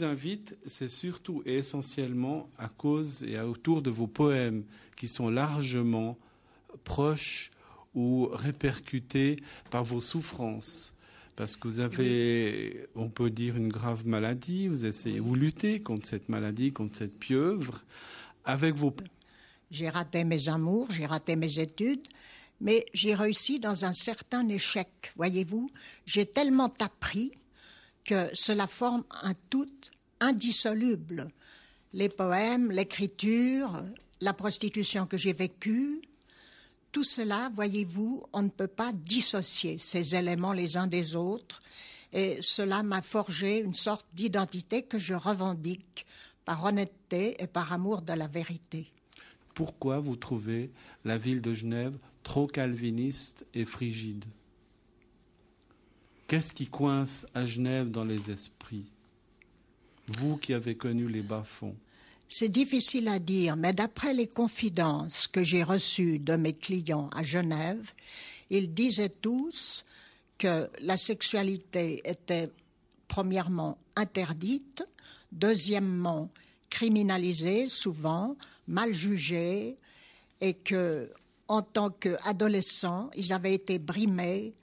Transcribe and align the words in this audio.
vous 0.00 0.06
invite, 0.06 0.56
c'est 0.66 0.88
surtout 0.88 1.42
et 1.44 1.56
essentiellement 1.56 2.48
à 2.56 2.68
cause 2.68 3.22
et 3.22 3.38
autour 3.38 3.82
de 3.82 3.90
vos 3.90 4.06
poèmes 4.06 4.64
qui 4.96 5.08
sont 5.08 5.28
largement 5.28 6.16
proches 6.84 7.50
ou 7.94 8.28
répercutés 8.32 9.36
par 9.70 9.84
vos 9.84 10.00
souffrances. 10.00 10.94
Parce 11.36 11.56
que 11.56 11.68
vous 11.68 11.80
avez, 11.80 12.86
on 12.94 13.10
peut 13.10 13.30
dire, 13.30 13.56
une 13.56 13.68
grave 13.68 14.06
maladie, 14.06 14.68
vous 14.68 14.86
essayez, 14.86 15.20
vous 15.20 15.34
luttez 15.34 15.80
contre 15.80 16.06
cette 16.06 16.28
maladie, 16.30 16.72
contre 16.72 16.96
cette 16.96 17.18
pieuvre, 17.18 17.84
avec 18.44 18.74
vos 18.76 18.94
J'ai 19.70 19.90
raté 19.90 20.24
mes 20.24 20.48
amours, 20.48 20.90
j'ai 20.90 21.06
raté 21.06 21.36
mes 21.36 21.58
études, 21.58 22.06
mais 22.60 22.86
j'ai 22.94 23.14
réussi 23.14 23.60
dans 23.60 23.84
un 23.84 23.92
certain 23.92 24.48
échec. 24.48 25.12
Voyez-vous, 25.16 25.70
j'ai 26.06 26.24
tellement 26.24 26.72
appris 26.80 27.32
cela 28.34 28.66
forme 28.66 29.04
un 29.22 29.34
tout 29.48 29.70
indissoluble. 30.20 31.30
Les 31.92 32.08
poèmes, 32.08 32.70
l'écriture, 32.70 33.82
la 34.20 34.32
prostitution 34.32 35.06
que 35.06 35.16
j'ai 35.16 35.32
vécue, 35.32 36.02
tout 36.92 37.04
cela, 37.04 37.50
voyez-vous, 37.54 38.24
on 38.32 38.42
ne 38.42 38.48
peut 38.48 38.66
pas 38.66 38.92
dissocier 38.92 39.78
ces 39.78 40.16
éléments 40.16 40.52
les 40.52 40.76
uns 40.76 40.88
des 40.88 41.14
autres. 41.14 41.62
Et 42.12 42.38
cela 42.40 42.82
m'a 42.82 43.02
forgé 43.02 43.60
une 43.60 43.74
sorte 43.74 44.06
d'identité 44.12 44.82
que 44.82 44.98
je 44.98 45.14
revendique 45.14 46.04
par 46.44 46.64
honnêteté 46.64 47.40
et 47.40 47.46
par 47.46 47.72
amour 47.72 48.02
de 48.02 48.12
la 48.12 48.26
vérité. 48.26 48.90
Pourquoi 49.54 50.00
vous 50.00 50.16
trouvez 50.16 50.72
la 51.04 51.18
ville 51.18 51.40
de 51.40 51.54
Genève 51.54 51.96
trop 52.24 52.48
calviniste 52.48 53.46
et 53.54 53.64
frigide? 53.64 54.24
Qu'est-ce 56.30 56.52
qui 56.52 56.68
coince 56.68 57.26
à 57.34 57.44
Genève 57.44 57.90
dans 57.90 58.04
les 58.04 58.30
esprits? 58.30 58.84
Vous 60.06 60.36
qui 60.36 60.54
avez 60.54 60.76
connu 60.76 61.08
les 61.08 61.22
bas-fonds. 61.22 61.74
C'est 62.28 62.48
difficile 62.48 63.08
à 63.08 63.18
dire, 63.18 63.56
mais 63.56 63.72
d'après 63.72 64.14
les 64.14 64.28
confidences 64.28 65.26
que 65.26 65.42
j'ai 65.42 65.64
reçues 65.64 66.20
de 66.20 66.36
mes 66.36 66.52
clients 66.52 67.10
à 67.16 67.24
Genève, 67.24 67.90
ils 68.48 68.72
disaient 68.72 69.08
tous 69.08 69.84
que 70.38 70.70
la 70.82 70.96
sexualité 70.96 72.00
était 72.04 72.48
premièrement 73.08 73.76
interdite, 73.96 74.86
deuxièmement 75.32 76.30
criminalisée 76.70 77.66
souvent, 77.66 78.36
mal 78.68 78.92
jugée, 78.92 79.76
et 80.40 80.54
que 80.54 81.10
en 81.48 81.62
tant 81.62 81.90
qu'adolescents, 81.90 83.10
ils 83.16 83.32
avaient 83.32 83.54
été 83.54 83.80
brimés, 83.80 84.54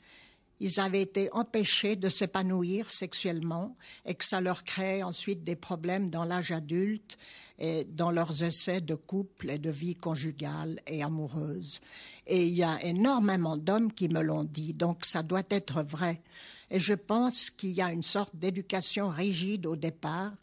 ils 0.59 0.80
avaient 0.80 1.01
été 1.01 1.31
empêchés 1.33 1.95
de 1.95 2.09
s'épanouir 2.09 2.89
sexuellement 2.89 3.75
et 4.06 4.15
que 4.15 4.25
ça 4.25 4.42
leur 4.42 4.63
créait 4.63 5.04
ensuite 5.04 5.44
des 5.44 5.56
problèmes 5.56 6.09
dans 6.09 6.25
l'âge 6.25 6.51
adulte 6.51 7.18
et 7.59 7.86
dans 7.86 8.12
leurs 8.12 8.44
essais 8.44 8.81
de 8.81 8.95
couple 8.95 9.51
et 9.51 9.57
de 9.57 9.69
vie 9.69 9.95
conjugale 9.95 10.80
et 10.88 11.04
amoureuse. 11.04 11.80
Et 12.25 12.45
il 12.45 12.54
y 12.54 12.63
a 12.63 12.83
énormément 12.83 13.57
d'hommes 13.57 13.92
qui 13.92 14.09
me 14.09 14.21
l'ont 14.21 14.44
dit, 14.44 14.74
donc 14.74 15.06
ça 15.06 15.24
doit 15.24 15.44
être 15.50 15.83
vrai. 15.83 16.21
Et 16.69 16.80
je 16.80 16.94
pense 16.94 17.50
qu'il 17.50 17.71
y 17.71 17.81
a 17.81 17.92
une 17.92 18.03
sorte 18.03 18.36
d'éducation 18.36 19.10
rigide 19.10 19.65
au 19.65 19.75
départ 19.75 20.33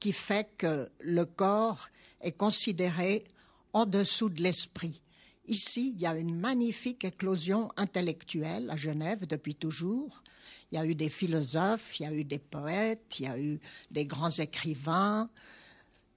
qui 0.00 0.12
fait 0.12 0.48
que 0.58 0.90
le 1.00 1.24
corps 1.24 1.88
est 2.20 2.32
considéré 2.32 3.24
en 3.72 3.86
dessous 3.86 4.28
de 4.28 4.42
l'esprit. 4.42 5.01
Ici, 5.46 5.92
il 5.94 6.00
y 6.00 6.06
a 6.06 6.16
une 6.16 6.38
magnifique 6.38 7.04
éclosion 7.04 7.68
intellectuelle 7.76 8.70
à 8.70 8.76
Genève 8.76 9.26
depuis 9.26 9.54
toujours. 9.54 10.22
Il 10.70 10.76
y 10.76 10.78
a 10.78 10.86
eu 10.86 10.94
des 10.94 11.08
philosophes, 11.08 11.98
il 11.98 12.04
y 12.04 12.06
a 12.06 12.12
eu 12.12 12.24
des 12.24 12.38
poètes, 12.38 13.18
il 13.18 13.24
y 13.24 13.28
a 13.28 13.38
eu 13.38 13.60
des 13.90 14.06
grands 14.06 14.30
écrivains. 14.30 15.28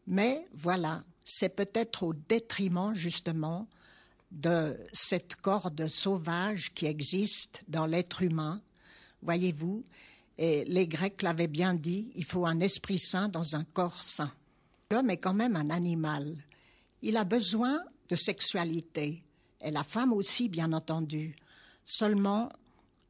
Mais 0.08 0.48
voilà, 0.54 1.04
c'est 1.24 1.56
peut-être 1.56 2.04
au 2.04 2.14
détriment 2.14 2.94
justement 2.94 3.68
de 4.32 4.78
cette 4.94 5.36
corde 5.36 5.88
sauvage 5.88 6.74
qui 6.74 6.86
existe 6.86 7.64
dans 7.68 7.88
l'être 7.88 8.22
humain. 8.22 8.62
Voyez-vous, 9.24 9.84
et 10.38 10.66
les 10.66 10.88
Grecs 10.88 11.22
l'avaient 11.22 11.48
bien 11.48 11.74
dit, 11.74 12.10
il 12.16 12.26
faut 12.26 12.46
un 12.46 12.60
esprit 12.60 13.00
saint 13.00 13.30
dans 13.30 13.56
un 13.56 13.64
corps 13.64 14.04
saint. 14.04 14.34
L'homme 14.92 15.10
est 15.10 15.18
quand 15.18 15.34
même 15.34 15.56
un 15.56 15.70
animal. 15.72 16.36
Il 17.02 17.18
a 17.18 17.24
besoin 17.24 17.82
de 18.10 18.16
sexualité 18.16 19.24
et 19.66 19.72
la 19.72 19.84
femme 19.84 20.14
aussi, 20.14 20.48
bien 20.48 20.74
entendu. 20.74 21.36
Seulement, 21.84 22.50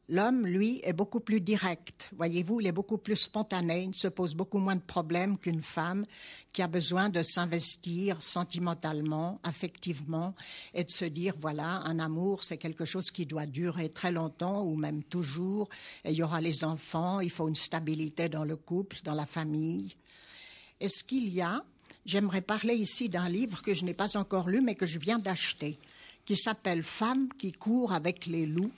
l'homme, 0.07 0.47
lui, 0.47 0.79
est 0.83 0.93
beaucoup 0.93 1.19
plus 1.19 1.41
direct. 1.41 2.09
Voyez-vous, 2.15 2.61
il 2.61 2.67
est 2.67 2.71
beaucoup 2.71 2.97
plus 2.97 3.17
spontané, 3.17 3.83
il 3.83 3.95
se 3.95 4.07
pose 4.07 4.35
beaucoup 4.35 4.59
moins 4.59 4.77
de 4.77 4.81
problèmes 4.81 5.37
qu'une 5.37 5.61
femme 5.61 6.05
qui 6.53 6.61
a 6.61 6.67
besoin 6.67 7.09
de 7.09 7.23
s'investir 7.23 8.23
sentimentalement, 8.23 9.41
affectivement, 9.43 10.33
et 10.73 10.85
de 10.85 10.91
se 10.91 11.03
dire, 11.03 11.33
voilà, 11.41 11.81
un 11.85 11.99
amour, 11.99 12.41
c'est 12.43 12.57
quelque 12.57 12.85
chose 12.85 13.11
qui 13.11 13.25
doit 13.25 13.47
durer 13.47 13.89
très 13.89 14.13
longtemps 14.13 14.63
ou 14.63 14.77
même 14.77 15.03
toujours, 15.03 15.67
et 16.05 16.11
il 16.11 16.17
y 16.17 16.23
aura 16.23 16.39
les 16.39 16.63
enfants, 16.63 17.19
il 17.19 17.31
faut 17.31 17.49
une 17.49 17.55
stabilité 17.55 18.29
dans 18.29 18.45
le 18.45 18.55
couple, 18.55 18.99
dans 19.03 19.13
la 19.13 19.25
famille. 19.25 19.95
Est-ce 20.79 21.03
qu'il 21.03 21.33
y 21.33 21.41
a, 21.41 21.65
j'aimerais 22.05 22.41
parler 22.41 22.75
ici 22.75 23.09
d'un 23.09 23.29
livre 23.29 23.61
que 23.61 23.73
je 23.73 23.83
n'ai 23.85 23.93
pas 23.93 24.15
encore 24.17 24.47
lu, 24.49 24.61
mais 24.61 24.75
que 24.75 24.85
je 24.85 24.99
viens 24.99 25.19
d'acheter, 25.19 25.77
qui 26.25 26.35
s'appelle 26.35 26.83
Femme 26.83 27.29
qui 27.37 27.51
court 27.51 27.93
avec 27.93 28.25
les 28.25 28.45
loups 28.45 28.71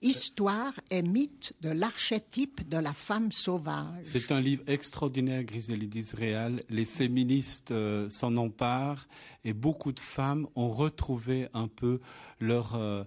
Histoire 0.00 0.74
et 0.92 1.02
mythe 1.02 1.54
de 1.60 1.70
l'archétype 1.70 2.68
de 2.68 2.76
la 2.78 2.94
femme 2.94 3.32
sauvage. 3.32 4.04
C'est 4.04 4.30
un 4.30 4.40
livre 4.40 4.62
extraordinaire, 4.68 5.42
Griselidis 5.42 6.10
Réal. 6.14 6.62
Les 6.70 6.84
féministes 6.84 7.72
euh, 7.72 8.08
s'en 8.08 8.36
emparent 8.36 9.08
et 9.44 9.52
beaucoup 9.52 9.90
de 9.90 9.98
femmes 9.98 10.46
ont 10.54 10.68
retrouvé 10.72 11.48
un 11.52 11.66
peu 11.66 11.98
leur, 12.38 12.76
euh, 12.76 13.02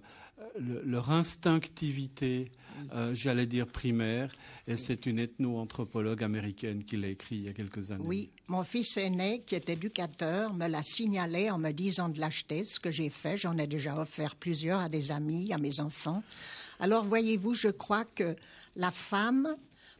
le- 0.60 0.82
leur 0.84 1.10
instinctivité, 1.10 2.52
euh, 2.92 3.14
j'allais 3.14 3.46
dire 3.46 3.66
primaire. 3.66 4.32
Et 4.66 4.76
c'est 4.76 5.06
une 5.06 5.18
ethno-anthropologue 5.18 6.22
américaine 6.22 6.84
qui 6.84 6.96
l'a 6.96 7.08
écrit 7.08 7.36
il 7.36 7.42
y 7.42 7.48
a 7.48 7.52
quelques 7.52 7.90
années. 7.90 8.04
Oui, 8.06 8.30
mon 8.46 8.62
fils 8.62 8.96
aîné, 8.96 9.42
qui 9.44 9.54
est 9.56 9.68
éducateur, 9.68 10.54
me 10.54 10.68
l'a 10.68 10.82
signalé 10.82 11.50
en 11.50 11.58
me 11.58 11.72
disant 11.72 12.08
de 12.08 12.20
l'acheter, 12.20 12.62
ce 12.62 12.78
que 12.78 12.90
j'ai 12.90 13.10
fait. 13.10 13.36
J'en 13.36 13.58
ai 13.58 13.66
déjà 13.66 13.98
offert 13.98 14.36
plusieurs 14.36 14.80
à 14.80 14.88
des 14.88 15.10
amis, 15.10 15.52
à 15.52 15.58
mes 15.58 15.80
enfants. 15.80 16.22
Alors, 16.78 17.04
voyez-vous, 17.04 17.54
je 17.54 17.68
crois 17.68 18.04
que 18.04 18.36
la 18.76 18.90
femme, 18.90 19.56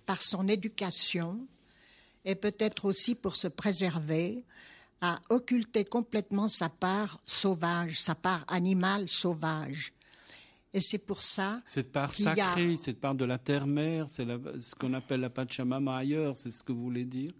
par 0.06 0.22
son 0.22 0.46
éducation, 0.48 1.46
et 2.24 2.34
peut-être 2.34 2.84
aussi 2.84 3.14
pour 3.14 3.36
se 3.36 3.48
préserver, 3.48 4.44
a 5.00 5.18
occulté 5.30 5.84
complètement 5.84 6.46
sa 6.46 6.68
part 6.68 7.20
sauvage, 7.26 8.00
sa 8.00 8.14
part 8.14 8.44
animale 8.46 9.08
sauvage. 9.08 9.92
Et 10.74 10.80
c'est 10.80 10.98
pour 10.98 11.20
ça 11.22 11.60
Cette 11.66 11.92
part 11.92 12.10
a- 12.10 12.12
sacrée, 12.12 12.76
cette 12.76 13.00
part 13.00 13.14
de 13.14 13.24
la 13.24 13.38
terre-mère, 13.38 14.06
c'est 14.08 14.24
ce 14.26 14.74
qu'on 14.74 14.94
appelle 14.94 15.20
la 15.20 15.30
Pachamama 15.30 15.96
ailleurs, 15.98 16.36
c'est 16.36 16.50
ce 16.50 16.62
que 16.62 16.72
vous 16.72 16.82
voulez 16.84 17.04
dire? 17.04 17.30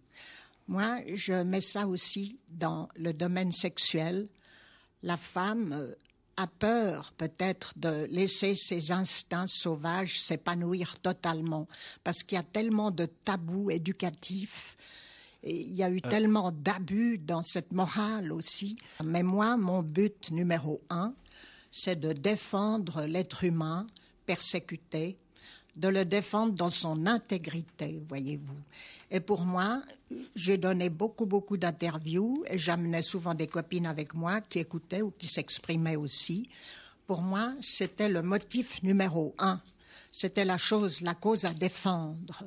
Moi, 0.69 1.01
je 1.15 1.33
mets 1.43 1.61
ça 1.63 1.87
aussi 1.87 2.39
dans 2.49 2.89
le 2.97 3.13
domaine 3.13 3.51
sexuel. 3.53 4.29
La 5.03 5.17
femme 5.17 5.73
euh, 5.73 5.95
a 6.37 6.47
peur 6.47 7.13
peut-être 7.17 7.73
de 7.77 8.07
laisser 8.11 8.55
ses 8.55 8.93
instincts 8.93 9.47
sauvages 9.49 10.21
s'épanouir 10.21 10.99
totalement 11.01 11.67
parce 12.05 12.23
qu'il 12.23 12.37
y 12.37 12.39
a 12.39 12.45
tellement 12.45 12.91
de 12.91 13.07
tabous 13.07 13.71
éducatifs. 13.71 14.77
Et 15.43 15.61
il 15.63 15.73
y 15.75 15.83
a 15.83 15.91
eu 15.91 16.01
tellement 16.01 16.53
d'abus 16.53 17.19
dans 17.19 17.43
cette 17.43 17.73
morale 17.73 18.31
aussi. 18.31 18.77
Mais 19.03 19.25
moi, 19.25 19.57
mon 19.57 19.83
but 19.83 20.31
numéro 20.31 20.81
un, 20.89 21.15
c'est 21.73 21.99
de 21.99 22.13
défendre 22.13 23.07
l'être 23.07 23.43
humain 23.45 23.87
persécuté, 24.27 25.17
de 25.75 25.89
le 25.89 26.05
défendre 26.05 26.53
dans 26.53 26.71
son 26.71 27.07
intégrité, 27.07 28.01
voyez-vous. 28.09 28.61
Et 29.11 29.21
pour 29.21 29.41
moi, 29.41 29.83
j'ai 30.37 30.59
donné 30.59 30.91
beaucoup, 30.91 31.25
beaucoup 31.25 31.57
d'interviews 31.57 32.45
et 32.47 32.59
j'amenais 32.59 33.01
souvent 33.01 33.35
des 33.35 33.47
copines 33.47 33.87
avec 33.87 34.15
moi 34.15 34.43
qui 34.43 34.59
écoutaient 34.59 35.01
ou 35.01 35.13
qui 35.13 35.27
s'exprimaient 35.27 35.97
aussi. 35.97 36.49
Pour 37.07 37.23
moi, 37.23 37.55
c'était 37.63 38.11
le 38.11 38.23
motif 38.23 38.83
numéro 38.83 39.35
un. 39.39 39.59
C'était 40.13 40.45
la 40.45 40.59
chose, 40.59 41.01
la 41.01 41.15
cause 41.15 41.47
à 41.47 41.55
défendre. 41.55 42.45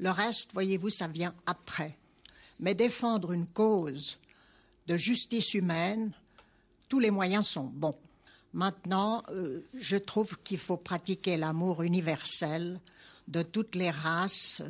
Le 0.00 0.10
reste, 0.10 0.52
voyez-vous, 0.52 0.90
ça 0.90 1.06
vient 1.06 1.34
après. 1.46 1.96
Mais 2.58 2.74
défendre 2.74 3.30
une 3.30 3.46
cause 3.46 4.18
de 4.88 4.96
justice 4.96 5.54
humaine, 5.54 6.10
tous 6.88 6.98
les 6.98 7.12
moyens 7.12 7.46
sont 7.46 7.70
bons. 7.72 7.96
Maintenant, 8.56 9.22
euh, 9.32 9.60
je 9.74 9.98
trouve 9.98 10.38
qu'il 10.42 10.56
faut 10.56 10.78
pratiquer 10.78 11.36
l'amour 11.36 11.82
universel 11.82 12.80
de 13.28 13.42
toutes 13.42 13.74
les 13.74 13.90
races, 13.90 14.62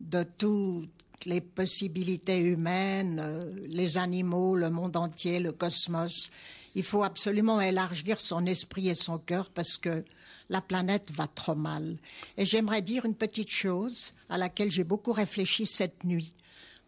de 0.00 0.24
toutes 0.24 0.90
les 1.24 1.40
possibilités 1.40 2.40
humaines, 2.40 3.20
euh, 3.22 3.52
les 3.68 3.98
animaux, 3.98 4.56
le 4.56 4.68
monde 4.70 4.96
entier, 4.96 5.38
le 5.38 5.52
cosmos. 5.52 6.32
Il 6.74 6.82
faut 6.82 7.04
absolument 7.04 7.60
élargir 7.60 8.20
son 8.20 8.46
esprit 8.46 8.88
et 8.88 8.94
son 8.94 9.18
cœur 9.18 9.48
parce 9.50 9.78
que 9.78 10.04
la 10.48 10.60
planète 10.60 11.12
va 11.12 11.28
trop 11.28 11.54
mal. 11.54 11.98
Et 12.36 12.44
j'aimerais 12.44 12.82
dire 12.82 13.04
une 13.04 13.14
petite 13.14 13.50
chose 13.50 14.12
à 14.28 14.38
laquelle 14.38 14.72
j'ai 14.72 14.82
beaucoup 14.82 15.12
réfléchi 15.12 15.66
cette 15.66 16.02
nuit. 16.02 16.32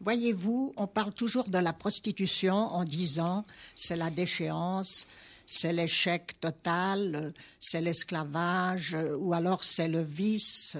Voyez-vous, 0.00 0.72
on 0.76 0.88
parle 0.88 1.12
toujours 1.12 1.48
de 1.48 1.58
la 1.58 1.72
prostitution 1.72 2.56
en 2.56 2.82
disant 2.82 3.44
c'est 3.76 3.94
la 3.94 4.10
déchéance, 4.10 5.06
c'est 5.52 5.72
l'échec 5.72 6.38
total, 6.40 7.32
c'est 7.58 7.80
l'esclavage, 7.80 8.96
ou 9.18 9.34
alors 9.34 9.64
c'est 9.64 9.88
le 9.88 10.00
vice. 10.00 10.76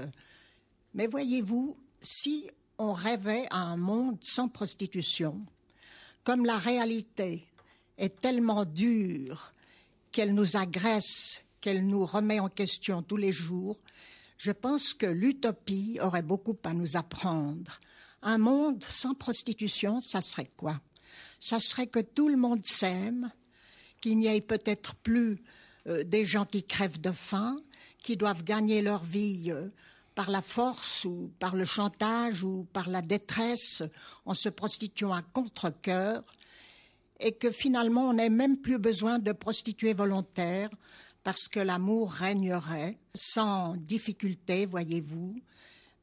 Mais 0.95 1.09
voyez-vous, 1.09 1.77
si 2.01 2.49
on 2.79 2.93
rêvait 2.93 3.49
à 3.51 3.59
un 3.59 3.77
monde 3.77 4.19
sans 4.23 4.49
prostitution, 4.49 5.45
comme 6.23 6.45
la 6.47 6.57
réalité 6.57 7.49
est 7.99 8.21
tellement 8.21 8.65
dure 8.65 9.53
qu'elle 10.13 10.35
nous 10.35 10.57
agresse, 10.57 11.41
qu'elle 11.61 11.85
nous 11.85 12.07
remet 12.07 12.39
en 12.39 12.49
question 12.49 13.03
tous 13.03 13.17
les 13.17 13.33
jours, 13.33 13.77
je 14.39 14.53
pense 14.53 14.95
que 14.95 15.07
l'utopie 15.07 15.99
aurait 16.01 16.23
beaucoup 16.23 16.57
à 16.63 16.75
nous 16.75 16.97
apprendre. 16.97 17.81
Un 18.23 18.39
monde 18.39 18.85
sans 18.89 19.15
prostitution, 19.15 19.99
ça 19.99 20.23
serait 20.23 20.51
quoi? 20.57 20.81
Ça 21.41 21.59
serait 21.59 21.89
que 21.89 21.99
tout 21.99 22.29
le 22.29 22.37
monde 22.37 22.65
s'aime, 22.65 23.33
qu'il 24.01 24.19
n'y 24.19 24.27
ait 24.27 24.41
peut-être 24.41 24.95
plus 24.97 25.39
euh, 25.87 26.05
des 26.05 26.25
gens 26.25 26.45
qui 26.45 26.63
crèvent 26.65 27.01
de 27.01 27.13
faim, 27.13 27.61
qui 28.03 28.17
doivent 28.17 28.45
gagner 28.45 28.83
leur 28.83 29.05
vie 29.05 29.51
euh, 29.51 29.69
par 30.15 30.31
la 30.31 30.43
force 30.43 31.05
ou 31.05 31.31
par 31.39 31.57
le 31.57 31.65
chantage 31.65 32.43
ou 32.43 32.67
par 32.73 32.89
la 32.89 33.03
détresse 33.03 33.83
en 34.27 34.35
se 34.35 34.49
prostituant 34.49 35.13
à 35.13 35.23
contre-cœur, 35.23 36.23
et 37.21 37.33
que 37.33 37.51
finalement 37.51 38.09
on 38.09 38.15
n'ait 38.15 38.31
même 38.31 38.57
plus 38.57 38.79
besoin 38.79 39.19
de 39.19 39.33
prostituées 39.33 39.93
volontaires 39.93 40.71
parce 41.23 41.49
que 41.49 41.61
l'amour 41.61 42.13
régnerait 42.13 42.99
sans 43.15 43.77
difficulté, 43.77 44.67
voyez-vous. 44.67 45.41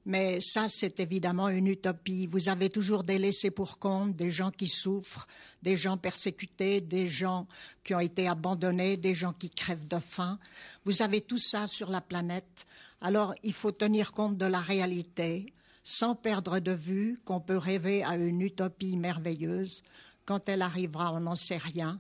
Mais 0.08 0.40
ça, 0.40 0.70
c'est 0.70 1.02
évidemment 1.02 1.50
une 1.50 1.68
utopie. 1.68 2.28
Vous 2.28 2.48
avez 2.48 2.70
toujours 2.70 3.04
des 3.04 3.18
laissés 3.18 3.52
pour 3.52 3.78
compte, 3.78 4.14
des 4.14 4.32
gens 4.32 4.52
qui 4.52 4.70
souffrent, 4.70 5.28
des 5.62 5.76
gens 5.76 5.98
persécutés, 5.98 6.80
des 6.80 7.10
gens 7.10 7.46
qui 7.84 7.94
ont 7.94 8.00
été 8.00 8.26
abandonnés, 8.26 8.96
des 8.96 9.14
gens 9.14 9.34
qui 9.34 9.50
crèvent 9.50 9.86
de 9.86 10.00
faim. 10.00 10.40
Vous 10.86 11.02
avez 11.02 11.20
tout 11.20 11.40
ça 11.40 11.68
sur 11.68 11.90
la 11.90 12.00
planète. 12.00 12.66
Alors, 13.02 13.36
il 13.44 13.52
faut 13.52 13.74
tenir 13.74 14.14
compte 14.14 14.38
de 14.38 14.46
la 14.46 14.62
réalité, 14.62 15.54
sans 15.84 16.16
perdre 16.16 16.60
de 16.60 16.72
vue 16.72 17.20
qu'on 17.26 17.42
peut 17.42 17.58
rêver 17.58 18.02
à 18.06 18.16
une 18.16 18.42
utopie 18.42 18.96
merveilleuse. 18.96 19.84
Quand 20.26 20.48
elle 20.48 20.62
arrivera, 20.62 21.12
on 21.12 21.20
n'en 21.20 21.36
sait 21.36 21.58
rien. 21.58 22.00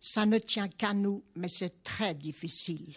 Ça 0.00 0.26
ne 0.26 0.38
tient 0.38 0.66
qu'à 0.66 0.92
nous, 0.92 1.22
mais 1.36 1.46
c'est 1.46 1.84
très 1.84 2.16
difficile. 2.16 2.96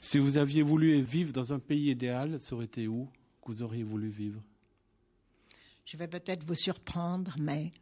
Si 0.00 0.16
vous 0.16 0.38
aviez 0.38 0.62
voulu 0.62 0.98
vivre 1.02 1.34
dans 1.34 1.52
un 1.52 1.58
pays 1.58 1.90
idéal, 1.90 2.40
ça 2.40 2.54
aurait 2.54 2.64
été 2.64 2.88
où? 2.88 3.06
Que 3.48 3.52
vous 3.52 3.62
auriez 3.62 3.82
voulu 3.82 4.10
vivre? 4.10 4.42
Je 5.86 5.96
vais 5.96 6.08
peut-être 6.08 6.44
vous 6.44 6.54
surprendre, 6.54 7.34
mais 7.38 7.72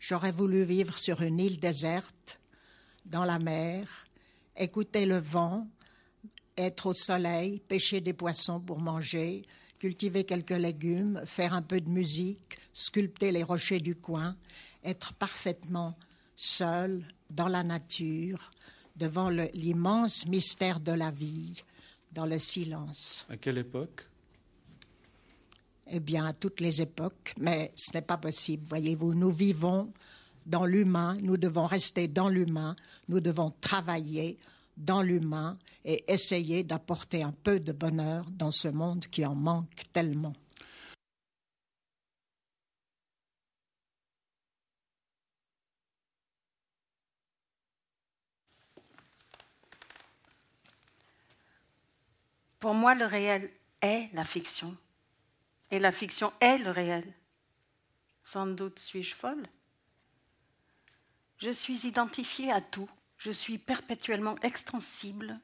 j'aurais 0.00 0.32
voulu 0.32 0.64
vivre 0.64 0.98
sur 0.98 1.22
une 1.22 1.38
île 1.38 1.60
déserte, 1.60 2.40
dans 3.06 3.24
la 3.24 3.38
mer, 3.38 3.86
écouter 4.56 5.06
le 5.06 5.18
vent, 5.18 5.68
être 6.56 6.86
au 6.86 6.94
soleil, 6.94 7.60
pêcher 7.60 8.00
des 8.00 8.12
poissons 8.12 8.60
pour 8.60 8.80
manger, 8.80 9.42
cultiver 9.78 10.24
quelques 10.24 10.50
légumes, 10.50 11.22
faire 11.26 11.52
un 11.54 11.62
peu 11.62 11.80
de 11.80 11.88
musique, 11.88 12.58
sculpter 12.72 13.30
les 13.30 13.42
rochers 13.42 13.80
du 13.80 13.94
coin, 13.94 14.36
être 14.82 15.12
parfaitement 15.12 15.96
seul 16.34 17.06
dans 17.30 17.48
la 17.48 17.62
nature, 17.62 18.50
devant 18.96 19.28
l'immense 19.28 20.26
mystère 20.26 20.80
de 20.80 20.92
la 20.92 21.10
vie, 21.10 21.62
dans 22.10 22.26
le 22.26 22.38
silence. 22.38 23.26
À 23.28 23.36
quelle 23.36 23.58
époque? 23.58 24.08
Eh 25.86 26.00
bien, 26.00 26.26
à 26.26 26.32
toutes 26.32 26.60
les 26.60 26.80
époques, 26.80 27.34
mais 27.38 27.72
ce 27.76 27.92
n'est 27.92 28.02
pas 28.02 28.16
possible. 28.16 28.64
Voyez-vous, 28.66 29.14
nous 29.14 29.30
vivons 29.30 29.92
dans 30.46 30.64
l'humain, 30.64 31.16
nous 31.22 31.36
devons 31.36 31.66
rester 31.66 32.08
dans 32.08 32.28
l'humain, 32.28 32.74
nous 33.08 33.20
devons 33.20 33.52
travailler 33.60 34.38
dans 34.76 35.02
l'humain 35.02 35.58
et 35.84 36.04
essayer 36.12 36.64
d'apporter 36.64 37.22
un 37.22 37.32
peu 37.32 37.60
de 37.60 37.72
bonheur 37.72 38.30
dans 38.30 38.50
ce 38.50 38.68
monde 38.68 39.06
qui 39.06 39.24
en 39.24 39.34
manque 39.34 39.82
tellement. 39.92 40.32
Pour 52.58 52.72
moi, 52.72 52.94
le 52.94 53.04
réel 53.04 53.50
est 53.82 54.08
la 54.14 54.24
fiction. 54.24 54.74
Et 55.74 55.80
la 55.80 55.90
fiction 55.90 56.32
est 56.38 56.58
le 56.58 56.70
réel. 56.70 57.12
Sans 58.22 58.46
doute 58.46 58.78
suis-je 58.78 59.12
folle. 59.12 59.44
Je 61.38 61.50
suis 61.50 61.84
identifiée 61.84 62.52
à 62.52 62.60
tout. 62.60 62.88
Je 63.18 63.32
suis 63.32 63.58
perpétuellement 63.58 64.36
extensible, 64.42 65.36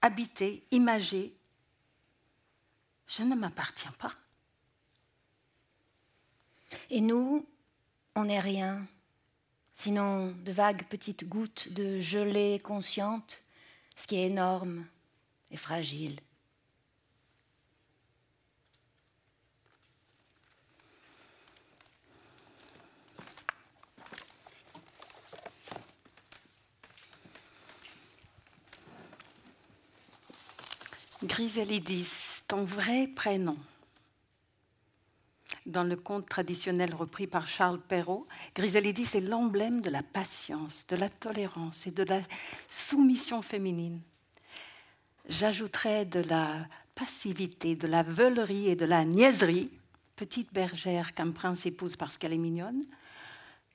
habitée, 0.00 0.64
imagée. 0.70 1.34
Je 3.08 3.24
ne 3.24 3.34
m'appartiens 3.34 3.90
pas. 3.98 4.12
Et 6.88 7.00
nous, 7.00 7.44
on 8.14 8.26
n'est 8.26 8.38
rien, 8.38 8.86
sinon 9.72 10.36
de 10.44 10.52
vagues 10.52 10.84
petites 10.84 11.28
gouttes 11.28 11.68
de 11.72 11.98
gelée 11.98 12.60
consciente, 12.60 13.44
ce 13.96 14.06
qui 14.06 14.14
est 14.18 14.26
énorme 14.26 14.86
et 15.50 15.56
fragile. 15.56 16.20
Griselidis, 31.24 32.42
ton 32.48 32.64
vrai 32.64 33.06
prénom. 33.06 33.56
Dans 35.66 35.84
le 35.84 35.94
conte 35.94 36.28
traditionnel 36.28 36.92
repris 36.94 37.28
par 37.28 37.46
Charles 37.46 37.80
Perrault, 37.80 38.26
Griselidis 38.56 39.10
est 39.14 39.20
l'emblème 39.20 39.82
de 39.82 39.90
la 39.90 40.02
patience, 40.02 40.84
de 40.88 40.96
la 40.96 41.08
tolérance 41.08 41.86
et 41.86 41.92
de 41.92 42.02
la 42.02 42.20
soumission 42.68 43.40
féminine. 43.40 44.00
J'ajouterais 45.28 46.06
de 46.06 46.20
la 46.20 46.66
passivité, 46.96 47.76
de 47.76 47.86
la 47.86 48.02
veulerie 48.02 48.68
et 48.68 48.76
de 48.76 48.84
la 48.84 49.04
niaiserie, 49.04 49.70
petite 50.16 50.52
bergère 50.52 51.14
qu'un 51.14 51.30
prince 51.30 51.66
épouse 51.66 51.94
parce 51.94 52.18
qu'elle 52.18 52.32
est 52.32 52.38
mignonne, 52.38 52.84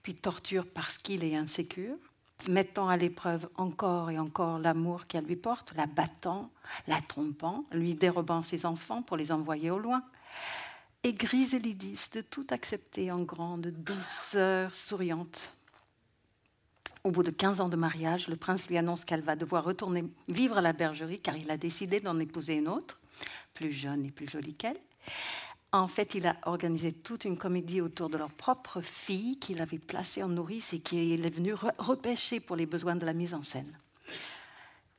puis 0.04 0.16
torture 0.16 0.66
parce 0.68 0.98
qu'il 0.98 1.24
est 1.24 1.36
insécure, 1.36 1.98
mettant 2.48 2.88
à 2.88 2.98
l'épreuve 2.98 3.50
encore 3.56 4.10
et 4.10 4.20
encore 4.20 4.60
l'amour 4.60 5.08
qu'elle 5.08 5.26
lui 5.26 5.36
porte, 5.36 5.74
la 5.76 5.86
battant, 5.86 6.50
la 6.88 7.02
trompant, 7.02 7.64
lui 7.72 7.96
dérobant 7.96 8.44
ses 8.44 8.66
enfants 8.66 9.02
pour 9.02 9.18
les 9.18 9.32
envoyer 9.32 9.72
au 9.72 9.80
loin. 9.80 10.04
Et 11.04 11.14
Griselidis 11.14 12.10
de 12.14 12.22
tout 12.22 12.48
accepter 12.50 13.12
en 13.12 13.22
grande 13.22 13.68
douceur 13.68 14.74
souriante. 14.74 15.54
Au 17.04 17.12
bout 17.12 17.24
de 17.24 17.32
15 17.32 17.62
ans 17.62 17.70
de 17.70 17.78
mariage, 17.78 18.28
le 18.28 18.36
prince 18.36 18.68
lui 18.68 18.78
annonce 18.78 19.06
qu'elle 19.06 19.22
va 19.22 19.36
devoir 19.36 19.64
retourner 19.64 20.04
vivre 20.28 20.58
à 20.58 20.62
la 20.62 20.74
bergerie 20.74 21.22
car 21.22 21.38
il 21.38 21.50
a 21.52 21.58
décidé 21.58 22.00
d'en 22.00 22.20
épouser 22.20 22.56
une 22.56 22.68
autre, 22.68 23.00
plus 23.54 23.72
jeune 23.72 24.06
et 24.06 24.12
plus 24.12 24.30
jolie 24.30 24.54
qu'elle. 24.54 24.80
En 25.74 25.88
fait, 25.88 26.16
il 26.16 26.26
a 26.28 26.38
organisé 26.44 26.94
toute 26.94 27.26
une 27.26 27.38
comédie 27.38 27.82
autour 27.82 28.10
de 28.10 28.18
leur 28.18 28.32
propre 28.32 28.82
fille 28.82 29.38
qu'il 29.38 29.62
avait 29.62 29.80
placée 29.80 30.24
en 30.24 30.30
nourrice 30.30 30.74
et 30.74 30.80
qu'il 30.80 31.26
est 31.26 31.36
venu 31.36 31.54
repêcher 31.78 32.40
pour 32.40 32.56
les 32.56 32.66
besoins 32.66 32.96
de 32.96 33.06
la 33.06 33.14
mise 33.14 33.34
en 33.34 33.44
scène. 33.44 33.78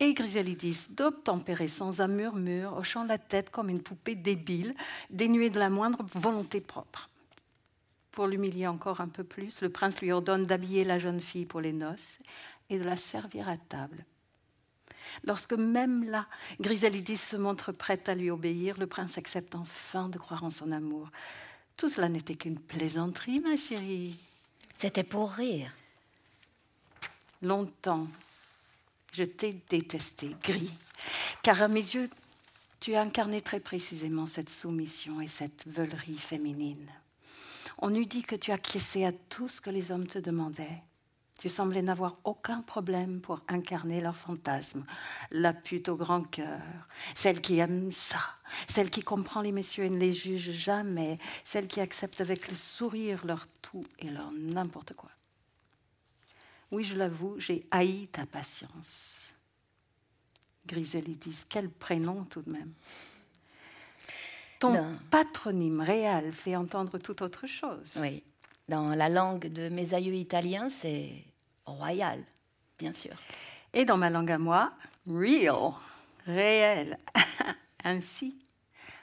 Et 0.00 0.14
Griselidis, 0.14 0.87
d'obtempérer 0.90 1.66
sans 1.66 2.00
un 2.00 2.06
murmure, 2.06 2.76
hochant 2.76 3.04
la 3.04 3.18
tête 3.18 3.50
comme 3.50 3.68
une 3.68 3.82
poupée 3.82 4.14
débile, 4.14 4.72
dénuée 5.10 5.50
de 5.50 5.58
la 5.58 5.70
moindre 5.70 6.04
volonté 6.14 6.60
propre. 6.60 7.08
Pour 8.12 8.26
l'humilier 8.26 8.66
encore 8.66 9.00
un 9.00 9.08
peu 9.08 9.25
plus, 9.25 9.60
le 9.62 9.70
prince 9.70 10.00
lui 10.00 10.12
ordonne 10.12 10.46
d'habiller 10.46 10.84
la 10.84 10.98
jeune 10.98 11.20
fille 11.20 11.46
pour 11.46 11.60
les 11.60 11.72
noces 11.72 12.18
et 12.68 12.78
de 12.78 12.84
la 12.84 12.96
servir 12.96 13.48
à 13.48 13.56
table. 13.56 14.04
Lorsque 15.24 15.52
même 15.52 16.04
là, 16.04 16.26
Griselidis 16.60 17.16
se 17.16 17.36
montre 17.36 17.72
prête 17.72 18.08
à 18.08 18.14
lui 18.14 18.30
obéir, 18.30 18.78
le 18.78 18.86
prince 18.86 19.18
accepte 19.18 19.54
enfin 19.54 20.08
de 20.08 20.18
croire 20.18 20.44
en 20.44 20.50
son 20.50 20.72
amour. 20.72 21.10
Tout 21.76 21.88
cela 21.88 22.08
n'était 22.08 22.34
qu'une 22.34 22.58
plaisanterie, 22.58 23.40
ma 23.40 23.56
chérie. 23.56 24.18
C'était 24.74 25.04
pour 25.04 25.30
rire. 25.30 25.72
Longtemps, 27.42 28.08
je 29.12 29.24
t'ai 29.24 29.60
détesté, 29.68 30.34
gris, 30.42 30.70
car 31.42 31.62
à 31.62 31.68
mes 31.68 31.80
yeux, 31.80 32.10
tu 32.80 32.94
as 32.94 33.02
incarné 33.02 33.40
très 33.40 33.60
précisément 33.60 34.26
cette 34.26 34.50
soumission 34.50 35.20
et 35.20 35.26
cette 35.26 35.66
veulerie 35.66 36.18
féminine. 36.18 36.90
On 37.78 37.94
eût 37.94 38.06
dit 38.06 38.22
que 38.22 38.36
tu 38.36 38.50
acquiesçais 38.50 39.04
à 39.04 39.12
tout 39.12 39.48
ce 39.48 39.60
que 39.60 39.70
les 39.70 39.92
hommes 39.92 40.06
te 40.06 40.18
demandaient. 40.18 40.82
Tu 41.38 41.49
semblais 41.49 41.83
n'avoir 41.83 42.16
aucun 42.25 42.62
problème 42.62 43.21
pour 43.21 43.40
incarner 43.47 44.00
leur 44.00 44.16
fantasme. 44.16 44.85
La 45.30 45.52
pute 45.52 45.88
au 45.88 45.95
grand 45.95 46.25
cœur, 46.25 46.61
celle 47.14 47.40
qui 47.40 47.59
aime 47.59 47.92
ça, 47.92 48.18
celle 48.68 48.90
qui 48.90 49.02
comprend 49.02 49.40
les 49.40 49.52
messieurs 49.52 49.85
et 49.85 49.90
ne 49.90 49.99
les 49.99 50.12
juge 50.12 50.50
jamais, 50.50 51.18
celle 51.45 51.68
qui 51.68 51.80
accepte 51.80 52.21
avec 52.21 52.49
le 52.49 52.57
sourire 52.57 53.25
leur 53.25 53.47
tout 53.62 53.85
et 54.00 54.11
leur 54.11 54.33
n'importe 54.33 54.95
quoi. 54.95 55.11
Oui, 56.73 56.83
je 56.83 56.97
l'avoue, 56.97 57.38
j'ai 57.38 57.64
haï 57.71 58.09
ta 58.09 58.26
patience. 58.26 59.33
Griselidis, 60.66 61.45
quel 61.49 61.71
prénom 61.71 62.25
tout 62.25 62.42
de 62.42 62.50
même. 62.50 62.73
Ton 64.59 64.97
patronyme 65.09 65.80
réel 65.80 66.33
fait 66.33 66.57
entendre 66.57 66.99
tout 66.99 67.23
autre 67.23 67.47
chose. 67.47 67.97
Oui. 68.00 68.25
Dans 68.68 68.90
la 68.90 69.09
langue 69.09 69.47
de 69.47 69.68
mes 69.68 69.95
aïeux 69.95 70.14
italiens, 70.14 70.68
c'est 70.68 71.25
royal, 71.76 72.25
bien 72.78 72.92
sûr. 72.92 73.12
Et 73.72 73.84
dans 73.84 73.96
ma 73.96 74.10
langue 74.10 74.30
à 74.30 74.38
moi, 74.38 74.72
real, 75.06 75.72
réel. 76.26 76.96
Ainsi, 77.84 78.38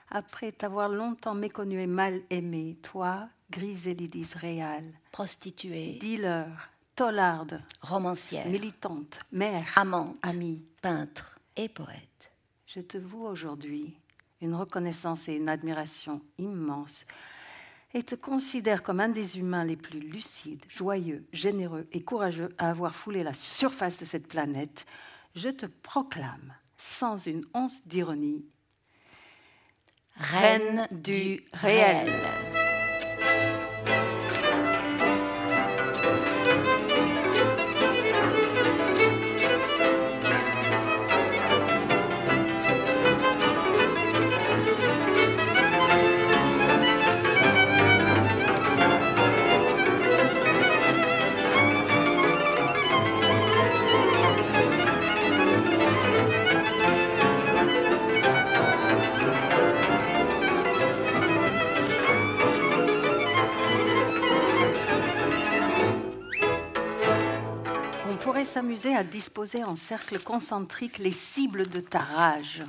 après 0.09 0.51
t'avoir 0.51 0.89
longtemps 0.89 1.35
méconnu 1.35 1.81
et 1.81 1.87
mal 1.87 2.21
aimé, 2.29 2.77
toi, 2.81 3.29
Griselidis 3.51 4.31
réal, 4.35 4.83
prostituée, 5.11 5.97
dealer, 5.99 6.47
tolarde, 6.95 7.61
romancière, 7.81 8.47
militante, 8.47 9.19
mère, 9.31 9.65
amante, 9.75 10.17
amie, 10.23 10.63
peintre 10.81 11.39
et 11.55 11.69
poète. 11.69 12.31
Je 12.65 12.79
te 12.79 12.97
voue 12.97 13.25
aujourd'hui 13.25 13.95
une 14.41 14.55
reconnaissance 14.55 15.29
et 15.29 15.33
une 15.33 15.49
admiration 15.49 16.21
immenses 16.37 17.05
et 17.95 18.03
te 18.03 18.13
considère 18.13 18.83
comme 18.83 18.99
un 18.99 19.07
des 19.07 19.39
humains 19.39 19.63
les 19.63 19.77
plus 19.77 20.01
lucides, 20.01 20.65
joyeux, 20.67 21.25
généreux 21.31 21.87
et 21.93 22.03
courageux 22.03 22.53
à 22.57 22.69
avoir 22.69 22.93
foulé 22.93 23.23
la 23.23 23.33
surface 23.33 23.97
de 23.97 24.05
cette 24.05 24.27
planète, 24.27 24.85
je 25.33 25.47
te 25.47 25.65
proclame, 25.65 26.53
sans 26.77 27.25
une 27.25 27.45
once 27.53 27.87
d'ironie, 27.87 28.45
reine, 30.17 30.89
du, 30.91 31.45
réel. 31.53 32.11
S'amuser 68.43 68.93
à 68.95 69.03
disposer 69.03 69.63
en 69.63 69.75
cercle 69.75 70.19
concentrique 70.19 70.97
les 70.97 71.11
cibles 71.11 71.67
de 71.67 71.79
ta 71.79 71.99
rage. 71.99 72.63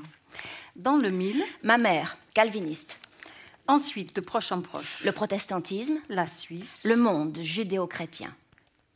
Dans 0.76 0.96
le 0.96 1.11
mille, 1.11 1.42
ma 1.64 1.78
mère, 1.78 2.18
calviniste. 2.35 3.00
Ensuite, 3.66 4.14
de 4.14 4.20
proche 4.20 4.52
en 4.52 4.61
proche, 4.61 5.02
le 5.04 5.11
protestantisme, 5.11 5.99
la 6.08 6.28
Suisse, 6.28 6.85
le 6.85 6.96
monde 6.96 7.38
judéo-chrétien. 7.40 8.32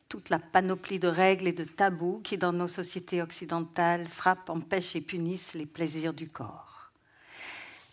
Toute 0.09 0.29
la 0.29 0.39
panoplie 0.39 1.01
de 1.01 1.09
règles 1.09 1.49
et 1.49 1.53
de 1.53 1.65
tabous 1.65 2.21
qui, 2.23 2.39
dans 2.39 2.53
nos 2.53 2.69
sociétés 2.69 3.23
occidentales, 3.23 4.07
frappent, 4.07 4.51
empêchent 4.51 4.95
et 4.95 5.01
punissent 5.01 5.55
les 5.55 5.67
plaisirs 5.67 6.15
du 6.15 6.29
corps. 6.29 6.91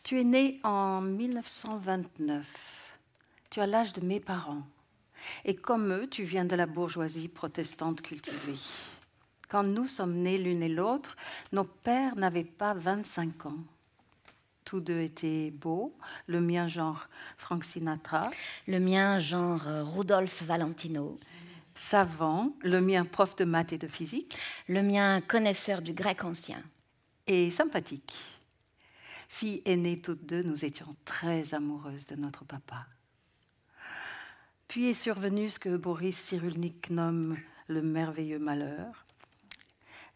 Tu 0.03 0.19
es 0.19 0.23
né 0.23 0.59
en 0.63 1.01
1929. 1.01 2.45
Tu 3.49 3.59
as 3.59 3.65
l'âge 3.65 3.93
de 3.93 4.01
mes 4.01 4.19
parents. 4.19 4.63
Et 5.45 5.55
comme 5.55 5.91
eux, 5.93 6.07
tu 6.07 6.23
viens 6.23 6.45
de 6.45 6.55
la 6.55 6.65
bourgeoisie 6.65 7.27
protestante 7.27 8.01
cultivée. 8.01 8.59
Quand 9.49 9.63
nous 9.63 9.85
sommes 9.85 10.15
nés 10.15 10.37
l'une 10.37 10.63
et 10.63 10.69
l'autre, 10.69 11.15
nos 11.53 11.63
pères 11.63 12.15
n'avaient 12.15 12.43
pas 12.43 12.73
25 12.73 13.45
ans. 13.45 13.63
Tous 14.65 14.81
deux 14.81 14.99
étaient 14.99 15.51
beaux, 15.51 15.95
le 16.27 16.41
mien 16.41 16.67
genre 16.67 17.07
Frank 17.37 17.63
Sinatra. 17.63 18.29
Le 18.67 18.79
mien 18.79 19.17
genre 19.19 19.61
Rudolph 19.65 20.43
Valentino. 20.43 21.17
Savant, 21.73 22.51
le 22.63 22.81
mien 22.81 23.05
prof 23.05 23.35
de 23.37 23.45
maths 23.45 23.71
et 23.71 23.77
de 23.77 23.87
physique. 23.87 24.37
Le 24.67 24.81
mien 24.81 25.21
connaisseur 25.21 25.81
du 25.81 25.93
grec 25.93 26.25
ancien. 26.25 26.61
Et 27.27 27.49
sympathique. 27.49 28.13
Fille 29.29 29.61
aînée 29.65 30.01
toutes 30.01 30.25
deux, 30.25 30.43
nous 30.43 30.65
étions 30.65 30.95
très 31.05 31.53
amoureuses 31.53 32.05
de 32.07 32.15
notre 32.15 32.43
papa. 32.43 32.85
Puis 34.67 34.89
est 34.89 34.93
survenu 34.93 35.49
ce 35.49 35.59
que 35.59 35.77
Boris 35.77 36.17
Cyrulnik 36.17 36.89
nomme 36.89 37.37
le 37.67 37.81
merveilleux 37.81 38.39
malheur. 38.39 39.05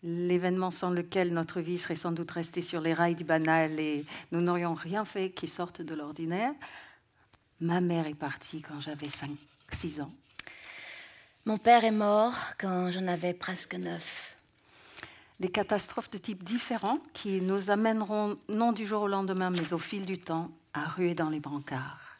L'événement 0.03 0.71
sans 0.71 0.89
lequel 0.89 1.33
notre 1.33 1.61
vie 1.61 1.77
serait 1.77 1.95
sans 1.95 2.11
doute 2.11 2.31
restée 2.31 2.61
sur 2.61 2.81
les 2.81 2.93
rails 2.93 3.15
du 3.15 3.23
banal 3.23 3.79
et 3.79 4.05
nous 4.31 4.41
n'aurions 4.41 4.73
rien 4.73 5.05
fait 5.05 5.29
qui 5.29 5.47
sorte 5.47 5.81
de 5.81 5.93
l'ordinaire. 5.95 6.53
Ma 7.61 7.79
mère 7.79 8.07
est 8.07 8.15
partie 8.15 8.61
quand 8.61 8.81
j'avais 8.81 9.07
5-6 9.07 10.01
ans. 10.01 10.11
Mon 11.45 11.57
père 11.57 11.85
est 11.85 11.91
mort 11.91 12.35
quand 12.59 12.91
j'en 12.91 13.07
avais 13.07 13.33
presque 13.33 13.75
neuf. 13.75 14.35
Des 15.39 15.49
catastrophes 15.49 16.09
de 16.11 16.17
type 16.17 16.43
différent 16.43 16.99
qui 17.13 17.41
nous 17.41 17.69
amèneront, 17.69 18.37
non 18.49 18.73
du 18.73 18.85
jour 18.85 19.03
au 19.03 19.07
lendemain, 19.07 19.49
mais 19.49 19.73
au 19.73 19.79
fil 19.79 20.05
du 20.05 20.19
temps, 20.19 20.51
à 20.73 20.87
ruer 20.87 21.15
dans 21.15 21.29
les 21.29 21.39
brancards, 21.39 22.10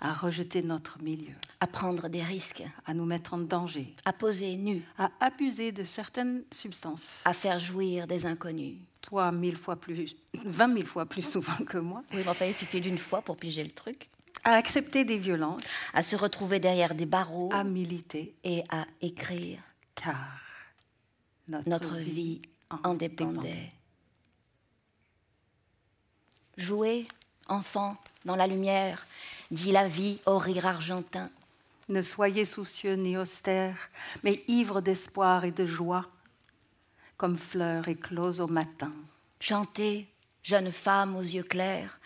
à 0.00 0.12
rejeter 0.14 0.62
notre 0.62 1.02
milieu, 1.02 1.34
À 1.60 1.66
prendre 1.66 2.08
des 2.08 2.22
risques, 2.22 2.62
à 2.86 2.94
nous 2.94 3.04
mettre 3.04 3.34
en 3.34 3.38
danger, 3.38 3.94
à 4.04 4.12
poser 4.12 4.56
nu, 4.56 4.82
à 4.98 5.10
abuser 5.20 5.72
de 5.72 5.84
certaines 5.84 6.42
substances. 6.52 7.20
à 7.24 7.32
faire 7.32 7.58
jouir 7.58 8.06
des 8.06 8.24
inconnus. 8.26 8.76
Toi, 9.02 9.30
mille 9.32 9.56
fois 9.56 9.76
plus, 9.76 10.16
vingt 10.44 10.68
mille 10.68 10.86
fois 10.86 11.06
plus 11.06 11.22
souvent 11.22 11.64
que 11.66 11.78
moi, 11.78 12.02
Oui, 12.12 12.20
mais 12.24 12.28
enfin, 12.28 12.46
il 12.46 12.54
suffit 12.54 12.80
d'une 12.80 12.98
fois 12.98 13.22
pour 13.22 13.36
piger 13.36 13.62
le 13.64 13.70
truc. 13.70 14.08
à 14.44 14.54
accepter 14.54 15.04
des 15.04 15.18
violences, 15.18 15.62
À 15.92 16.02
se 16.02 16.16
retrouver 16.16 16.60
derrière 16.60 16.94
des 16.94 17.06
barreaux 17.06 17.50
à 17.52 17.62
militer, 17.64 18.34
et 18.44 18.62
à 18.70 18.86
écrire. 19.02 19.58
car 19.94 20.40
notre, 21.48 21.68
Notre 21.68 21.96
vie 21.96 22.40
en 22.84 22.94
dépendait. 22.94 23.70
Jouer, 26.56 27.06
enfant, 27.48 27.96
dans 28.24 28.36
la 28.36 28.46
lumière, 28.46 29.06
dit 29.50 29.72
la 29.72 29.88
vie 29.88 30.18
au 30.26 30.38
rire 30.38 30.66
argentin. 30.66 31.30
Ne 31.88 32.02
soyez 32.02 32.44
soucieux 32.44 32.94
ni 32.94 33.16
austères, 33.16 33.90
mais 34.22 34.42
ivres 34.46 34.80
d'espoir 34.80 35.44
et 35.44 35.50
de 35.50 35.66
joie, 35.66 36.06
comme 37.16 37.36
fleurs 37.36 37.88
écloses 37.88 38.40
au 38.40 38.46
matin. 38.46 38.92
Chantez, 39.40 40.06
jeune 40.42 40.70
femme 40.70 41.16
aux 41.16 41.22
yeux 41.22 41.42
clairs, 41.42 41.98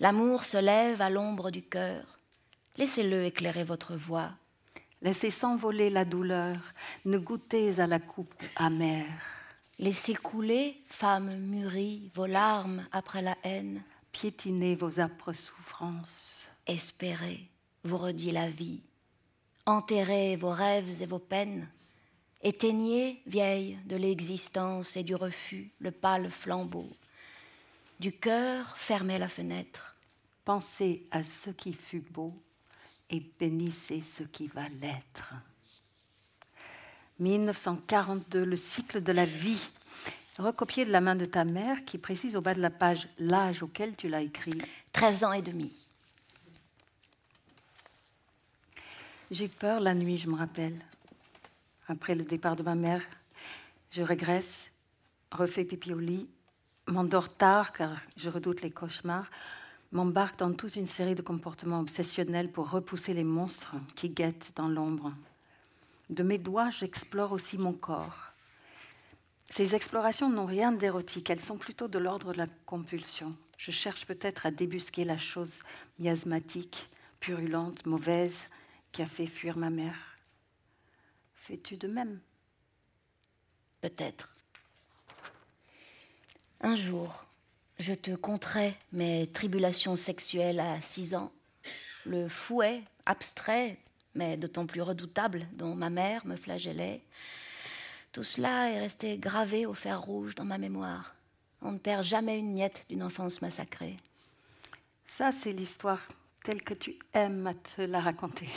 l'amour 0.00 0.44
se 0.44 0.56
lève 0.56 1.02
à 1.02 1.10
l'ombre 1.10 1.50
du 1.50 1.62
cœur. 1.62 2.04
Laissez-le 2.76 3.24
éclairer 3.24 3.64
votre 3.64 3.94
voix. 3.94 4.30
Laissez 5.02 5.30
s'envoler 5.30 5.90
la 5.90 6.04
douleur, 6.04 6.56
ne 7.04 7.18
goûtez 7.18 7.78
à 7.80 7.86
la 7.86 7.98
coupe 7.98 8.42
amère. 8.56 9.04
Laissez 9.78 10.14
couler, 10.14 10.80
femme 10.86 11.36
mûrie, 11.36 12.10
vos 12.14 12.26
larmes 12.26 12.84
après 12.92 13.20
la 13.20 13.36
haine. 13.42 13.82
Piétinez 14.14 14.76
vos 14.76 15.00
âpres 15.00 15.32
souffrances. 15.32 16.46
Espérez, 16.68 17.48
vous 17.82 17.98
redit 17.98 18.30
la 18.30 18.48
vie. 18.48 18.80
Enterrez 19.66 20.36
vos 20.36 20.52
rêves 20.52 21.02
et 21.02 21.06
vos 21.06 21.18
peines. 21.18 21.68
Éteignez, 22.40 23.20
vieille, 23.26 23.76
de 23.86 23.96
l'existence 23.96 24.96
et 24.96 25.02
du 25.02 25.16
refus, 25.16 25.72
le 25.80 25.90
pâle 25.90 26.30
flambeau. 26.30 26.88
Du 27.98 28.12
cœur, 28.12 28.78
fermez 28.78 29.18
la 29.18 29.26
fenêtre. 29.26 29.96
Pensez 30.44 31.04
à 31.10 31.24
ce 31.24 31.50
qui 31.50 31.72
fut 31.72 32.04
beau 32.12 32.40
et 33.10 33.20
bénissez 33.40 34.00
ce 34.00 34.22
qui 34.22 34.46
va 34.46 34.68
l'être. 34.80 35.34
1942, 37.18 38.44
le 38.44 38.56
cycle 38.56 39.02
de 39.02 39.10
la 39.10 39.26
vie, 39.26 39.70
recopié 40.38 40.84
de 40.84 40.90
la 40.90 41.00
main 41.00 41.14
de 41.14 41.24
ta 41.24 41.44
mère 41.44 41.84
qui 41.84 41.98
précise 41.98 42.36
au 42.36 42.40
bas 42.40 42.54
de 42.54 42.60
la 42.60 42.70
page 42.70 43.08
l'âge 43.18 43.62
auquel 43.62 43.94
tu 43.94 44.08
l'as 44.08 44.22
écrit. 44.22 44.60
13 44.92 45.24
ans 45.24 45.32
et 45.32 45.42
demi. 45.42 45.72
J'ai 49.30 49.48
peur 49.48 49.80
la 49.80 49.94
nuit, 49.94 50.18
je 50.18 50.28
me 50.28 50.36
rappelle. 50.36 50.78
Après 51.88 52.14
le 52.14 52.24
départ 52.24 52.56
de 52.56 52.62
ma 52.62 52.74
mère, 52.74 53.02
je 53.90 54.02
régresse, 54.02 54.70
refais 55.30 55.64
pipi 55.64 55.92
au 55.92 55.98
lit, 55.98 56.28
m'endors 56.86 57.34
tard 57.34 57.72
car 57.72 58.00
je 58.16 58.30
redoute 58.30 58.62
les 58.62 58.70
cauchemars, 58.70 59.30
m'embarque 59.92 60.38
dans 60.38 60.52
toute 60.52 60.76
une 60.76 60.86
série 60.86 61.14
de 61.14 61.22
comportements 61.22 61.80
obsessionnels 61.80 62.50
pour 62.50 62.70
repousser 62.70 63.14
les 63.14 63.24
monstres 63.24 63.74
qui 63.94 64.08
guettent 64.08 64.52
dans 64.56 64.68
l'ombre. 64.68 65.12
De 66.10 66.22
mes 66.22 66.38
doigts, 66.38 66.70
j'explore 66.70 67.32
aussi 67.32 67.56
mon 67.56 67.72
corps. 67.72 68.23
Ces 69.56 69.76
explorations 69.76 70.28
n'ont 70.28 70.46
rien 70.46 70.72
d'érotique, 70.72 71.30
elles 71.30 71.40
sont 71.40 71.58
plutôt 71.58 71.86
de 71.86 72.00
l'ordre 72.00 72.32
de 72.32 72.38
la 72.38 72.48
compulsion. 72.66 73.30
Je 73.56 73.70
cherche 73.70 74.04
peut-être 74.04 74.46
à 74.46 74.50
débusquer 74.50 75.04
la 75.04 75.16
chose 75.16 75.62
miasmatique, 76.00 76.90
purulente, 77.20 77.86
mauvaise, 77.86 78.46
qui 78.90 79.00
a 79.00 79.06
fait 79.06 79.28
fuir 79.28 79.56
ma 79.56 79.70
mère. 79.70 80.18
Fais-tu 81.36 81.76
de 81.76 81.86
même? 81.86 82.18
Peut-être. 83.80 84.34
Un 86.60 86.74
jour, 86.74 87.24
je 87.78 87.94
te 87.94 88.10
conterai 88.10 88.74
mes 88.90 89.28
tribulations 89.28 89.94
sexuelles 89.94 90.58
à 90.58 90.80
six 90.80 91.14
ans, 91.14 91.30
le 92.06 92.26
fouet 92.26 92.82
abstrait, 93.06 93.78
mais 94.16 94.36
d'autant 94.36 94.66
plus 94.66 94.82
redoutable, 94.82 95.46
dont 95.52 95.76
ma 95.76 95.90
mère 95.90 96.26
me 96.26 96.34
flagellait. 96.34 97.02
Tout 98.14 98.22
cela 98.22 98.70
est 98.70 98.78
resté 98.78 99.18
gravé 99.18 99.66
au 99.66 99.74
fer 99.74 100.00
rouge 100.00 100.36
dans 100.36 100.44
ma 100.44 100.56
mémoire. 100.56 101.16
On 101.60 101.72
ne 101.72 101.78
perd 101.78 102.04
jamais 102.04 102.38
une 102.38 102.52
miette 102.52 102.86
d'une 102.88 103.02
enfance 103.02 103.42
massacrée. 103.42 103.96
Ça, 105.04 105.32
c'est 105.32 105.52
l'histoire 105.52 106.00
telle 106.44 106.62
que 106.62 106.74
tu 106.74 106.96
aimes 107.12 107.48
à 107.48 107.54
te 107.54 107.82
la 107.82 108.00
raconter. 108.00 108.48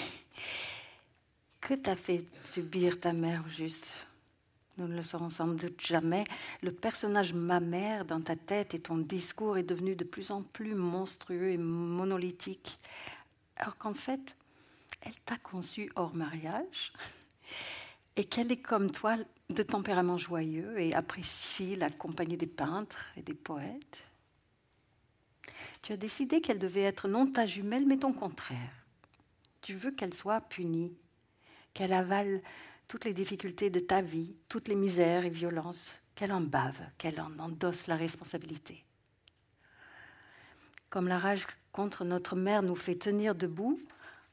Que 1.59 1.73
t'a 1.73 1.95
fait 1.95 2.23
subir 2.45 2.99
ta 2.99 3.13
mère 3.13 3.43
au 3.47 3.49
juste? 3.49 3.95
Nous 4.77 4.87
ne 4.87 4.95
le 4.95 5.01
saurons 5.01 5.31
sans 5.31 5.47
doute 5.47 5.81
jamais. 5.81 6.25
Le 6.61 6.71
personnage 6.71 7.33
ma 7.33 7.59
mère 7.59 8.05
dans 8.05 8.21
ta 8.21 8.35
tête 8.35 8.75
et 8.75 8.79
ton 8.79 8.99
discours 8.99 9.57
est 9.57 9.63
devenu 9.63 9.95
de 9.95 10.03
plus 10.03 10.29
en 10.29 10.43
plus 10.43 10.75
monstrueux 10.75 11.49
et 11.49 11.57
monolithique. 11.57 12.77
Alors 13.55 13.75
qu'en 13.75 13.95
fait, 13.95 14.35
elle 15.01 15.19
t'a 15.25 15.37
conçu 15.37 15.91
hors 15.95 16.13
mariage 16.13 16.93
et 18.17 18.25
qu'elle 18.25 18.51
est 18.51 18.61
comme 18.61 18.91
toi 18.91 19.15
de 19.49 19.63
tempérament 19.63 20.17
joyeux 20.17 20.77
et 20.79 20.93
apprécie 20.93 21.75
la 21.75 21.89
compagnie 21.89 22.35
des 22.35 22.47
peintres 22.47 23.11
et 23.15 23.21
des 23.21 23.35
poètes? 23.35 24.03
Tu 25.83 25.93
as 25.93 25.97
décidé 25.97 26.41
qu'elle 26.41 26.59
devait 26.59 26.81
être 26.81 27.07
non 27.07 27.27
ta 27.27 27.45
jumelle, 27.45 27.85
mais 27.85 27.97
ton 27.97 28.11
contraire. 28.11 28.85
Tu 29.61 29.75
veux 29.75 29.91
qu'elle 29.91 30.13
soit 30.13 30.41
punie, 30.41 30.97
qu'elle 31.73 31.93
avale 31.93 32.41
toutes 32.87 33.05
les 33.05 33.13
difficultés 33.13 33.69
de 33.69 33.79
ta 33.79 34.01
vie, 34.01 34.35
toutes 34.49 34.67
les 34.67 34.75
misères 34.75 35.25
et 35.25 35.29
violences, 35.29 36.01
qu'elle 36.15 36.31
en 36.31 36.41
bave, 36.41 36.79
qu'elle 36.97 37.21
en 37.21 37.37
endosse 37.37 37.87
la 37.87 37.95
responsabilité. 37.95 38.83
Comme 40.89 41.07
la 41.07 41.19
rage 41.19 41.45
contre 41.71 42.03
notre 42.03 42.35
mère 42.35 42.63
nous 42.63 42.75
fait 42.75 42.95
tenir 42.95 43.35
debout, 43.35 43.79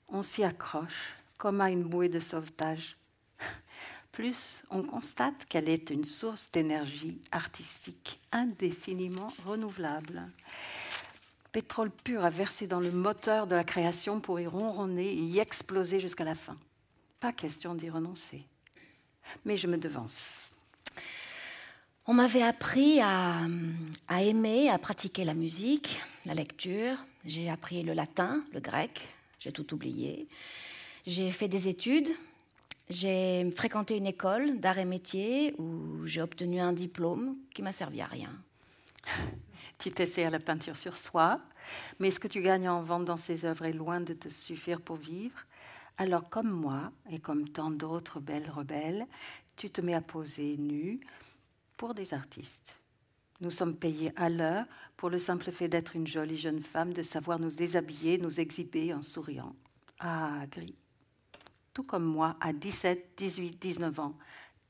on 0.09 0.23
s'y 0.23 0.43
accroche 0.43 1.17
comme 1.37 1.61
à 1.61 1.71
une 1.71 1.85
bouée 1.85 2.09
de 2.09 2.21
sauvetage. 2.21 2.97
Plus 4.15 4.63
on 4.71 4.83
constate 4.83 5.45
qu'elle 5.49 5.69
est 5.69 5.91
une 5.91 6.05
source 6.05 6.49
d'énergie 6.53 7.21
artistique 7.33 8.21
indéfiniment 8.33 9.33
renouvelable 9.45 10.29
pétrole 11.55 11.91
pur 11.91 12.25
à 12.25 12.31
verser 12.31 12.67
dans 12.67 12.81
le 12.81 12.91
moteur 12.91 13.47
de 13.47 13.55
la 13.55 13.63
création 13.63 14.19
pour 14.19 14.41
y 14.41 14.47
ronronner 14.49 15.07
et 15.07 15.21
y 15.21 15.39
exploser 15.39 16.01
jusqu'à 16.01 16.25
la 16.25 16.35
fin. 16.35 16.57
Pas 17.21 17.33
question 17.33 17.77
d'y 17.77 17.89
renoncer. 17.89 18.43
Mais 19.45 19.57
je 19.57 19.69
me 19.69 19.79
devance. 19.79 20.51
On 22.07 22.13
m'avait 22.13 22.43
appris 22.43 23.01
à, 23.01 23.37
à 24.09 24.23
aimer, 24.25 24.69
à 24.69 24.79
pratiquer 24.79 25.25
la 25.25 25.33
musique, 25.33 26.01
la 26.27 26.35
lecture. 26.35 26.97
J'ai 27.25 27.49
appris 27.49 27.85
le 27.85 27.93
latin, 27.93 28.43
le 28.53 28.59
grec. 28.59 29.09
J'ai 29.39 29.53
tout 29.53 29.73
oublié. 29.73 30.27
J'ai 31.07 31.31
fait 31.31 31.49
des 31.49 31.69
études. 31.69 32.09
J'ai 32.91 33.51
fréquenté 33.53 33.97
une 33.97 34.07
école 34.07 34.59
d'art 34.59 34.79
et 34.79 34.85
métier 34.85 35.55
où 35.59 36.05
j'ai 36.05 36.21
obtenu 36.21 36.61
un 36.61 36.73
diplôme 36.73 37.37
qui 37.55 37.63
m'a 37.63 37.73
servi 37.73 38.01
à 38.01 38.07
rien. 38.07 38.33
Tu 39.77 39.91
t'essaies 39.91 40.25
à 40.25 40.31
la 40.31 40.39
peinture 40.39 40.77
sur 40.77 40.97
soie, 40.97 41.41
mais 41.99 42.11
ce 42.11 42.21
que 42.21 42.29
tu 42.29 42.41
gagnes 42.41 42.69
en 42.69 42.83
vendant 42.83 43.17
ces 43.17 43.45
œuvres 43.45 43.65
est 43.65 43.73
loin 43.73 44.01
de 44.01 44.15
te 44.15 44.29
suffire 44.29 44.81
pour 44.81 44.97
vivre. 44.97 45.37
Alors, 45.99 46.31
comme 46.31 46.49
moi, 46.49 46.93
et 47.11 47.19
comme 47.19 47.49
tant 47.49 47.71
d'autres 47.71 48.21
belles 48.21 48.49
rebelles, 48.49 49.07
tu 49.57 49.71
te 49.71 49.81
mets 49.81 49.95
à 49.95 50.01
poser 50.01 50.57
nu 50.57 51.01
pour 51.77 51.93
des 51.93 52.15
artistes. 52.15 52.77
Nous 53.41 53.51
sommes 53.51 53.77
payés 53.77 54.13
à 54.17 54.31
l'heure 54.31 54.65
pour 54.97 55.11
le 55.11 55.19
simple 55.19 55.51
fait 55.51 55.69
d'être 55.69 55.97
une 55.97 56.07
jolie 56.07 56.39
jeune 56.39 56.63
femme, 56.63 56.93
de 56.93 57.03
savoir 57.03 57.41
nous 57.41 57.51
déshabiller, 57.51 58.17
nous 58.19 58.41
exhiber 58.41 58.95
en 58.95 59.03
souriant. 59.03 59.55
Ah, 59.99 60.45
gris. 60.51 60.77
Tout 61.75 61.83
comme 61.83 62.05
moi, 62.05 62.37
à 62.41 62.53
17, 62.53 63.15
18, 63.17 63.61
19 63.61 64.01
ans, 64.01 64.15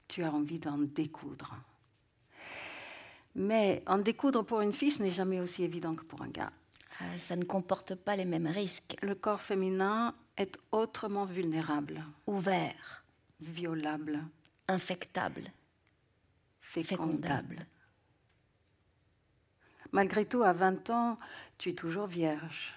tu 0.09 0.25
as 0.25 0.33
envie 0.33 0.59
d'en 0.59 0.79
découdre. 0.79 1.55
Mais 3.35 3.83
en 3.87 3.99
découdre 3.99 4.45
pour 4.45 4.61
une 4.63 4.73
fille, 4.73 4.91
ce 4.91 5.03
n'est 5.03 5.11
jamais 5.11 5.41
aussi 5.41 5.63
évident 5.63 5.95
que 5.95 6.05
pour 6.05 6.23
un 6.23 6.29
gars. 6.29 6.53
Ah, 7.01 7.19
ça 7.19 7.37
ne 7.37 7.45
comporte 7.45 7.95
pas 7.95 8.17
les 8.17 8.25
mêmes 8.25 8.47
risques. 8.47 8.97
Le 9.03 9.15
corps 9.15 9.43
féminin 9.43 10.15
est 10.37 10.59
autrement 10.73 11.27
vulnérable, 11.27 12.03
Ouvert, 12.27 13.05
violable, 13.41 14.25
infectable, 14.69 15.53
fécondable. 16.61 17.67
Malgré 19.93 20.25
tout, 20.25 20.43
à 20.43 20.53
20 20.53 20.91
ans, 20.91 21.19
tu 21.59 21.69
es 21.69 21.75
toujours 21.75 22.07
vierge. 22.07 22.75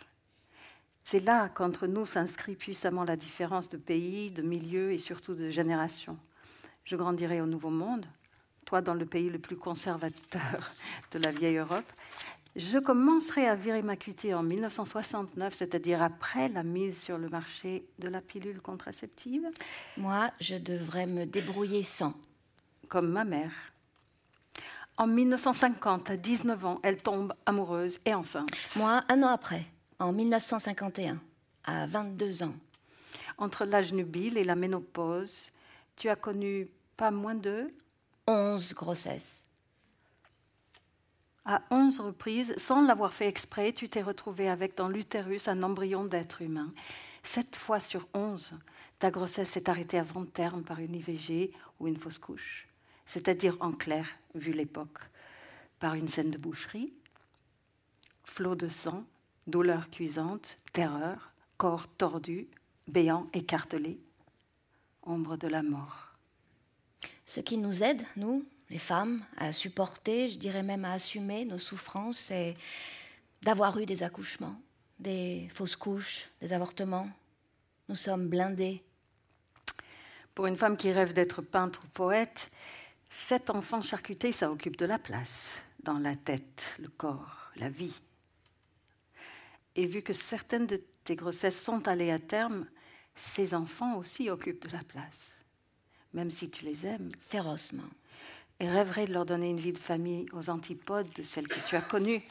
C'est 1.10 1.24
là 1.24 1.48
qu'entre 1.48 1.88
nous 1.88 2.06
s'inscrit 2.06 2.56
puissamment 2.56 3.06
la 3.06 3.16
différence 3.16 3.70
de 3.70 3.78
pays, 3.78 4.30
de 4.30 4.42
milieu 4.42 4.92
et 4.92 4.98
surtout 4.98 5.36
de 5.36 5.50
génération. 5.50 6.18
Je 6.84 6.98
grandirai 6.98 7.40
au 7.40 7.46
Nouveau 7.46 7.70
Monde, 7.70 8.06
toi 8.66 8.82
dans 8.82 8.94
le 8.94 9.06
pays 9.06 9.30
le 9.30 9.40
plus 9.40 9.56
conservateur 9.56 10.74
de 11.14 11.20
la 11.20 11.32
vieille 11.32 11.60
Europe. 11.60 11.90
Je 12.58 12.78
commencerai 12.78 13.48
à 13.48 13.56
virer 13.56 13.84
ma 13.84 13.96
cutie 13.96 14.34
en 14.34 14.44
1969, 14.44 15.54
c'est-à-dire 15.54 16.04
après 16.04 16.50
la 16.50 16.64
mise 16.64 17.02
sur 17.02 17.18
le 17.18 17.30
marché 17.30 17.86
de 18.00 18.10
la 18.10 18.20
pilule 18.20 18.60
contraceptive, 18.60 19.48
Moi, 19.96 20.30
je 20.42 20.58
devrais 20.58 21.06
me 21.08 21.24
débrouiller 21.24 21.84
sans. 21.84 22.16
comme 22.90 23.10
ma 23.10 23.24
mère. 23.24 23.54
En 24.98 25.08
1950, 25.08 26.10
à 26.10 26.18
19 26.18 26.66
ans, 26.66 26.80
elle 26.84 26.98
tombe 26.98 27.34
amoureuse 27.46 27.98
et 28.04 28.14
enceinte. 28.14 28.52
Moi, 28.76 29.06
un 29.08 29.24
an 29.24 29.30
après, 29.30 29.68
en 30.00 30.14
1951, 30.14 31.20
à 31.64 31.86
22 31.88 32.44
ans. 32.44 32.56
Entre 33.38 33.66
l'âge 33.66 33.94
nubile 33.94 34.38
et 34.38 34.44
la 34.44 34.56
ménopause, 34.56 35.52
tu 35.96 36.10
as 36.10 36.16
connu 36.16 36.68
pas 36.96 37.12
moins 37.12 37.36
de 37.36 37.72
11 38.28 38.74
grossesses. 38.74 39.46
À 41.46 41.62
11 41.72 42.00
reprises, 42.02 42.54
sans 42.58 42.82
l'avoir 42.82 43.14
fait 43.14 43.28
exprès, 43.28 43.72
tu 43.72 43.90
t'es 43.90 44.02
retrouvé 44.02 44.50
avec 44.50 44.76
dans 44.76 44.90
l'utérus 44.90 45.48
un 45.48 45.64
embryon 45.64 46.04
d'être 46.04 46.42
humain. 46.42 46.74
Sept 47.24 47.56
fois 47.56 47.80
sur 47.80 48.08
11, 48.14 48.54
ta 49.00 49.12
grossesse 49.12 49.52
s'est 49.52 49.70
arrêtée 49.70 49.98
avant 49.98 50.26
terme 50.26 50.64
par 50.64 50.80
une 50.80 50.96
IVG 50.96 51.54
ou 51.80 51.88
une 51.88 51.98
fausse 51.98 52.18
couche. 52.18 52.68
C'est-à-dire, 53.06 53.56
en 53.62 53.72
clair, 53.72 54.08
vu 54.36 54.52
l'époque, 54.52 55.00
par 55.80 55.94
une 55.94 56.10
scène 56.10 56.32
de 56.32 56.38
boucherie, 56.38 56.94
flot 58.24 58.56
de 58.56 58.68
sang, 58.68 59.06
douleur 59.48 59.90
cuisante, 59.90 60.58
terreur, 60.74 61.32
corps 61.58 61.88
tordu, 61.88 62.48
béant, 62.88 63.28
écartelé, 63.34 64.00
ombre 65.04 65.38
de 65.38 65.48
la 65.48 65.64
mort. 65.64 66.14
Ce 67.26 67.40
qui 67.40 67.58
nous 67.58 67.84
aide, 67.84 68.04
nous, 68.16 68.46
les 68.70 68.78
femmes, 68.78 69.24
à 69.38 69.52
supporter, 69.52 70.30
je 70.30 70.38
dirais 70.38 70.64
même 70.64 70.86
à 70.86 70.94
assumer 70.94 71.46
nos 71.46 71.58
souffrances, 71.58 72.20
c'est 72.20 72.56
d'avoir 73.42 73.78
eu 73.80 73.86
des 73.86 74.04
accouchements, 74.04 74.60
des 75.00 75.48
fausses 75.54 75.76
couches, 75.76 76.30
des 76.42 76.54
avortements. 76.54 77.10
Nous 77.90 77.96
sommes 77.96 78.28
blindés. 78.28 78.84
Pour 80.36 80.48
une 80.48 80.58
femme 80.58 80.78
qui 80.78 80.92
rêve 80.92 81.14
d'être 81.14 81.42
peintre 81.42 81.82
ou 81.86 81.88
poète, 81.88 82.52
sept 83.10 83.50
enfants 83.50 83.82
charcutés, 83.82 84.32
ça 84.32 84.52
occupe 84.52 84.78
de 84.78 84.86
la 84.86 85.00
place 85.00 85.64
dans 85.84 86.00
la 86.00 86.16
tête, 86.16 86.78
le 86.80 86.90
corps, 86.90 87.52
la 87.56 87.70
vie. 87.70 87.96
Et 89.78 89.86
vu 89.86 90.02
que 90.02 90.12
certaines 90.12 90.66
de 90.66 90.82
tes 91.04 91.16
grossesses 91.16 91.62
sont 91.62 91.88
allées 91.88 92.12
à 92.12 92.18
terme, 92.18 92.66
ces 93.16 93.54
enfants 93.54 93.96
aussi 93.98 94.30
occupent 94.30 94.68
de 94.68 94.74
la 94.74 94.84
place, 94.84 95.36
même 96.14 96.32
si 96.32 96.50
tu 96.50 96.66
les 96.66 96.86
aimes, 96.86 97.10
Férocement. 97.20 97.84
et 98.60 98.68
rêverais 98.68 99.06
de 99.06 99.14
leur 99.14 99.26
donner 99.26 99.52
une 99.52 99.60
vie 99.60 99.74
de 99.74 99.78
famille 99.78 100.26
aux 100.34 100.50
antipodes 100.50 101.12
de 101.14 101.22
celle 101.22 101.48
que 101.48 101.60
tu 101.68 101.76
as 101.76 101.82
connue. 101.82 102.24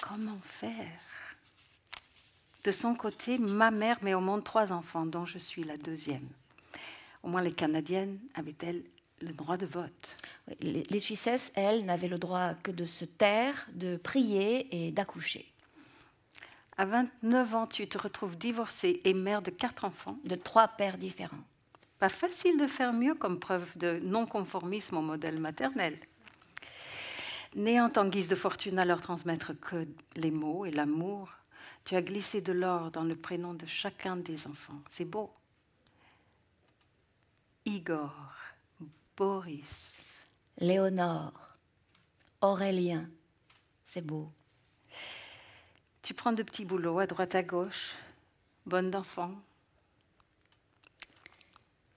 Comment 0.00 0.40
faire? 0.44 0.98
De 2.64 2.70
son 2.70 2.94
côté, 2.94 3.38
ma 3.38 3.70
mère 3.70 4.02
met 4.02 4.14
au 4.14 4.20
monde 4.20 4.44
trois 4.44 4.72
enfants, 4.72 5.04
dont 5.04 5.26
je 5.26 5.38
suis 5.38 5.62
la 5.62 5.76
deuxième. 5.76 6.28
Au 7.22 7.28
moins 7.28 7.42
les 7.42 7.52
Canadiennes 7.52 8.18
avaient-elles 8.34 8.82
le 9.20 9.32
droit 9.32 9.58
de 9.58 9.66
vote. 9.66 10.16
Les 10.60 11.00
Suissesses, 11.00 11.52
elles, 11.54 11.84
n'avaient 11.84 12.08
le 12.08 12.18
droit 12.18 12.54
que 12.54 12.70
de 12.70 12.84
se 12.84 13.04
taire, 13.04 13.68
de 13.74 13.96
prier 13.96 14.86
et 14.86 14.90
d'accoucher. 14.90 15.51
À 16.82 16.84
29 16.84 17.54
ans, 17.54 17.68
tu 17.68 17.86
te 17.86 17.96
retrouves 17.96 18.36
divorcée 18.36 19.00
et 19.04 19.14
mère 19.14 19.40
de 19.40 19.52
quatre 19.52 19.84
enfants. 19.84 20.18
De 20.24 20.34
trois 20.34 20.66
pères 20.66 20.98
différents. 20.98 21.44
Pas 22.00 22.08
facile 22.08 22.58
de 22.58 22.66
faire 22.66 22.92
mieux 22.92 23.14
comme 23.14 23.38
preuve 23.38 23.78
de 23.78 24.00
non-conformisme 24.02 24.96
au 24.96 25.00
modèle 25.00 25.38
maternel. 25.38 25.96
N'ayant 27.54 27.92
en 27.96 28.08
guise 28.08 28.26
de 28.26 28.34
fortune 28.34 28.80
à 28.80 28.84
leur 28.84 29.00
transmettre 29.00 29.52
que 29.60 29.86
les 30.16 30.32
mots 30.32 30.66
et 30.66 30.72
l'amour, 30.72 31.30
tu 31.84 31.94
as 31.94 32.02
glissé 32.02 32.40
de 32.40 32.52
l'or 32.52 32.90
dans 32.90 33.04
le 33.04 33.14
prénom 33.14 33.54
de 33.54 33.66
chacun 33.66 34.16
des 34.16 34.48
enfants. 34.48 34.82
C'est 34.90 35.04
beau. 35.04 35.30
Igor, 37.64 38.12
Boris, 39.16 40.24
Léonore, 40.58 41.56
Aurélien, 42.40 43.08
c'est 43.84 44.04
beau. 44.04 44.32
Tu 46.02 46.14
prends 46.14 46.32
de 46.32 46.42
petits 46.42 46.64
boulots 46.64 46.98
à 46.98 47.06
droite 47.06 47.34
à 47.34 47.42
gauche, 47.42 47.92
bonne 48.66 48.90
d'enfant, 48.90 49.32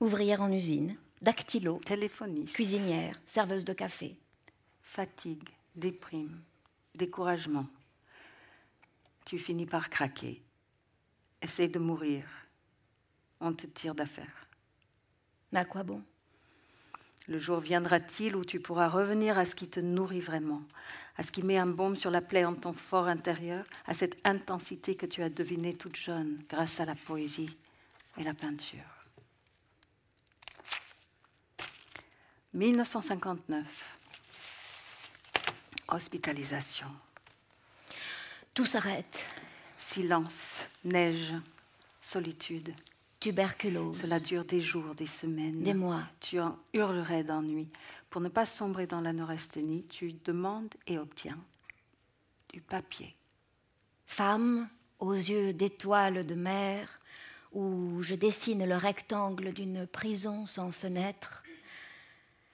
Ouvrière 0.01 0.41
en 0.41 0.51
usine, 0.51 0.97
dactylo, 1.21 1.79
téléphoniste, 1.79 2.53
cuisinière, 2.53 3.15
serveuse 3.25 3.63
de 3.63 3.73
café. 3.73 4.15
fatigue, 4.83 5.49
déprime, 5.75 6.35
découragement. 6.93 7.65
Tu 9.25 9.39
finis 9.39 9.65
par 9.65 9.89
craquer. 9.89 10.41
Essaye 11.41 11.69
de 11.69 11.79
mourir. 11.79 12.25
On 13.39 13.53
te 13.53 13.65
tire 13.67 13.95
d'affaire. 13.95 14.47
Mais 15.51 15.59
à 15.59 15.65
quoi 15.65 15.83
bon? 15.83 16.03
Le 17.27 17.39
jour 17.39 17.59
viendra-t-il 17.59 18.35
où 18.35 18.45
tu 18.45 18.59
pourras 18.59 18.87
revenir 18.87 19.37
à 19.37 19.45
ce 19.45 19.55
qui 19.55 19.67
te 19.67 19.79
nourrit 19.79 20.19
vraiment, 20.19 20.61
à 21.17 21.23
ce 21.23 21.31
qui 21.31 21.41
met 21.41 21.57
un 21.57 21.65
baume 21.65 21.95
sur 21.95 22.11
la 22.11 22.21
plaie 22.21 22.45
en 22.45 22.53
ton 22.53 22.73
fort 22.73 23.07
intérieur, 23.07 23.65
à 23.87 23.95
cette 23.95 24.17
intensité 24.25 24.95
que 24.95 25.07
tu 25.07 25.23
as 25.23 25.29
devinée 25.29 25.73
toute 25.73 25.95
jeune 25.95 26.43
grâce 26.47 26.79
à 26.79 26.85
la 26.85 26.95
poésie 26.95 27.55
et 28.17 28.23
la 28.23 28.33
peinture. 28.33 28.79
1959. 32.53 33.65
Hospitalisation. 35.87 36.87
Tout 38.53 38.65
s'arrête. 38.65 39.23
Silence, 39.77 40.59
neige, 40.83 41.33
solitude. 41.99 42.73
Tuberculose. 43.25 44.01
Cela 44.01 44.19
dure 44.19 44.45
des 44.45 44.61
jours, 44.61 44.93
des 44.93 45.07
semaines. 45.07 45.63
Des 45.63 45.73
mois. 45.73 46.03
Tu 46.19 46.39
en 46.39 46.59
hurlerais 46.73 47.23
d'ennui. 47.23 47.67
Pour 48.11 48.21
ne 48.21 48.29
pas 48.29 48.45
sombrer 48.45 48.85
dans 48.85 49.01
la 49.01 49.13
neurasthénie, 49.13 49.83
tu 49.87 50.13
demandes 50.23 50.71
et 50.85 50.99
obtiens 50.99 51.39
du 52.53 52.61
papier. 52.61 53.15
Femme 54.05 54.69
aux 54.99 55.15
yeux 55.15 55.53
d'étoiles 55.53 56.23
de 56.23 56.35
mer, 56.35 56.99
où 57.51 58.03
je 58.03 58.13
dessine 58.13 58.63
le 58.63 58.75
rectangle 58.75 59.53
d'une 59.53 59.87
prison 59.87 60.45
sans 60.45 60.69
fenêtre. 60.69 61.41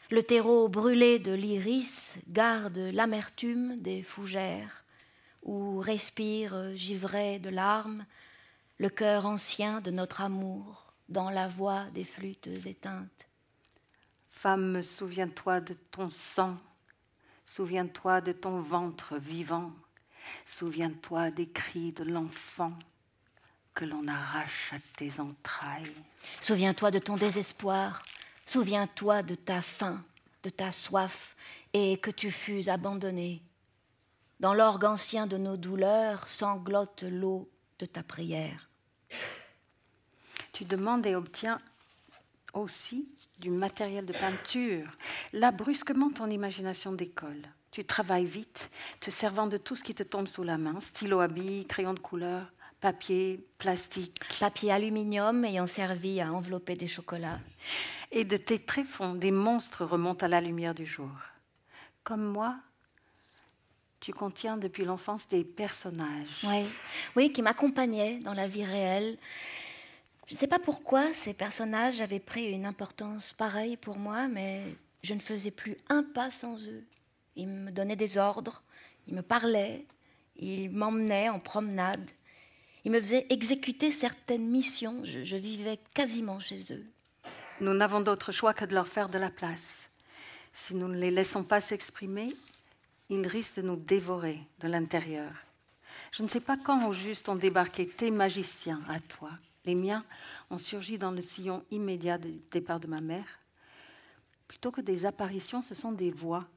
Le 0.10 0.24
terreau 0.24 0.70
brûlé 0.70 1.20
de 1.20 1.34
l'iris 1.34 2.16
garde 2.30 2.78
l'amertume 2.78 3.76
des 3.82 4.04
fougères, 4.04 4.86
où 5.44 5.80
respire, 5.80 6.74
givré 6.76 7.40
de 7.40 7.50
larmes, 7.50 8.06
le 8.82 8.90
cœur 8.90 9.28
ancien 9.28 9.80
de 9.80 9.92
notre 9.92 10.22
amour 10.22 10.92
dans 11.08 11.30
la 11.30 11.48
voix 11.48 11.86
des 11.94 12.04
flûtes 12.04 12.48
éteintes. 12.66 13.30
Femme, 14.32 14.82
souviens-toi 14.82 15.62
de 15.62 15.76
ton 15.92 16.10
sang, 16.10 16.58
souviens-toi 17.46 18.22
de 18.22 18.32
ton 18.32 18.60
ventre 18.60 19.18
vivant, 19.18 19.72
souviens-toi 20.48 21.30
des 21.30 21.48
cris 21.48 21.92
de 21.92 22.04
l'enfant 22.04 22.74
que 23.76 23.86
l'on 23.86 24.08
arrache 24.08 24.74
à 24.74 24.80
tes 24.98 25.20
entrailles. 25.20 25.94
Souviens-toi 26.40 26.90
de 26.90 26.98
ton 26.98 27.18
désespoir, 27.18 28.02
souviens-toi 28.48 29.22
de 29.22 29.36
ta 29.36 29.62
faim, 29.62 30.04
de 30.42 30.50
ta 30.50 30.72
soif, 30.72 31.36
et 31.74 32.00
que 32.00 32.10
tu 32.10 32.32
fus 32.32 32.68
abandonné. 32.68 33.44
Dans 34.40 34.56
l'orgue 34.56 34.86
ancien 34.86 35.28
de 35.28 35.38
nos 35.38 35.56
douleurs 35.56 36.28
sanglote 36.28 37.04
l'eau 37.04 37.48
de 37.78 37.86
ta 37.86 38.02
prière. 38.02 38.71
Tu 40.52 40.66
demandes 40.66 41.06
et 41.06 41.16
obtiens 41.16 41.60
aussi 42.54 43.08
du 43.40 43.50
matériel 43.50 44.06
de 44.06 44.14
peinture. 44.14 44.88
Là, 45.34 45.52
brusquement, 45.52 46.12
ton 46.12 46.30
imagination 46.30 46.92
décolle. 46.92 47.48
Tu 47.72 47.86
travailles 47.86 48.26
vite, 48.26 48.70
te 49.00 49.10
servant 49.10 49.48
de 49.48 49.58
tout 49.58 49.78
ce 49.78 49.84
qui 49.84 49.96
te 49.96 50.04
tombe 50.04 50.28
sous 50.28 50.44
la 50.44 50.58
main 50.58 50.80
stylo 50.82 51.22
à 51.22 51.30
billes, 51.30 51.66
crayon 51.66 51.94
de 51.94 52.00
couleur, 52.00 52.52
papier, 52.82 53.46
plastique. 53.58 54.20
Papier 54.40 54.72
aluminium 54.72 55.46
ayant 55.46 55.68
servi 55.68 56.20
à 56.20 56.34
envelopper 56.34 56.76
des 56.76 56.88
chocolats. 56.88 57.40
Et 58.12 58.26
de 58.26 58.36
tes 58.36 58.60
tréfonds, 58.60 59.16
des 59.16 59.32
monstres 59.32 59.86
remontent 59.86 60.26
à 60.26 60.30
la 60.30 60.42
lumière 60.42 60.76
du 60.76 60.86
jour. 60.86 61.12
Comme 62.04 62.26
moi, 62.26 62.58
tu 64.02 64.14
contiens 64.14 64.58
depuis 64.58 64.84
l'enfance 64.84 65.28
des 65.30 65.44
personnages. 65.44 66.44
Oui, 66.44 66.66
oui 67.16 67.32
qui 67.32 67.42
m'accompagnaient 67.42 68.18
dans 68.20 68.34
la 68.34 68.48
vie 68.48 68.66
réelle. 68.66 69.18
Je 70.28 70.34
ne 70.34 70.40
sais 70.40 70.48
pas 70.48 70.60
pourquoi 70.60 71.14
ces 71.14 71.34
personnages 71.34 72.02
avaient 72.02 72.20
pris 72.20 72.52
une 72.52 72.66
importance 72.66 73.32
pareille 73.34 73.78
pour 73.78 73.98
moi, 73.98 74.28
mais 74.28 74.64
je 75.04 75.14
ne 75.14 75.20
faisais 75.20 75.52
plus 75.52 75.78
un 75.88 76.04
pas 76.04 76.32
sans 76.32 76.68
eux. 76.68 76.84
Ils 77.36 77.48
me 77.48 77.70
donnaient 77.70 77.96
des 77.96 78.18
ordres, 78.18 78.64
ils 79.08 79.14
me 79.14 79.22
parlaient, 79.22 79.86
ils 80.36 80.72
m'emmenaient 80.72 81.30
en 81.30 81.40
promenade, 81.40 82.10
ils 82.84 82.92
me 82.92 83.00
faisaient 83.00 83.28
exécuter 83.30 83.92
certaines 83.92 84.50
missions. 84.50 85.02
Je, 85.04 85.24
je 85.24 85.36
vivais 85.36 85.80
quasiment 85.94 86.40
chez 86.40 86.74
eux. 86.74 86.86
Nous 87.60 87.74
n'avons 87.76 88.02
d'autre 88.02 88.32
choix 88.32 88.56
que 88.56 88.66
de 88.66 88.74
leur 88.74 88.88
faire 88.88 89.10
de 89.10 89.20
la 89.20 89.30
place. 89.30 89.92
Si 90.54 90.74
nous 90.74 90.88
ne 90.88 90.98
les 90.98 91.12
laissons 91.12 91.44
pas 91.44 91.62
s'exprimer, 91.62 92.34
ils 93.12 93.28
risquent 93.28 93.58
de 93.58 93.68
nous 93.68 93.76
dévorer 93.76 94.40
de 94.60 94.70
l'intérieur. 94.70 95.32
Je 96.12 96.24
ne 96.24 96.30
sais 96.30 96.40
pas 96.40 96.58
quand 96.58 96.88
au 96.88 96.94
juste 96.94 97.28
ont 97.28 97.36
débarqué 97.36 97.86
tes 97.86 98.10
magiciens 98.10 98.82
à 98.88 99.00
toi. 99.00 99.32
Les 99.66 99.76
miens 99.76 100.06
ont 100.50 100.58
surgi 100.58 100.98
dans 100.98 101.12
le 101.12 101.22
sillon 101.22 101.64
immédiat 101.72 102.18
du 102.18 102.42
départ 102.50 102.80
de 102.80 102.88
ma 102.88 103.02
mère. 103.02 103.28
Plutôt 104.48 104.72
que 104.72 104.82
des 104.82 105.06
apparitions, 105.06 105.62
ce 105.62 105.76
sont 105.76 105.92
des 105.92 106.10
voix. 106.10 106.48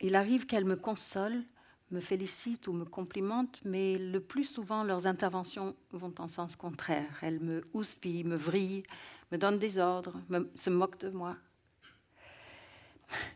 Il 0.00 0.14
arrive 0.14 0.46
qu'elles 0.46 0.64
me 0.64 0.76
consolent, 0.76 1.44
me 1.90 2.00
félicitent 2.00 2.68
ou 2.68 2.72
me 2.72 2.84
complimentent, 2.84 3.60
mais 3.64 3.98
le 3.98 4.20
plus 4.20 4.44
souvent 4.44 4.84
leurs 4.84 5.06
interventions 5.06 5.74
vont 5.90 6.14
en 6.18 6.28
sens 6.28 6.54
contraire. 6.54 7.18
Elles 7.22 7.40
me 7.40 7.64
houspillent, 7.74 8.24
me 8.24 8.36
vrillent, 8.36 8.84
me 9.32 9.38
donnent 9.38 9.58
des 9.58 9.78
ordres, 9.78 10.20
se 10.54 10.70
moquent 10.70 11.00
de 11.00 11.10
moi. 11.10 11.36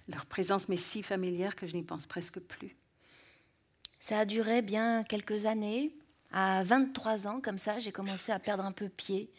Leur 0.09 0.27
présence 0.27 0.69
m'est 0.69 0.77
si 0.77 1.03
familière 1.03 1.57
que 1.57 1.67
je 1.67 1.75
n'y 1.75 1.83
pense 1.83 2.07
presque 2.07 2.41
plus. 2.41 2.77
Ça 4.01 4.21
a 4.21 4.25
duré 4.25 4.63
bien 4.63 5.05
quelques 5.05 5.47
années. 5.47 5.93
À 6.31 6.63
23 6.65 7.27
ans, 7.27 7.41
comme 7.41 7.59
ça, 7.59 7.79
j'ai 7.79 7.93
commencé 7.93 8.33
à 8.33 8.39
perdre 8.39 8.65
un 8.65 8.73
peu 8.73 8.89
pied. 8.89 9.31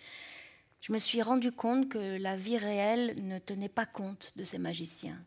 Je 0.81 0.93
me 0.93 0.97
suis 0.97 1.21
rendu 1.21 1.51
compte 1.51 1.89
que 1.89 2.17
la 2.17 2.35
vie 2.35 2.57
réelle 2.57 3.15
ne 3.27 3.39
tenait 3.39 3.69
pas 3.69 3.85
compte 3.85 4.33
de 4.37 4.43
ces 4.43 4.57
magiciens. 4.57 5.19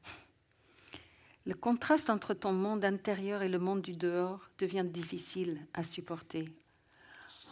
Le 1.47 1.55
contraste 1.55 2.11
entre 2.11 2.35
ton 2.35 2.53
monde 2.53 2.85
intérieur 2.85 3.43
et 3.43 3.49
le 3.49 3.59
monde 3.59 3.83
du 3.83 3.97
dehors 3.97 4.51
devient 4.59 4.85
difficile 4.85 5.61
à 5.75 5.83
supporter. 5.83 6.45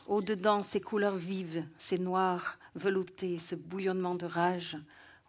Au-dedans, 0.06 0.62
ces 0.62 0.80
couleurs 0.80 1.16
vives, 1.16 1.64
ces 1.78 1.98
noirs 1.98 2.58
veloutés, 2.74 3.38
ce 3.38 3.54
bouillonnement 3.54 4.14
de 4.14 4.26
rage, 4.26 4.76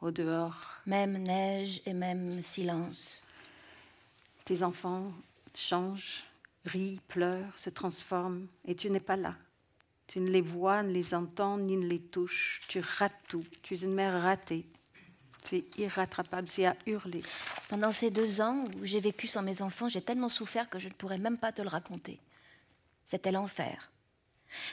au 0.02 0.12
dehors. 0.12 0.62
Même 0.86 1.18
neige 1.18 1.82
et 1.86 1.94
même 1.94 2.42
silence. 2.42 3.24
Tes 4.46 4.64
enfants 4.64 5.12
changent, 5.54 6.24
rient, 6.66 7.00
pleurent, 7.08 7.58
se 7.58 7.70
transforment, 7.70 8.48
et 8.66 8.76
tu 8.76 8.90
n'es 8.90 9.00
pas 9.00 9.16
là. 9.16 9.36
Tu 10.08 10.20
ne 10.20 10.30
les 10.30 10.42
vois, 10.42 10.84
ne 10.84 10.92
les 10.92 11.14
entends, 11.14 11.58
ni 11.58 11.76
ne 11.76 11.86
les 11.86 12.00
touches. 12.00 12.62
Tu 12.70 12.80
rates 12.80 13.12
tout. 13.28 13.44
Tu 13.62 13.74
es 13.74 13.78
une 13.80 13.94
mère 13.94 14.22
ratée. 14.22 14.66
C'est 15.44 15.66
irrattrapable, 15.78 16.48
c'est 16.48 16.66
à 16.66 16.76
hurler. 16.86 17.24
Pendant 17.70 17.92
ces 17.92 18.10
deux 18.10 18.42
ans 18.42 18.64
où 18.80 18.86
j'ai 18.86 19.00
vécu 19.00 19.28
sans 19.28 19.42
mes 19.42 19.62
enfants, 19.62 19.90
j'ai 19.90 20.02
tellement 20.02 20.30
souffert 20.30 20.70
que 20.70 20.80
je 20.80 20.88
ne 20.88 20.94
pourrais 20.94 21.18
même 21.18 21.38
pas 21.38 21.52
te 21.52 21.62
le 21.62 21.70
raconter. 21.70 22.20
C'était 23.06 23.32
l'enfer. 23.32 23.90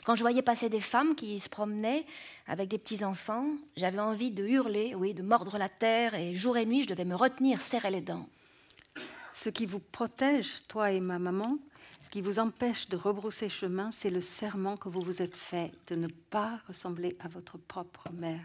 Quand 0.04 0.14
je 0.16 0.22
voyais 0.22 0.42
passer 0.42 0.68
des 0.68 0.80
femmes 0.80 1.14
qui 1.14 1.40
se 1.40 1.48
promenaient 1.48 2.06
avec 2.46 2.68
des 2.68 2.78
petits-enfants, 2.78 3.46
j'avais 3.76 4.00
envie 4.00 4.30
de 4.30 4.46
hurler, 4.46 4.94
oui, 4.94 5.14
de 5.14 5.22
mordre 5.22 5.58
la 5.58 5.68
terre, 5.68 6.14
et 6.14 6.34
jour 6.34 6.56
et 6.56 6.66
nuit, 6.66 6.84
je 6.84 6.88
devais 6.88 7.04
me 7.04 7.14
retenir, 7.14 7.60
serrer 7.60 7.90
les 7.90 8.00
dents. 8.00 8.28
Ce 9.32 9.48
qui 9.48 9.66
vous 9.66 9.80
protège, 9.80 10.62
toi 10.68 10.92
et 10.92 11.00
ma 11.00 11.18
maman, 11.18 11.58
ce 12.02 12.10
qui 12.10 12.20
vous 12.20 12.38
empêche 12.38 12.88
de 12.88 12.96
rebrousser 12.96 13.48
chemin, 13.48 13.90
c'est 13.90 14.10
le 14.10 14.20
serment 14.20 14.76
que 14.76 14.88
vous 14.88 15.00
vous 15.00 15.22
êtes 15.22 15.36
fait 15.36 15.72
de 15.88 15.96
ne 15.96 16.08
pas 16.30 16.60
ressembler 16.68 17.16
à 17.20 17.28
votre 17.28 17.58
propre 17.58 18.10
mère. 18.12 18.44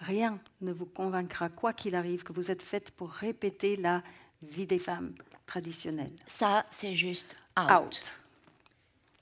Rien 0.00 0.38
ne 0.60 0.72
vous 0.72 0.86
convaincra, 0.86 1.48
quoi 1.48 1.72
qu'il 1.72 1.94
arrive, 1.94 2.22
que 2.22 2.32
vous 2.32 2.50
êtes 2.50 2.62
faite 2.62 2.92
pour 2.92 3.10
répéter 3.10 3.76
la 3.76 4.02
vie 4.42 4.66
des 4.66 4.78
femmes 4.78 5.12
traditionnelle. 5.46 6.12
Ça, 6.26 6.66
c'est 6.70 6.94
juste 6.94 7.34
out. 7.58 7.70
Out. 7.70 8.20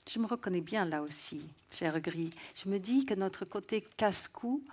Je 0.09 0.19
me 0.19 0.25
reconnais 0.25 0.61
bien 0.61 0.85
là 0.85 1.01
aussi, 1.01 1.41
cher 1.71 1.99
Gris. 1.99 2.29
Je 2.55 2.69
me 2.69 2.79
dis 2.79 3.05
que 3.05 3.13
notre 3.13 3.43
côté 3.43 3.85
casse-cou 3.97 4.63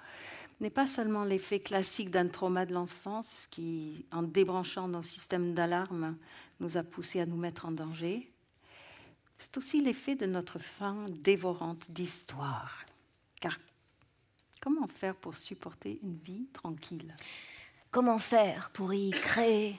n'est 0.60 0.70
pas 0.70 0.86
seulement 0.86 1.24
l'effet 1.24 1.58
classique 1.58 2.10
d'un 2.10 2.28
trauma 2.28 2.64
de 2.66 2.72
l'enfance 2.72 3.46
qui, 3.50 4.06
en 4.12 4.22
débranchant 4.22 4.86
nos 4.86 5.02
systèmes 5.02 5.52
d'alarme, 5.52 6.16
nous 6.60 6.76
a 6.76 6.84
poussés 6.84 7.20
à 7.20 7.26
nous 7.26 7.36
mettre 7.36 7.66
en 7.66 7.72
danger. 7.72 8.30
C'est 9.38 9.56
aussi 9.56 9.80
l'effet 9.80 10.14
de 10.14 10.26
notre 10.26 10.60
faim 10.60 11.06
dévorante 11.08 11.90
d'histoire. 11.90 12.84
Car 13.40 13.58
comment 14.60 14.86
faire 14.86 15.16
pour 15.16 15.36
supporter 15.36 15.98
une 16.04 16.16
vie 16.16 16.46
tranquille? 16.52 17.14
Comment 17.90 18.20
faire 18.20 18.70
pour 18.70 18.94
y 18.94 19.10
créer 19.10 19.76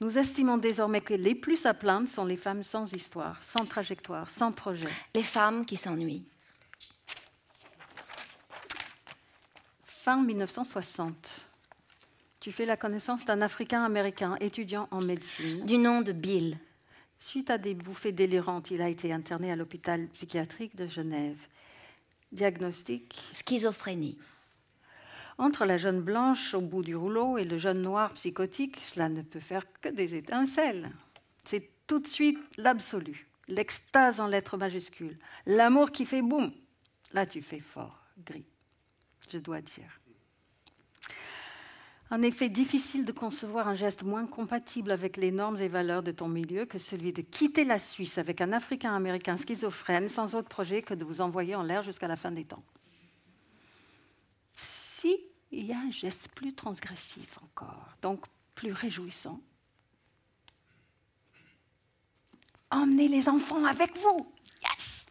nous 0.00 0.16
estimons 0.16 0.56
désormais 0.56 1.02
que 1.02 1.14
les 1.14 1.34
plus 1.34 1.66
à 1.66 1.74
plaindre 1.74 2.08
sont 2.08 2.24
les 2.24 2.36
femmes 2.36 2.62
sans 2.62 2.92
histoire, 2.92 3.42
sans 3.42 3.66
trajectoire, 3.66 4.30
sans 4.30 4.50
projet. 4.50 4.88
Les 5.14 5.22
femmes 5.22 5.66
qui 5.66 5.76
s'ennuient. 5.76 6.24
Fin 9.84 10.22
1960, 10.22 11.48
tu 12.40 12.52
fais 12.52 12.64
la 12.64 12.78
connaissance 12.78 13.26
d'un 13.26 13.42
Africain-Américain 13.42 14.36
étudiant 14.40 14.88
en 14.90 15.02
médecine. 15.02 15.66
Du 15.66 15.76
nom 15.76 16.00
de 16.00 16.12
Bill. 16.12 16.58
Suite 17.18 17.50
à 17.50 17.58
des 17.58 17.74
bouffées 17.74 18.12
délirantes, 18.12 18.70
il 18.70 18.80
a 18.80 18.88
été 18.88 19.12
interné 19.12 19.52
à 19.52 19.56
l'hôpital 19.56 20.06
psychiatrique 20.08 20.74
de 20.74 20.86
Genève. 20.86 21.36
Diagnostic 22.32 23.20
Schizophrénie. 23.30 24.16
Entre 25.40 25.64
la 25.64 25.78
jeune 25.78 26.02
blanche 26.02 26.52
au 26.52 26.60
bout 26.60 26.82
du 26.82 26.94
rouleau 26.94 27.38
et 27.38 27.44
le 27.44 27.56
jeune 27.56 27.80
noir 27.80 28.12
psychotique, 28.12 28.76
cela 28.82 29.08
ne 29.08 29.22
peut 29.22 29.40
faire 29.40 29.64
que 29.80 29.88
des 29.88 30.14
étincelles. 30.14 30.90
C'est 31.46 31.70
tout 31.86 31.98
de 31.98 32.06
suite 32.06 32.38
l'absolu, 32.58 33.26
l'extase 33.48 34.20
en 34.20 34.26
lettres 34.26 34.58
majuscules, 34.58 35.18
l'amour 35.46 35.92
qui 35.92 36.04
fait 36.04 36.20
boum. 36.20 36.52
Là, 37.14 37.24
tu 37.24 37.40
fais 37.40 37.58
fort, 37.58 38.04
gris, 38.26 38.44
je 39.32 39.38
dois 39.38 39.62
dire. 39.62 39.98
En 42.10 42.20
effet, 42.20 42.50
difficile 42.50 43.06
de 43.06 43.12
concevoir 43.12 43.66
un 43.66 43.74
geste 43.74 44.02
moins 44.02 44.26
compatible 44.26 44.90
avec 44.90 45.16
les 45.16 45.30
normes 45.30 45.56
et 45.56 45.68
valeurs 45.68 46.02
de 46.02 46.12
ton 46.12 46.28
milieu 46.28 46.66
que 46.66 46.78
celui 46.78 47.14
de 47.14 47.22
quitter 47.22 47.64
la 47.64 47.78
Suisse 47.78 48.18
avec 48.18 48.42
un 48.42 48.52
Africain-Américain 48.52 49.38
schizophrène 49.38 50.10
sans 50.10 50.34
autre 50.34 50.50
projet 50.50 50.82
que 50.82 50.92
de 50.92 51.06
vous 51.06 51.22
envoyer 51.22 51.54
en 51.54 51.62
l'air 51.62 51.82
jusqu'à 51.82 52.08
la 52.08 52.16
fin 52.16 52.30
des 52.30 52.44
temps. 52.44 52.62
Si 54.52 55.29
il 55.50 55.66
y 55.66 55.72
a 55.72 55.78
un 55.78 55.90
geste 55.90 56.28
plus 56.28 56.54
transgressif 56.54 57.38
encore, 57.42 57.88
donc 58.02 58.24
plus 58.54 58.72
réjouissant. 58.72 59.40
Emmenez 62.70 63.08
les 63.08 63.28
enfants 63.28 63.64
avec 63.64 63.96
vous. 63.98 64.32
Yes 64.62 65.06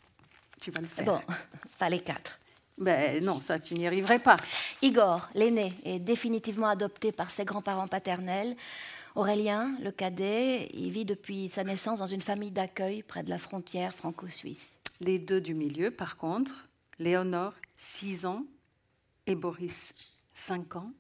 Tu 0.62 0.72
vas 0.72 0.82
le 0.82 0.88
faire. 0.88 1.06
Bon, 1.06 1.22
pas 1.80 1.90
les 1.90 2.02
quatre. 2.02 2.40
Ben 2.78 3.22
non, 3.24 3.42
ça, 3.42 3.60
tu 3.60 3.74
n'y 3.74 3.86
arriverais 3.86 4.20
pas. 4.20 4.38
Igor, 4.82 5.30
l'aîné, 5.36 5.74
est 5.84 6.00
définitivement 6.00 6.68
adopté 6.68 7.12
par 7.12 7.30
ses 7.30 7.44
grands-parents 7.44 7.90
paternels. 7.90 8.56
Aurélien, 9.16 9.76
le 9.82 9.92
cadet, 9.92 10.70
il 10.74 10.90
vit 10.92 11.04
depuis 11.04 11.50
sa 11.50 11.66
naissance 11.66 12.00
dans 12.00 12.08
une 12.08 12.22
famille 12.22 12.52
d'accueil 12.52 13.04
près 13.04 13.24
de 13.24 13.30
la 13.30 13.38
frontière 13.38 13.94
franco-suisse. 13.94 14.80
Les 15.02 15.20
deux 15.20 15.42
du 15.42 15.54
milieu, 15.54 15.92
par 15.92 16.16
contre, 16.16 16.70
Léonore, 17.00 17.54
6 17.76 18.26
ans, 18.26 18.46
et 19.26 19.36
Boris, 19.36 19.94
5 20.40 20.78
ans, 20.78 20.92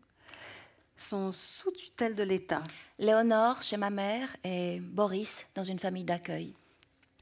sont 0.97 1.31
sous 1.31 1.71
tutelle 1.71 2.13
de 2.13 2.23
l'État. 2.23 2.61
Léonore 2.99 3.61
chez 3.61 3.77
ma 3.77 3.89
mère 3.89 4.35
et 4.43 4.79
Boris 4.79 5.45
dans 5.55 5.63
une 5.63 5.79
famille 5.79 6.03
d'accueil. 6.03 6.53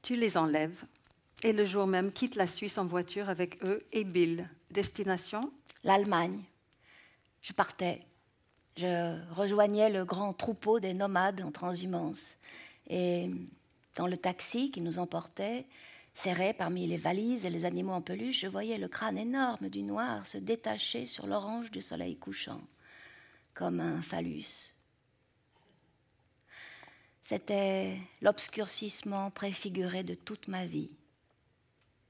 Tu 0.01 0.15
les 0.15 0.35
enlèves 0.35 0.83
et 1.43 1.53
le 1.53 1.65
jour 1.65 1.85
même 1.85 2.11
quitte 2.11 2.35
la 2.35 2.47
Suisse 2.47 2.79
en 2.79 2.85
voiture 2.87 3.29
avec 3.29 3.63
eux 3.63 3.85
et 3.91 4.03
Bill. 4.03 4.49
Destination? 4.71 5.51
L'Allemagne. 5.83 6.43
Je 7.41 7.53
partais. 7.53 8.01
Je 8.75 9.15
rejoignais 9.33 9.89
le 9.89 10.03
grand 10.03 10.33
troupeau 10.33 10.79
des 10.79 10.93
nomades 10.93 11.41
en 11.41 11.51
transhumance. 11.51 12.35
Et 12.89 13.29
dans 13.95 14.07
le 14.07 14.17
taxi 14.17 14.71
qui 14.71 14.81
nous 14.81 14.97
emportait, 14.97 15.65
serré 16.17 16.51
parmi 16.51 16.87
les 16.87 16.97
valises 16.97 17.45
et 17.45 17.49
les 17.51 17.63
animaux 17.65 17.93
en 17.93 18.01
peluche, 18.01 18.39
je 18.39 18.47
voyais 18.47 18.79
le 18.79 18.87
crâne 18.87 19.19
énorme 19.19 19.69
du 19.69 19.83
noir 19.83 20.25
se 20.25 20.39
détacher 20.39 21.05
sur 21.05 21.27
l'orange 21.27 21.69
du 21.69 21.79
soleil 21.79 22.17
couchant, 22.17 22.61
comme 23.53 23.79
un 23.79 24.01
phallus. 24.01 24.73
C'était 27.21 27.99
l'obscurcissement 28.21 29.29
préfiguré 29.29 30.03
de 30.03 30.15
toute 30.15 30.47
ma 30.47 30.65
vie. 30.65 30.89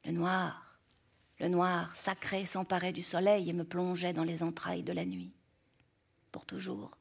Le 0.05 0.13
noir, 0.13 0.79
le 1.39 1.49
noir 1.49 1.93
sacré 1.97 2.45
s'emparait 2.45 2.93
du 2.93 3.01
soleil 3.01 3.49
et 3.49 3.53
me 3.53 3.65
plongeait 3.65 4.13
dans 4.13 4.23
les 4.23 4.41
entrailles 4.41 4.83
de 4.83 4.93
la 4.93 5.03
nuit, 5.03 5.33
pour 6.31 6.45
toujours. 6.45 6.97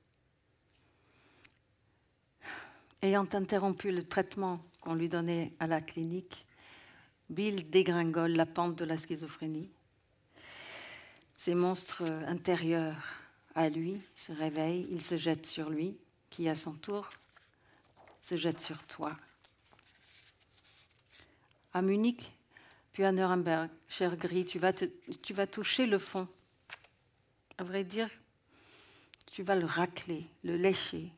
Ayant 3.01 3.29
interrompu 3.33 3.93
le 3.93 4.03
traitement 4.03 4.61
qu'on 4.81 4.95
lui 4.95 5.09
donnait 5.09 5.55
à 5.61 5.69
la 5.69 5.81
clinique, 5.81 6.46
Bill 7.29 7.69
dégringole 7.71 8.33
la 8.33 8.47
pente 8.47 8.77
de 8.77 8.85
la 8.85 8.97
schizophrénie. 8.97 9.71
Ces 11.37 11.55
monstres 11.55 12.03
intérieurs 12.27 12.97
à 13.55 13.69
lui 13.69 14.01
se 14.15 14.33
réveillent, 14.33 14.87
ils 14.91 15.03
se 15.03 15.17
jettent 15.17 15.47
sur 15.47 15.71
lui, 15.71 15.97
qui 16.31 16.49
à 16.49 16.55
son 16.55 16.73
tour 16.73 17.09
se 18.21 18.37
jette 18.37 18.61
sur 18.61 18.83
toi. 18.87 19.17
À 21.73 21.83
Munich, 21.83 22.31
puis 22.93 23.05
à 23.05 23.13
Nuremberg, 23.13 23.71
cher 23.89 24.17
Gris, 24.17 24.45
tu 24.45 24.59
vas, 24.59 24.73
tu 24.73 25.35
vas 25.35 25.47
toucher 25.47 25.87
le 25.87 25.99
fond. 25.99 26.27
À 27.59 27.65
vrai 27.65 27.85
dire, 27.85 28.09
tu 29.27 29.43
vas 29.43 29.55
le 29.55 29.67
racler, 29.67 30.27
le 30.45 30.57
lécher, 30.57 31.11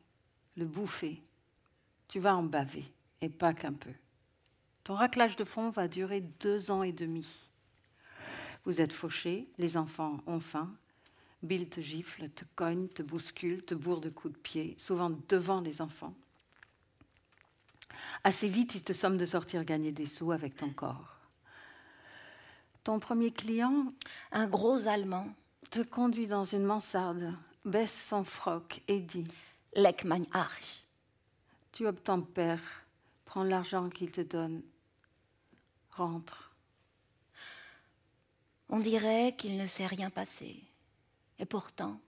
le 0.57 0.65
bouffer. 0.65 1.21
Tu 2.07 2.19
vas 2.19 2.35
en 2.35 2.43
baver, 2.43 2.85
et 3.21 3.29
pas 3.29 3.53
qu'un 3.53 3.73
peu. 3.73 3.93
Ton 4.83 4.95
raclage 4.95 5.35
de 5.35 5.43
fond 5.43 5.69
va 5.69 5.87
durer 5.87 6.21
deux 6.21 6.71
ans 6.71 6.83
et 6.83 6.91
demi. 6.91 7.27
Vous 8.65 8.81
êtes 8.81 8.93
fauchés, 8.93 9.47
les 9.57 9.77
enfants 9.77 10.17
ont 10.27 10.39
faim. 10.39 10.71
Bill 11.41 11.69
te 11.69 11.79
gifle, 11.79 12.29
te 12.29 12.43
cogne, 12.55 12.87
te 12.89 13.01
bouscule, 13.01 13.63
te 13.63 13.73
bourre 13.73 14.01
de 14.01 14.09
coups 14.09 14.33
de 14.33 14.39
pied, 14.39 14.75
souvent 14.77 15.11
devant 15.29 15.61
les 15.61 15.81
enfants. 15.81 16.13
Assez 18.23 18.47
vite, 18.47 18.75
il 18.75 18.83
te 18.83 18.93
somme 18.93 19.17
de 19.17 19.25
sortir 19.25 19.63
gagner 19.63 19.91
des 19.91 20.05
sous 20.05 20.31
avec 20.31 20.55
ton 20.55 20.71
corps. 20.71 21.17
Ton 22.83 22.99
premier 22.99 23.31
client, 23.31 23.93
Un 24.31 24.47
gros 24.47 24.87
Allemand, 24.87 25.27
te 25.69 25.81
conduit 25.81 26.27
dans 26.27 26.45
une 26.45 26.63
mansarde, 26.63 27.33
baisse 27.65 28.07
son 28.07 28.23
froc 28.23 28.81
et 28.87 28.99
dit 28.99 29.27
Leck 29.75 30.03
mein 30.03 30.25
Arsch. 30.33 30.83
Tu 31.71 31.87
obtempères, 31.87 32.78
prends 33.29 33.43
l'argent 33.43 33.91
qu'il 33.91 34.11
te 34.11 34.21
donne, 34.21 34.63
rentre. 35.91 36.55
On 38.69 38.79
dirait 38.79 39.35
qu'il 39.37 39.55
ne 39.55 39.67
s'est 39.67 39.85
rien 39.85 40.09
passé. 40.09 40.63
Et 41.37 41.45
pourtant, 41.45 42.01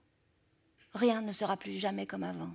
rien 0.94 1.20
ne 1.20 1.30
sera 1.30 1.56
plus 1.56 1.78
jamais 1.78 2.08
comme 2.08 2.24
avant. 2.24 2.52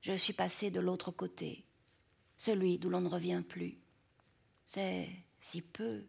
Je 0.00 0.14
suis 0.14 0.32
passée 0.32 0.72
de 0.72 0.80
l'autre 0.80 1.12
côté, 1.12 1.64
celui 2.36 2.76
d'où 2.76 2.90
l'on 2.90 3.02
ne 3.02 3.08
revient 3.08 3.44
plus. 3.48 3.78
C'est 4.64 5.08
si 5.38 5.62
peu 5.62 6.04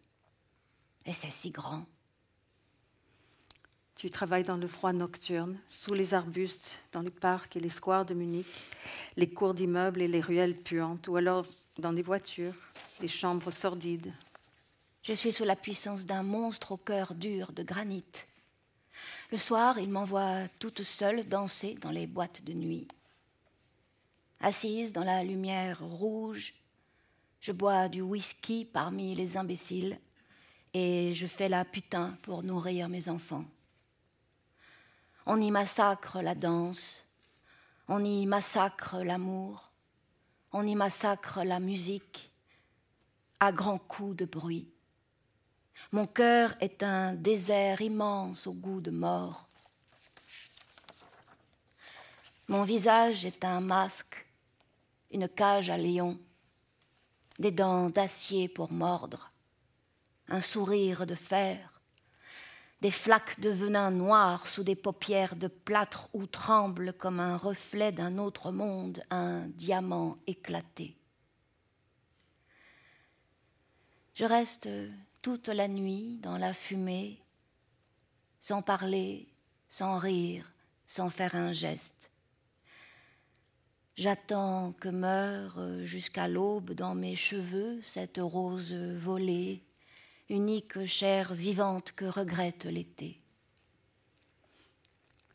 et 1.06 1.13
c'est 1.13 1.30
si 1.30 1.52
grand. 1.52 1.86
Tu 4.02 4.10
travailles 4.10 4.44
dans 4.44 4.58
le 4.58 4.68
froid 4.68 4.94
nocturne, 4.94 5.60
sous 5.68 5.94
les 5.94 6.16
arbustes, 6.16 6.80
dans 6.92 7.02
les 7.02 7.12
parcs 7.12 7.56
et 7.56 7.60
les 7.60 7.70
squares 7.70 8.04
de 8.04 8.16
Munich, 8.16 8.48
les 9.16 9.30
cours 9.30 9.54
d'immeubles 9.54 10.02
et 10.02 10.08
les 10.08 10.22
ruelles 10.22 10.56
puantes, 10.56 11.08
ou 11.08 11.18
alors 11.18 11.46
dans 11.78 11.94
des 11.94 12.02
voitures, 12.02 12.56
les 13.00 13.08
chambres 13.08 13.52
sordides. 13.52 14.12
Je 15.04 15.14
suis 15.14 15.32
sous 15.32 15.44
la 15.44 15.56
puissance 15.56 16.08
d'un 16.08 16.24
monstre 16.24 16.72
au 16.72 16.78
cœur 16.78 17.14
dur 17.14 17.52
de 17.52 17.62
granit. 17.62 18.04
Le 19.32 19.38
soir, 19.38 19.78
il 19.78 19.92
m'envoie 19.92 20.48
toute 20.58 20.82
seule 20.82 21.28
danser 21.28 21.76
dans 21.80 21.92
les 21.92 22.08
boîtes 22.08 22.44
de 22.44 22.54
nuit. 22.54 22.88
Assise 24.40 24.94
dans 24.94 25.04
la 25.04 25.24
lumière 25.24 25.80
rouge, 25.80 26.56
je 27.40 27.52
bois 27.52 27.88
du 27.88 28.02
whisky 28.02 28.66
parmi 28.66 29.14
les 29.14 29.38
imbéciles 29.38 30.00
et 30.74 31.14
je 31.14 31.28
fais 31.28 31.50
la 31.50 31.64
putain 31.66 32.18
pour 32.24 32.42
nourrir 32.42 32.90
mes 32.90 33.08
enfants. 33.08 33.46
On 35.25 35.39
y 35.39 35.51
massacre 35.51 36.21
la 36.21 36.34
danse, 36.36 37.05
on 37.88 38.03
y 38.03 38.25
massacre 38.25 39.03
l'amour, 39.03 39.71
on 40.51 40.65
y 40.65 40.75
massacre 40.75 41.43
la 41.43 41.60
musique 41.60 42.31
à 43.39 43.51
grands 43.51 43.77
coups 43.77 44.15
de 44.17 44.25
bruit. 44.25 44.67
Mon 45.91 46.07
cœur 46.07 46.55
est 46.60 46.84
un 46.84 47.13
désert 47.13 47.81
immense 47.81 48.47
au 48.47 48.53
goût 48.53 48.81
de 48.81 48.91
mort. 48.91 49.47
Mon 52.47 52.63
visage 52.63 53.25
est 53.25 53.45
un 53.45 53.62
masque, 53.62 54.25
une 55.12 55.29
cage 55.29 55.69
à 55.69 55.77
lion, 55.77 56.19
des 57.39 57.51
dents 57.51 57.89
d'acier 57.89 58.49
pour 58.49 58.71
mordre, 58.71 59.31
un 60.27 60.41
sourire 60.41 61.05
de 61.05 61.15
fer, 61.15 61.70
des 62.82 62.91
flaques 62.91 63.39
de 63.39 63.50
venin 63.50 63.91
noir 63.91 64.48
sous 64.48 64.63
des 64.63 64.76
paupières 64.76 65.36
de 65.36 65.48
plâtre 65.48 66.10
où 66.13 66.26
tremble 66.26 66.94
comme 66.94 67.20
un 67.20 67.38
reflet 67.38 67.91
d'un 67.91 68.17
autre 68.17 68.52
monde 68.52 69.04
un 69.12 69.48
diamant 69.50 70.17
éclaté. 70.26 70.98
Je 74.15 74.26
reste 74.26 74.67
toute 75.22 75.48
la 75.48 75.67
nuit 75.67 76.17
dans 76.22 76.38
la 76.38 76.54
fumée, 76.54 77.22
sans 78.39 78.63
parler, 78.63 79.28
sans 79.70 79.98
rire, 80.00 80.52
sans 80.88 81.10
faire 81.10 81.36
un 81.36 81.54
geste. 81.54 82.12
J'attends 83.96 84.74
que 84.80 84.89
meure 84.89 85.86
jusqu'à 85.86 86.28
l'aube 86.28 86.72
dans 86.72 86.96
mes 86.96 87.15
cheveux 87.15 87.80
cette 87.84 88.17
rose 88.20 88.74
volée, 88.74 89.63
unique 90.32 90.86
chair 90.86 91.34
vivante 91.34 91.91
que 91.91 92.06
regrette 92.06 92.65
l'été. 92.65 93.20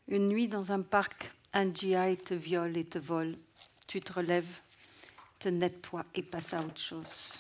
Une 0.09 0.29
nuit 0.29 0.49
dans 0.49 0.73
un 0.73 0.81
parc, 0.81 1.31
un 1.53 1.73
GI 1.73 2.17
te 2.17 2.33
viole 2.33 2.77
et 2.79 2.85
te 2.87 2.99
vole. 2.99 3.37
Tu 3.87 4.01
te 4.01 4.13
relèves, 4.13 4.61
te 5.39 5.51
nettoies 5.51 6.07
et 6.15 6.23
passes 6.23 6.55
à 6.55 6.61
autre 6.61 6.81
chose. 6.81 7.35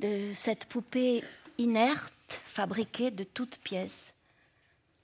De 0.00 0.32
cette 0.34 0.64
poupée 0.64 1.22
inerte, 1.58 2.40
fabriquée 2.44 3.10
de 3.10 3.24
toutes 3.24 3.58
pièces, 3.58 4.14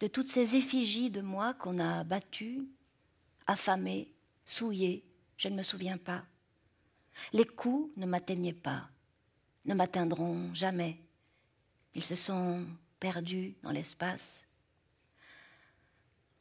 de 0.00 0.06
toutes 0.06 0.30
ces 0.30 0.56
effigies 0.56 1.10
de 1.10 1.20
moi 1.20 1.52
qu'on 1.54 1.78
a 1.78 2.04
battues, 2.04 2.62
affamées, 3.46 4.08
souillées, 4.46 5.04
je 5.36 5.48
ne 5.48 5.56
me 5.56 5.62
souviens 5.62 5.98
pas. 5.98 6.24
Les 7.32 7.44
coups 7.44 7.90
ne 7.98 8.06
m'atteignaient 8.06 8.52
pas, 8.54 8.88
ne 9.66 9.74
m'atteindront 9.74 10.54
jamais. 10.54 11.03
Ils 11.94 12.04
se 12.04 12.14
sont 12.14 12.64
perdus 12.98 13.54
dans 13.62 13.70
l'espace. 13.70 14.46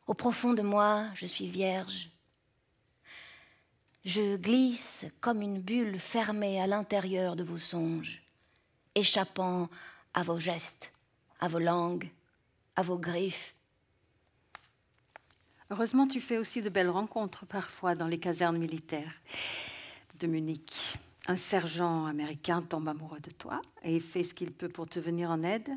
Au 0.07 0.13
profond 0.13 0.53
de 0.53 0.61
moi, 0.61 1.09
je 1.13 1.25
suis 1.25 1.47
vierge. 1.47 2.09
Je 4.03 4.35
glisse 4.35 5.05
comme 5.21 5.41
une 5.41 5.61
bulle 5.61 5.97
fermée 5.97 6.61
à 6.61 6.67
l'intérieur 6.67 7.35
de 7.35 7.43
vos 7.43 7.57
songes, 7.57 8.21
échappant 8.95 9.69
à 10.13 10.23
vos 10.23 10.39
gestes, 10.39 10.91
à 11.39 11.47
vos 11.47 11.59
langues, 11.59 12.09
à 12.75 12.81
vos 12.81 12.97
griffes. 12.97 13.55
Heureusement, 15.69 16.07
tu 16.07 16.19
fais 16.19 16.37
aussi 16.37 16.61
de 16.61 16.69
belles 16.69 16.89
rencontres 16.89 17.45
parfois 17.45 17.95
dans 17.95 18.07
les 18.07 18.19
casernes 18.19 18.57
militaires 18.57 19.21
de 20.19 20.27
Munich. 20.27 20.95
Un 21.27 21.37
sergent 21.37 22.05
américain 22.05 22.61
tombe 22.61 22.89
amoureux 22.89 23.21
de 23.21 23.31
toi 23.31 23.61
et 23.81 24.01
fait 24.01 24.23
ce 24.23 24.33
qu'il 24.33 24.51
peut 24.51 24.67
pour 24.67 24.87
te 24.87 24.99
venir 24.99 25.31
en 25.31 25.41
aide. 25.41 25.69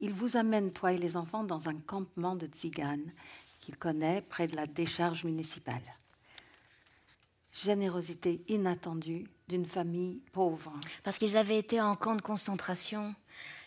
Il 0.00 0.12
vous 0.12 0.36
amène, 0.36 0.70
toi 0.70 0.92
et 0.92 0.98
les 0.98 1.16
enfants, 1.16 1.44
dans 1.44 1.70
un 1.70 1.76
campement 1.76 2.36
de 2.36 2.46
tziganes 2.46 3.10
qu'il 3.60 3.78
connaît 3.78 4.20
près 4.20 4.46
de 4.46 4.54
la 4.54 4.66
décharge 4.66 5.24
municipale. 5.24 5.82
Générosité 7.52 8.44
inattendue 8.48 9.26
d'une 9.48 9.64
famille 9.64 10.20
pauvre. 10.32 10.74
Parce 11.02 11.16
qu'ils 11.16 11.38
avaient 11.38 11.58
été 11.58 11.80
en 11.80 11.94
camp 11.94 12.14
de 12.14 12.20
concentration. 12.20 13.14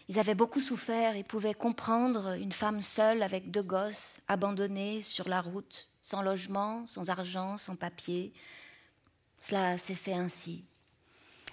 Ils 0.10 0.20
avaient 0.20 0.36
beaucoup 0.36 0.60
souffert 0.60 1.16
et 1.16 1.24
pouvaient 1.24 1.56
comprendre 1.56 2.38
une 2.40 2.52
femme 2.52 2.82
seule 2.82 3.24
avec 3.24 3.50
deux 3.50 3.64
gosses, 3.64 4.20
abandonnée 4.28 5.02
sur 5.02 5.28
la 5.28 5.42
route, 5.42 5.90
sans 6.04 6.22
logement, 6.22 6.86
sans 6.86 7.10
argent, 7.10 7.58
sans 7.58 7.76
papier. 7.76 8.32
Cela 9.42 9.80
s'est 9.80 9.96
fait 9.96 10.14
ainsi. 10.14 10.66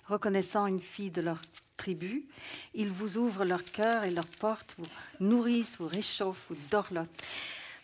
Reconnaissant 0.09 0.67
une 0.67 0.81
fille 0.81 1.11
de 1.11 1.21
leur 1.21 1.41
tribu, 1.77 2.27
ils 2.75 2.91
vous 2.91 3.19
ouvrent 3.19 3.45
leur 3.45 3.65
cœur 3.65 4.05
et 4.05 4.11
leurs 4.11 4.27
portes, 4.27 4.75
vous 4.79 4.87
nourrissent, 5.21 5.77
vous 5.79 5.89
réchauffent, 5.89 6.47
vous 6.49 6.57
dorlotent. 6.71 7.25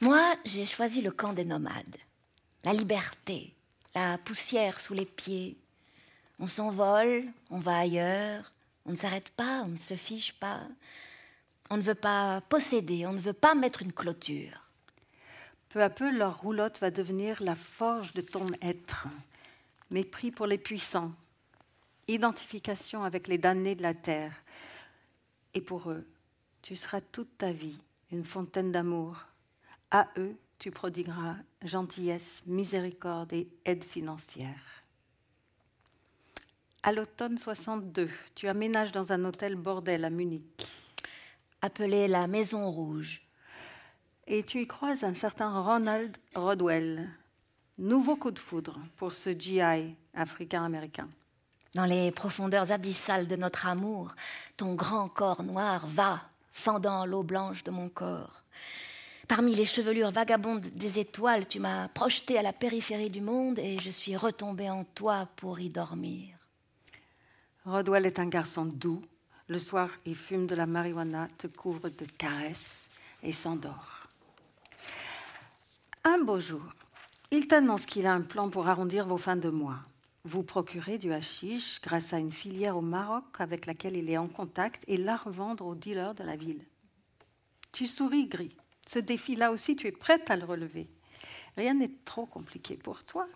Moi, 0.01 0.35
j'ai 0.45 0.67
choisi 0.67 1.03
le 1.03 1.11
camp 1.11 1.33
des 1.33 1.45
nomades. 1.45 1.97
La 2.65 2.73
liberté, 2.73 3.53
la 3.95 4.19
poussière 4.19 4.81
sous 4.81 4.95
les 4.95 5.07
pieds. 5.07 5.57
On 6.39 6.47
s'envole, 6.47 7.25
on 7.51 7.59
va 7.59 7.79
ailleurs, 7.79 8.53
on 8.87 8.93
ne 8.93 8.97
s'arrête 8.97 9.31
pas, 9.31 9.63
on 9.65 9.69
ne 9.69 9.77
se 9.77 9.95
fiche 9.95 10.33
pas. 10.35 10.61
On 11.71 11.77
ne 11.77 11.83
veut 11.83 11.95
pas 11.95 12.41
posséder, 12.49 13.07
on 13.07 13.13
ne 13.13 13.21
veut 13.21 13.33
pas 13.33 13.55
mettre 13.55 13.83
une 13.83 13.93
clôture. 13.93 14.69
Peu 15.71 15.83
à 15.83 15.91
peu, 15.91 16.11
leur 16.11 16.41
roulotte 16.41 16.81
va 16.81 16.91
devenir 16.91 17.43
la 17.43 17.57
forge 17.57 18.13
de 18.13 18.21
ton 18.21 18.47
être. 18.61 19.07
Mépris 19.91 20.31
pour 20.31 20.47
les 20.47 20.59
puissants, 20.59 21.13
identification 22.09 23.05
avec 23.05 23.29
les 23.29 23.39
damnés 23.39 23.75
de 23.75 23.83
la 23.83 23.95
terre. 23.95 24.35
Et 25.55 25.61
pour 25.61 25.91
eux, 25.91 26.07
tu 26.63 26.77
seras 26.77 27.01
toute 27.01 27.39
ta 27.39 27.53
vie 27.53 27.79
une 28.11 28.25
fontaine 28.25 28.73
d'amour. 28.73 29.17
À 29.91 30.09
eux, 30.19 30.37
tu 30.59 30.71
prodigueras 30.71 31.37
gentillesse, 31.63 32.43
miséricorde 32.47 33.33
et 33.33 33.49
aide 33.65 33.85
financière. 33.85 34.83
À 36.85 36.93
l'automne 36.93 37.39
62, 37.39 38.11
tu 38.35 38.49
aménages 38.49 38.93
dans 38.93 39.13
un 39.13 39.25
hôtel 39.25 39.55
bordel 39.55 40.05
à 40.05 40.11
Munich. 40.11 40.67
Appelé 41.61 42.09
la 42.09 42.27
Maison 42.27 42.71
Rouge. 42.71 43.23
Et 44.27 44.43
tu 44.43 44.61
y 44.61 44.67
croises 44.67 45.05
un 45.05 45.15
certain 45.15 45.61
Ronald 45.61 46.17
Rodwell. 46.35 47.09
Nouveau 47.79 48.17
coup 48.17 48.31
de 48.31 48.39
foudre 48.39 48.79
pour 48.97 49.13
ce 49.13 49.31
GI 49.31 49.95
africain-américain. 50.15 51.09
Dans 51.75 51.87
les 51.87 52.11
profondeurs 52.11 52.71
abyssales 52.71 53.27
de 53.27 53.37
notre 53.37 53.67
amour, 53.67 54.15
ton 54.59 54.75
grand 54.75 55.09
corps 55.09 55.43
noir 55.43 55.87
va, 55.87 56.21
fendant 56.51 57.07
l'eau 57.07 57.23
blanche 57.23 57.65
de 57.65 57.71
mon 57.71 57.89
corps. 57.89 58.43
Parmi 59.27 59.55
les 59.55 59.65
chevelures 59.65 60.11
vagabondes 60.11 60.61
des 60.61 60.99
étoiles, 60.99 61.47
tu 61.47 61.61
m'as 61.61 61.89
projeté 61.89 62.39
à 62.39 62.43
la 62.43 62.53
périphérie 62.53 63.09
du 63.09 63.23
monde 63.23 63.59
et 63.59 63.79
je 63.79 63.89
suis 63.89 64.17
retombée 64.17 64.69
en 64.69 64.85
toi 64.85 65.27
pour 65.37 65.61
y 65.61 65.71
dormir. 65.71 66.37
Rodwell 67.65 68.05
est 68.05 68.19
un 68.19 68.29
garçon 68.29 68.67
doux. 68.67 69.01
Le 69.49 69.59
soir, 69.59 69.89
il 70.05 70.17
fume 70.17 70.47
de 70.47 70.55
la 70.55 70.67
marijuana, 70.67 71.29
te 71.39 71.47
couvre 71.47 71.89
de 71.89 72.05
caresses 72.19 72.83
et 73.23 73.33
s'endort. 73.33 74.07
Un 76.05 76.19
beau 76.19 76.39
jour, 76.39 76.63
il 77.31 77.47
t'annonce 77.47 77.87
qu'il 77.87 78.07
a 78.07 78.13
un 78.13 78.21
plan 78.21 78.51
pour 78.51 78.69
arrondir 78.69 79.07
vos 79.07 79.17
fins 79.17 79.37
de 79.37 79.49
mois. 79.49 79.79
Vous 80.25 80.45
procurez 80.45 80.99
du 80.99 81.13
hashish 81.13 81.81
grâce 81.81 82.13
à 82.13 82.19
une 82.19 82.31
filière 82.31 82.77
au 82.77 82.81
Maroc 82.81 83.25
avec 83.41 83.67
laquelle 83.67 83.97
il 83.97 84.09
est 84.09 84.19
en 84.19 84.29
contact 84.29 84.85
et 84.87 84.97
la 84.97 85.17
revendre 85.17 85.67
aux 85.67 85.75
dealers 85.75 86.15
de 86.15 86.23
la 86.23 86.37
ville. 86.37 86.65
Tu 87.73 87.89
souris 87.89 88.29
gris. 88.29 88.57
Ce 88.87 89.01
défi-là 89.01 89.51
aussi, 89.51 89.75
tu 89.75 89.89
es 89.89 89.93
prête 89.93 90.31
à 90.31 90.37
le 90.37 90.45
relever. 90.45 90.89
Rien 91.57 91.75
n'est 91.75 91.91
trop 92.05 92.27
compliqué 92.27 92.77
pour 92.77 93.05
toi. 93.05 93.27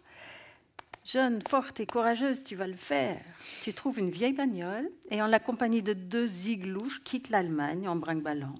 Jeune, 1.04 1.42
forte 1.48 1.80
et 1.80 1.86
courageuse, 1.86 2.44
tu 2.44 2.54
vas 2.54 2.68
le 2.68 2.76
faire. 2.76 3.20
Tu 3.62 3.72
trouves 3.72 3.98
une 3.98 4.10
vieille 4.10 4.32
bagnole 4.32 4.88
et 5.10 5.20
en 5.22 5.26
la 5.26 5.40
compagnie 5.40 5.82
de 5.82 5.92
deux 5.92 6.48
iglouches 6.48 7.02
quittes 7.02 7.30
l'Allemagne 7.30 7.88
en 7.88 7.96
brinque-ballant. 7.96 8.54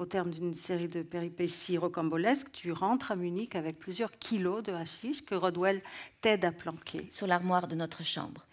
Au 0.00 0.06
terme 0.06 0.30
d'une 0.30 0.54
série 0.54 0.88
de 0.88 1.02
péripéties 1.02 1.76
rocambolesques, 1.76 2.50
tu 2.52 2.72
rentres 2.72 3.12
à 3.12 3.16
Munich 3.16 3.54
avec 3.54 3.78
plusieurs 3.78 4.12
kilos 4.12 4.62
de 4.62 4.72
hashish 4.72 5.20
que 5.20 5.34
Rodwell 5.34 5.82
t'aide 6.22 6.46
à 6.46 6.52
planquer. 6.52 7.06
Sur 7.10 7.26
l'armoire 7.26 7.68
de 7.68 7.74
notre 7.74 8.02
chambre. 8.02 8.46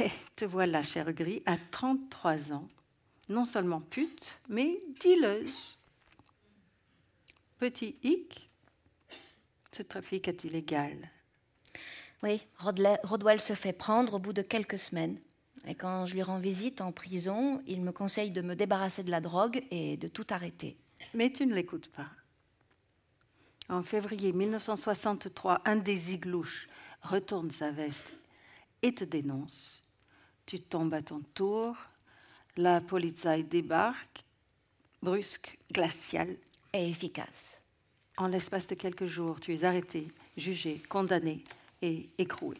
Et 0.00 0.10
te 0.36 0.46
voilà, 0.46 0.82
cher 0.82 1.12
gris, 1.12 1.42
à 1.44 1.58
33 1.58 2.54
ans, 2.54 2.66
non 3.28 3.44
seulement 3.44 3.82
pute, 3.82 4.40
mais 4.48 4.80
dealeuse. 5.04 5.76
Petit 7.58 7.96
hic, 8.02 8.48
ce 9.72 9.82
trafic 9.82 10.26
est 10.26 10.44
illégal. 10.44 11.10
Oui, 12.22 12.40
Rodwell 12.56 13.42
se 13.42 13.52
fait 13.52 13.74
prendre 13.74 14.14
au 14.14 14.18
bout 14.18 14.32
de 14.32 14.40
quelques 14.40 14.78
semaines. 14.78 15.20
Et 15.66 15.74
quand 15.74 16.06
je 16.06 16.14
lui 16.14 16.22
rends 16.22 16.38
visite 16.38 16.80
en 16.80 16.92
prison, 16.92 17.62
il 17.66 17.82
me 17.82 17.92
conseille 17.92 18.30
de 18.30 18.42
me 18.42 18.54
débarrasser 18.54 19.02
de 19.02 19.10
la 19.10 19.20
drogue 19.20 19.62
et 19.70 19.96
de 19.96 20.08
tout 20.08 20.26
arrêter. 20.30 20.76
Mais 21.14 21.30
tu 21.30 21.46
ne 21.46 21.54
l'écoutes 21.54 21.88
pas. 21.88 22.08
En 23.68 23.82
février 23.82 24.32
1963, 24.32 25.62
un 25.64 25.76
des 25.76 26.14
iglouches 26.14 26.68
retourne 27.02 27.50
sa 27.50 27.70
veste 27.70 28.12
et 28.82 28.94
te 28.94 29.04
dénonce. 29.04 29.82
Tu 30.46 30.60
tombes 30.60 30.94
à 30.94 31.02
ton 31.02 31.20
tour. 31.34 31.76
La 32.56 32.80
police 32.80 33.26
débarque, 33.48 34.24
brusque, 35.02 35.58
glaciale. 35.72 36.36
Et 36.72 36.88
efficace. 36.88 37.62
En 38.16 38.28
l'espace 38.28 38.68
de 38.68 38.76
quelques 38.76 39.06
jours, 39.06 39.40
tu 39.40 39.52
es 39.52 39.64
arrêté, 39.64 40.06
jugé, 40.36 40.80
condamné 40.88 41.42
et 41.82 42.08
écroué. 42.16 42.56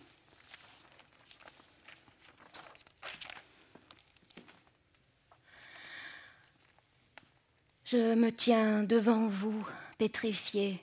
Je 7.91 8.15
me 8.15 8.31
tiens 8.31 8.85
devant 8.85 9.27
vous, 9.27 9.67
pétrifié, 9.99 10.81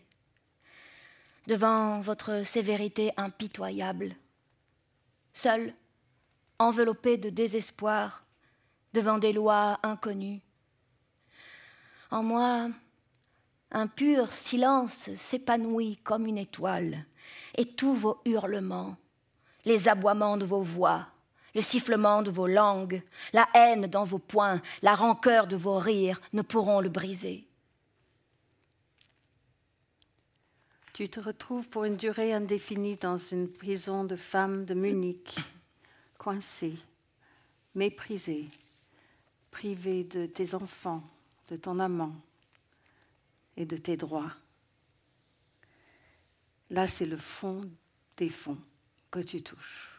devant 1.45 2.01
votre 2.01 2.43
sévérité 2.45 3.13
impitoyable, 3.15 4.13
seul, 5.31 5.73
enveloppé 6.59 7.15
de 7.15 7.29
désespoir, 7.29 8.25
devant 8.91 9.19
des 9.19 9.31
lois 9.31 9.79
inconnues. 9.83 10.41
En 12.11 12.23
moi, 12.23 12.69
un 13.71 13.87
pur 13.87 14.33
silence 14.33 15.09
s'épanouit 15.15 15.95
comme 16.03 16.27
une 16.27 16.37
étoile, 16.37 17.05
et 17.55 17.63
tous 17.63 17.93
vos 17.93 18.19
hurlements, 18.25 18.97
les 19.63 19.87
aboiements 19.87 20.35
de 20.35 20.43
vos 20.43 20.61
voix, 20.61 21.07
le 21.57 21.63
sifflement 21.63 22.21
de 22.21 22.29
vos 22.29 22.45
langues, 22.45 23.01
la 23.33 23.49
haine 23.55 23.87
dans 23.87 24.03
vos 24.03 24.19
poings, 24.19 24.61
la 24.83 24.93
rancœur 24.93 25.47
de 25.47 25.55
vos 25.55 25.79
rires 25.79 26.21
ne 26.31 26.43
pourront 26.43 26.81
le 26.81 26.89
briser. 26.89 27.47
Tu 30.93 31.09
te 31.09 31.19
retrouves 31.19 31.67
pour 31.67 31.85
une 31.85 31.97
durée 31.97 32.31
indéfinie 32.31 32.95
dans 32.95 33.17
une 33.17 33.51
prison 33.51 34.03
de 34.03 34.15
femmes 34.15 34.65
de 34.65 34.75
Munich, 34.75 35.35
coincée, 36.19 36.77
méprisée, 37.73 38.45
privée 39.49 40.03
de 40.03 40.27
tes 40.27 40.53
enfants, 40.53 41.01
de 41.49 41.55
ton 41.55 41.79
amant 41.79 42.13
et 43.55 43.65
de 43.65 43.77
tes 43.77 43.97
droits. 43.97 44.31
Là, 46.69 46.85
c'est 46.85 47.07
le 47.07 47.17
fond 47.17 47.67
des 48.15 48.29
fonds 48.29 48.59
que 49.09 49.21
tu 49.21 49.41
touches. 49.41 49.96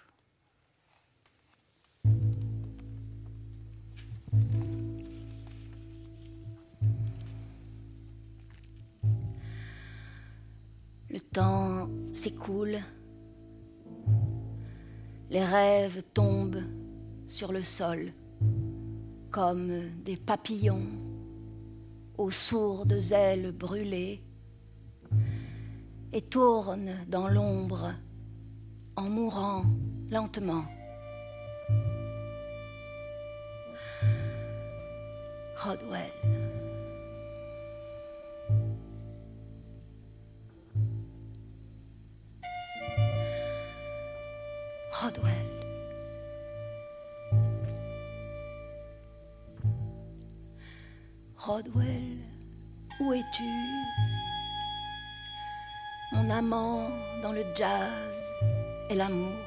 Le 11.18 11.24
temps 11.24 11.90
s'écoule, 12.12 12.78
les 15.30 15.44
rêves 15.44 16.04
tombent 16.14 16.62
sur 17.26 17.50
le 17.50 17.60
sol 17.60 18.12
comme 19.28 19.68
des 20.04 20.16
papillons 20.16 20.86
aux 22.16 22.30
sourdes 22.30 23.00
ailes 23.10 23.50
brûlées 23.50 24.22
et 26.12 26.22
tournent 26.22 26.94
dans 27.08 27.26
l'ombre 27.26 27.94
en 28.94 29.08
mourant 29.08 29.64
lentement. 30.12 30.66
Rodwell. 35.56 36.47
Rodwell. 45.00 45.32
Rodwell, 51.36 52.18
où 52.98 53.12
es-tu? 53.12 53.44
Mon 56.12 56.28
amant 56.30 56.90
dans 57.22 57.30
le 57.30 57.44
jazz 57.54 58.24
et 58.90 58.96
l'amour. 58.96 59.38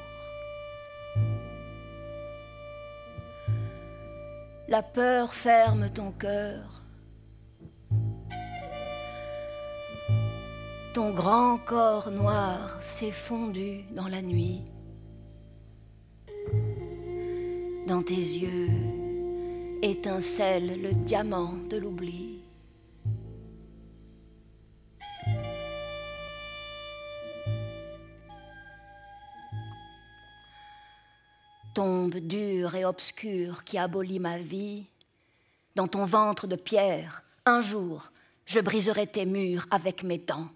La 4.68 4.82
peur 4.82 5.34
ferme 5.34 5.90
ton 5.90 6.12
cœur. 6.12 6.82
Ton 10.94 11.10
grand 11.10 11.58
corps 11.58 12.10
noir 12.10 12.78
s'est 12.80 13.10
fondu 13.10 13.82
dans 13.94 14.08
la 14.08 14.22
nuit. 14.22 14.71
Dans 17.92 18.02
tes 18.02 18.14
yeux 18.14 18.70
étincelle 19.82 20.80
le 20.80 20.94
diamant 20.94 21.52
de 21.68 21.76
l'oubli. 21.76 22.40
Tombe 31.74 32.16
dure 32.16 32.74
et 32.76 32.86
obscure 32.86 33.62
qui 33.62 33.76
abolit 33.76 34.20
ma 34.20 34.38
vie, 34.38 34.86
dans 35.74 35.86
ton 35.86 36.06
ventre 36.06 36.46
de 36.46 36.56
pierre, 36.56 37.22
un 37.44 37.60
jour, 37.60 38.10
je 38.46 38.60
briserai 38.60 39.06
tes 39.06 39.26
murs 39.26 39.66
avec 39.70 40.02
mes 40.02 40.16
dents. 40.16 40.48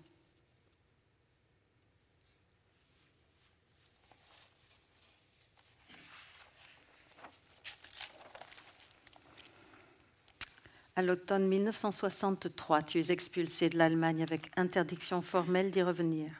À 10.98 11.02
l'automne 11.02 11.46
1963, 11.46 12.80
tu 12.80 12.98
es 12.98 13.12
expulsé 13.12 13.68
de 13.68 13.76
l'Allemagne 13.76 14.22
avec 14.22 14.50
interdiction 14.56 15.20
formelle 15.20 15.70
d'y 15.70 15.82
revenir. 15.82 16.30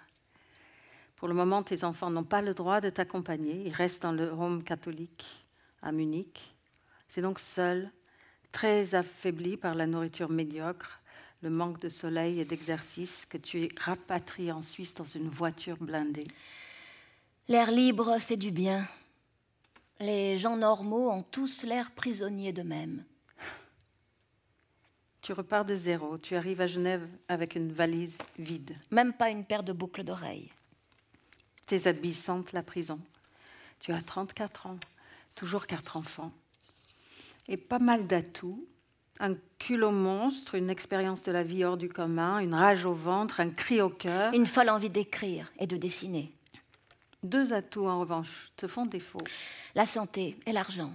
Pour 1.17 1.29
le 1.29 1.35
moment, 1.35 1.63
tes 1.63 1.85
enfants 1.85 2.09
n'ont 2.09 2.25
pas 2.25 2.41
le 2.41 2.55
droit 2.55 2.81
de 2.81 2.89
t'accompagner. 2.89 3.65
Ils 3.67 3.75
restent 3.75 4.01
dans 4.01 4.13
le 4.13 4.31
home 4.31 4.65
catholique 4.65 5.27
à 5.83 5.93
Munich. 5.93 6.57
C'est 7.07 7.21
donc 7.21 7.39
seul, 7.39 7.91
très 8.51 8.95
affaibli 8.95 9.59
par 9.59 9.75
la 9.75 9.87
nourriture 9.87 10.31
médiocre, 10.31 11.03
le 11.43 11.51
manque 11.51 11.79
de 11.83 11.91
soleil 11.91 12.41
et 12.41 12.47
d'exercice, 12.47 13.27
que 13.27 13.37
tu 13.37 13.63
es 13.65 13.69
rapatrié 13.79 14.53
en 14.53 14.63
Suisse 14.63 14.95
dans 14.95 15.05
une 15.05 15.29
voiture 15.29 15.77
blindée. 15.77 16.29
L'air 17.49 17.71
libre 17.71 18.19
fait 18.19 18.39
du 18.39 18.53
bien. 18.53 18.89
Les 20.01 20.39
gens 20.39 20.57
normaux 20.57 21.11
ont 21.11 21.23
tous 21.23 21.63
l'air 21.63 21.91
prisonniers 21.91 22.55
d'eux-mêmes. 22.55 23.05
Tu 25.27 25.33
repars 25.33 25.65
de 25.65 25.75
zéro. 25.75 26.19
Tu 26.19 26.37
arrives 26.37 26.61
à 26.61 26.69
Genève 26.69 27.05
avec 27.27 27.57
une 27.57 27.73
valise 27.73 28.19
vide. 28.39 28.77
Même 28.93 29.13
pas 29.13 29.29
une 29.29 29.45
paire 29.45 29.65
de 29.65 29.73
boucles 29.73 30.05
d'oreilles. 30.05 30.53
Tes 31.67 31.89
habits 31.89 32.15
sentent 32.15 32.53
la 32.53 32.63
prison. 32.63 33.01
Tu 33.81 33.91
as 33.91 34.01
34 34.03 34.69
ans, 34.69 34.79
toujours 35.35 35.67
quatre 35.67 35.97
enfants. 35.97 36.31
Et 37.49 37.57
pas 37.57 37.81
mal 37.81 38.07
d'atouts. 38.07 38.69
Un 39.19 39.35
culot 39.59 39.91
monstre, 39.91 40.55
une 40.55 40.71
expérience 40.71 41.23
de 41.23 41.33
la 41.33 41.43
vie 41.43 41.65
hors 41.65 41.77
du 41.77 41.89
commun, 41.89 42.39
une 42.39 42.55
rage 42.55 42.85
au 42.85 42.95
ventre, 42.95 43.41
un 43.41 43.51
cri 43.51 43.83
au 43.83 43.91
cœur. 43.91 44.33
Une 44.33 44.47
folle 44.47 44.71
envie 44.71 44.91
d'écrire 44.91 45.53
et 45.59 45.67
de 45.67 45.77
dessiner. 45.77 46.33
Deux 47.25 47.53
atouts, 47.53 47.89
en 47.89 47.99
revanche, 47.99 48.53
te 48.57 48.69
font 48.69 48.87
défaut. 48.87 49.25
La 49.75 49.87
santé 49.87 50.37
et 50.47 50.53
l'argent. 50.53 50.93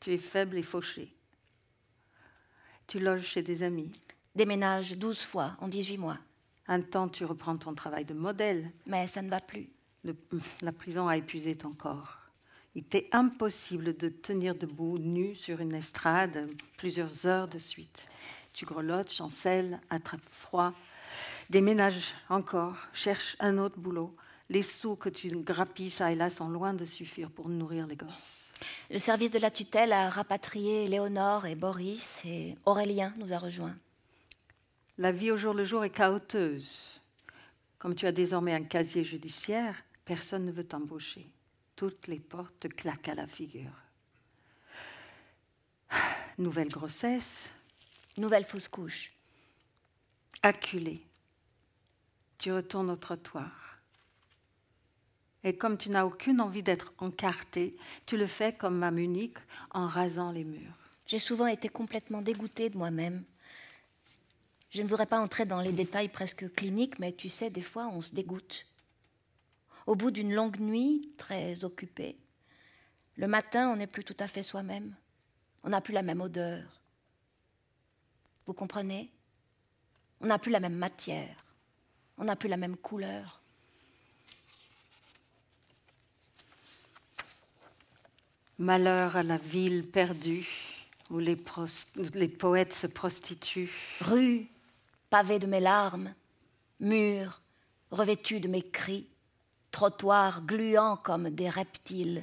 Tu 0.00 0.12
es 0.12 0.18
faible 0.18 0.58
et 0.58 0.62
fauché. 0.62 1.15
Tu 2.86 2.98
loges 2.98 3.26
chez 3.26 3.42
des 3.42 3.62
amis. 3.62 3.90
Déménage 4.34 4.92
12 4.96 5.20
fois 5.22 5.56
en 5.60 5.68
18 5.68 5.98
mois. 5.98 6.18
Un 6.68 6.80
temps, 6.82 7.08
tu 7.08 7.24
reprends 7.24 7.56
ton 7.56 7.74
travail 7.74 8.04
de 8.04 8.14
modèle. 8.14 8.70
Mais 8.86 9.06
ça 9.06 9.22
ne 9.22 9.30
va 9.30 9.40
plus. 9.40 9.68
Le- 10.04 10.16
la 10.62 10.72
prison 10.72 11.08
a 11.08 11.16
épuisé 11.16 11.56
ton 11.56 11.72
corps. 11.72 12.18
Il 12.74 12.84
t'est 12.84 13.08
impossible 13.12 13.96
de 13.96 14.08
tenir 14.10 14.54
debout, 14.54 14.98
nu, 14.98 15.34
sur 15.34 15.60
une 15.60 15.74
estrade, 15.74 16.48
plusieurs 16.76 17.26
heures 17.26 17.48
de 17.48 17.58
suite. 17.58 18.06
Tu 18.52 18.66
grelottes, 18.66 19.10
chancelles, 19.12 19.80
attrapes 19.88 20.20
froid, 20.28 20.72
déménages 21.50 22.12
encore, 22.28 22.76
cherches 22.92 23.36
un 23.40 23.56
autre 23.58 23.78
boulot. 23.78 24.14
Les 24.50 24.62
sous 24.62 24.94
que 24.94 25.08
tu 25.08 25.30
grappilles 25.42 25.90
ça 25.90 26.12
et 26.12 26.14
là 26.14 26.28
sont 26.30 26.48
loin 26.48 26.74
de 26.74 26.84
suffire 26.84 27.30
pour 27.30 27.48
nourrir 27.48 27.86
les 27.86 27.96
gosses. 27.96 28.45
Le 28.90 28.98
service 28.98 29.30
de 29.30 29.38
la 29.38 29.50
tutelle 29.50 29.92
a 29.92 30.08
rapatrié 30.08 30.88
Léonore 30.88 31.46
et 31.46 31.54
Boris 31.54 32.22
et 32.24 32.56
Aurélien 32.64 33.12
nous 33.18 33.32
a 33.32 33.38
rejoints. 33.38 33.76
La 34.98 35.12
vie 35.12 35.30
au 35.30 35.36
jour 35.36 35.52
le 35.52 35.64
jour 35.64 35.84
est 35.84 35.90
chaoteuse. 35.90 37.00
Comme 37.78 37.94
tu 37.94 38.06
as 38.06 38.12
désormais 38.12 38.54
un 38.54 38.64
casier 38.64 39.04
judiciaire, 39.04 39.76
personne 40.04 40.44
ne 40.44 40.52
veut 40.52 40.64
t'embaucher. 40.64 41.26
Toutes 41.74 42.06
les 42.06 42.20
portes 42.20 42.60
te 42.60 42.68
claquent 42.68 43.08
à 43.08 43.14
la 43.14 43.26
figure. 43.26 43.70
Nouvelle 46.38 46.68
grossesse, 46.68 47.50
Nouvelle 48.16 48.44
fausse 48.44 48.68
couche. 48.68 49.12
acculé. 50.42 51.02
Tu 52.38 52.52
retournes 52.52 52.90
au 52.90 52.96
trottoir. 52.96 53.65
Et 55.46 55.56
comme 55.56 55.78
tu 55.78 55.90
n'as 55.90 56.04
aucune 56.04 56.40
envie 56.40 56.64
d'être 56.64 56.92
encarté, 56.98 57.76
tu 58.04 58.16
le 58.16 58.26
fais 58.26 58.52
comme 58.52 58.82
à 58.82 58.90
Munich 58.90 59.38
en 59.70 59.86
rasant 59.86 60.32
les 60.32 60.42
murs. 60.42 60.74
J'ai 61.06 61.20
souvent 61.20 61.46
été 61.46 61.68
complètement 61.68 62.20
dégoûtée 62.20 62.68
de 62.68 62.76
moi-même. 62.76 63.22
Je 64.70 64.82
ne 64.82 64.88
voudrais 64.88 65.06
pas 65.06 65.20
entrer 65.20 65.44
dans 65.44 65.60
les 65.60 65.70
détails 65.70 66.08
presque 66.08 66.52
cliniques, 66.52 66.98
mais 66.98 67.12
tu 67.12 67.28
sais, 67.28 67.48
des 67.48 67.62
fois, 67.62 67.86
on 67.86 68.00
se 68.00 68.12
dégoûte. 68.12 68.66
Au 69.86 69.94
bout 69.94 70.10
d'une 70.10 70.34
longue 70.34 70.58
nuit, 70.58 71.12
très 71.16 71.62
occupée, 71.62 72.16
le 73.16 73.28
matin, 73.28 73.70
on 73.70 73.76
n'est 73.76 73.86
plus 73.86 74.02
tout 74.02 74.16
à 74.18 74.26
fait 74.26 74.42
soi-même. 74.42 74.96
On 75.62 75.68
n'a 75.68 75.80
plus 75.80 75.94
la 75.94 76.02
même 76.02 76.22
odeur. 76.22 76.80
Vous 78.46 78.52
comprenez? 78.52 79.12
On 80.20 80.26
n'a 80.26 80.40
plus 80.40 80.50
la 80.50 80.58
même 80.58 80.74
matière. 80.74 81.44
On 82.18 82.24
n'a 82.24 82.34
plus 82.34 82.48
la 82.48 82.56
même 82.56 82.76
couleur. 82.76 83.40
Malheur 88.58 89.16
à 89.16 89.22
la 89.22 89.36
ville 89.36 89.86
perdue 89.86 90.46
où 91.10 91.18
les, 91.18 91.36
poètes 91.36 92.72
se 92.72 92.86
prostituent. 92.86 93.70
Rue, 94.00 94.48
pavée 95.10 95.38
de 95.38 95.46
mes 95.46 95.60
larmes, 95.60 96.12
murs, 96.80 97.42
revêtus 97.90 98.40
de 98.40 98.48
mes 98.48 98.62
cris, 98.62 99.06
trottoirs 99.70 100.42
gluants 100.46 100.96
comme 100.96 101.30
des 101.30 101.48
reptiles. 101.48 102.22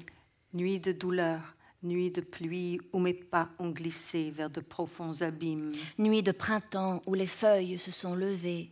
Nuit 0.54 0.80
de 0.80 0.92
douleur, 0.92 1.40
nuit 1.82 2.12
de 2.12 2.22
pluie 2.22 2.80
où 2.92 3.00
mes 3.00 3.14
pas 3.14 3.50
ont 3.60 3.72
glissé 3.72 4.32
vers 4.32 4.50
de 4.50 4.62
profonds 4.62 5.22
abîmes 5.22 5.70
Nuit 5.98 6.24
de 6.24 6.32
printemps 6.32 7.02
où 7.06 7.14
les 7.14 7.28
feuilles 7.28 7.78
se 7.78 7.92
sont 7.92 8.16
levées 8.16 8.72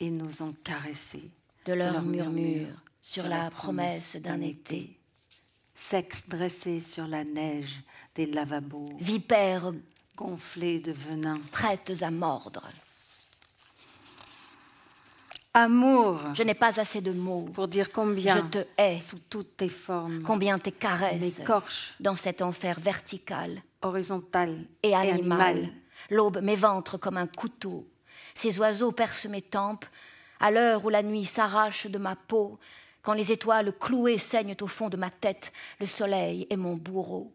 et 0.00 0.10
nous 0.10 0.42
ont 0.42 0.54
caressés. 0.64 1.30
de 1.64 1.72
leurs 1.72 1.94
leurs 1.94 2.02
murmures 2.02 2.30
murmures 2.30 2.82
sur 3.00 3.28
la 3.28 3.50
promesse 3.50 4.16
d'un 4.16 4.40
été. 4.40 4.98
Sexe 5.76 6.26
dressé 6.26 6.80
sur 6.80 7.06
la 7.06 7.22
neige 7.22 7.80
des 8.14 8.26
lavabos, 8.26 8.88
Vipères 8.98 9.72
gonflés 10.16 10.80
de 10.80 10.92
venin. 10.92 11.38
prêtes 11.52 11.92
à 12.02 12.10
mordre. 12.10 12.66
Amour, 15.52 16.20
Je 16.34 16.42
n'ai 16.42 16.54
pas 16.54 16.78
assez 16.80 17.00
de 17.00 17.12
mots. 17.12 17.42
pour 17.54 17.68
dire 17.68 17.90
combien, 17.90 18.36
Je 18.36 18.42
te 18.42 18.66
hais. 18.78 19.00
sous 19.00 19.18
toutes 19.30 19.56
tes 19.56 19.68
formes, 19.70 20.22
Combien 20.22 20.58
tes 20.58 20.72
caresses 20.72 21.38
m'écorchent, 21.38 21.94
dans 22.00 22.16
cet 22.16 22.42
enfer 22.42 22.78
vertical 22.78 23.62
horizontales 23.82 24.64
et 24.82 24.94
animal. 24.94 25.68
L'aube 26.10 26.40
m'éventre 26.42 26.98
comme 26.98 27.16
un 27.16 27.26
couteau. 27.26 27.86
Ces 28.34 28.58
oiseaux 28.58 28.92
percent 28.92 29.28
mes 29.30 29.40
tempes 29.42 29.86
à 30.40 30.50
l'heure 30.50 30.84
où 30.84 30.90
la 30.90 31.02
nuit 31.02 31.24
s'arrache 31.24 31.86
de 31.86 31.96
ma 31.98 32.16
peau, 32.16 32.58
quand 33.06 33.14
les 33.14 33.30
étoiles 33.30 33.72
clouées 33.72 34.18
saignent 34.18 34.56
au 34.60 34.66
fond 34.66 34.88
de 34.88 34.96
ma 34.96 35.10
tête, 35.10 35.52
le 35.78 35.86
soleil 35.86 36.44
est 36.50 36.56
mon 36.56 36.74
bourreau. 36.74 37.32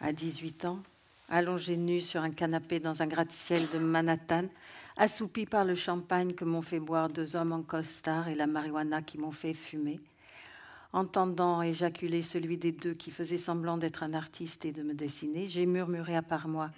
À 0.00 0.12
18 0.12 0.64
ans, 0.64 0.80
allongé 1.28 1.76
nu 1.76 2.00
sur 2.00 2.22
un 2.22 2.32
canapé 2.32 2.80
dans 2.80 3.00
un 3.00 3.06
gratte-ciel 3.06 3.68
de 3.72 3.78
Manhattan, 3.78 4.48
assoupi 4.96 5.46
par 5.46 5.64
le 5.64 5.76
champagne 5.76 6.34
que 6.34 6.44
m'ont 6.44 6.62
fait 6.62 6.80
boire 6.80 7.10
deux 7.10 7.36
hommes 7.36 7.52
en 7.52 7.62
costard 7.62 8.26
et 8.26 8.34
la 8.34 8.48
marijuana 8.48 9.02
qui 9.02 9.18
m'ont 9.18 9.30
fait 9.30 9.54
fumer, 9.54 10.00
entendant 10.92 11.62
éjaculer 11.62 12.22
celui 12.22 12.56
des 12.56 12.72
deux 12.72 12.94
qui 12.94 13.12
faisait 13.12 13.38
semblant 13.38 13.76
d'être 13.76 14.02
un 14.02 14.14
artiste 14.14 14.64
et 14.64 14.72
de 14.72 14.82
me 14.82 14.94
dessiner, 14.94 15.46
j'ai 15.46 15.64
murmuré 15.64 16.16
à 16.16 16.22
part 16.22 16.48
moi 16.48 16.72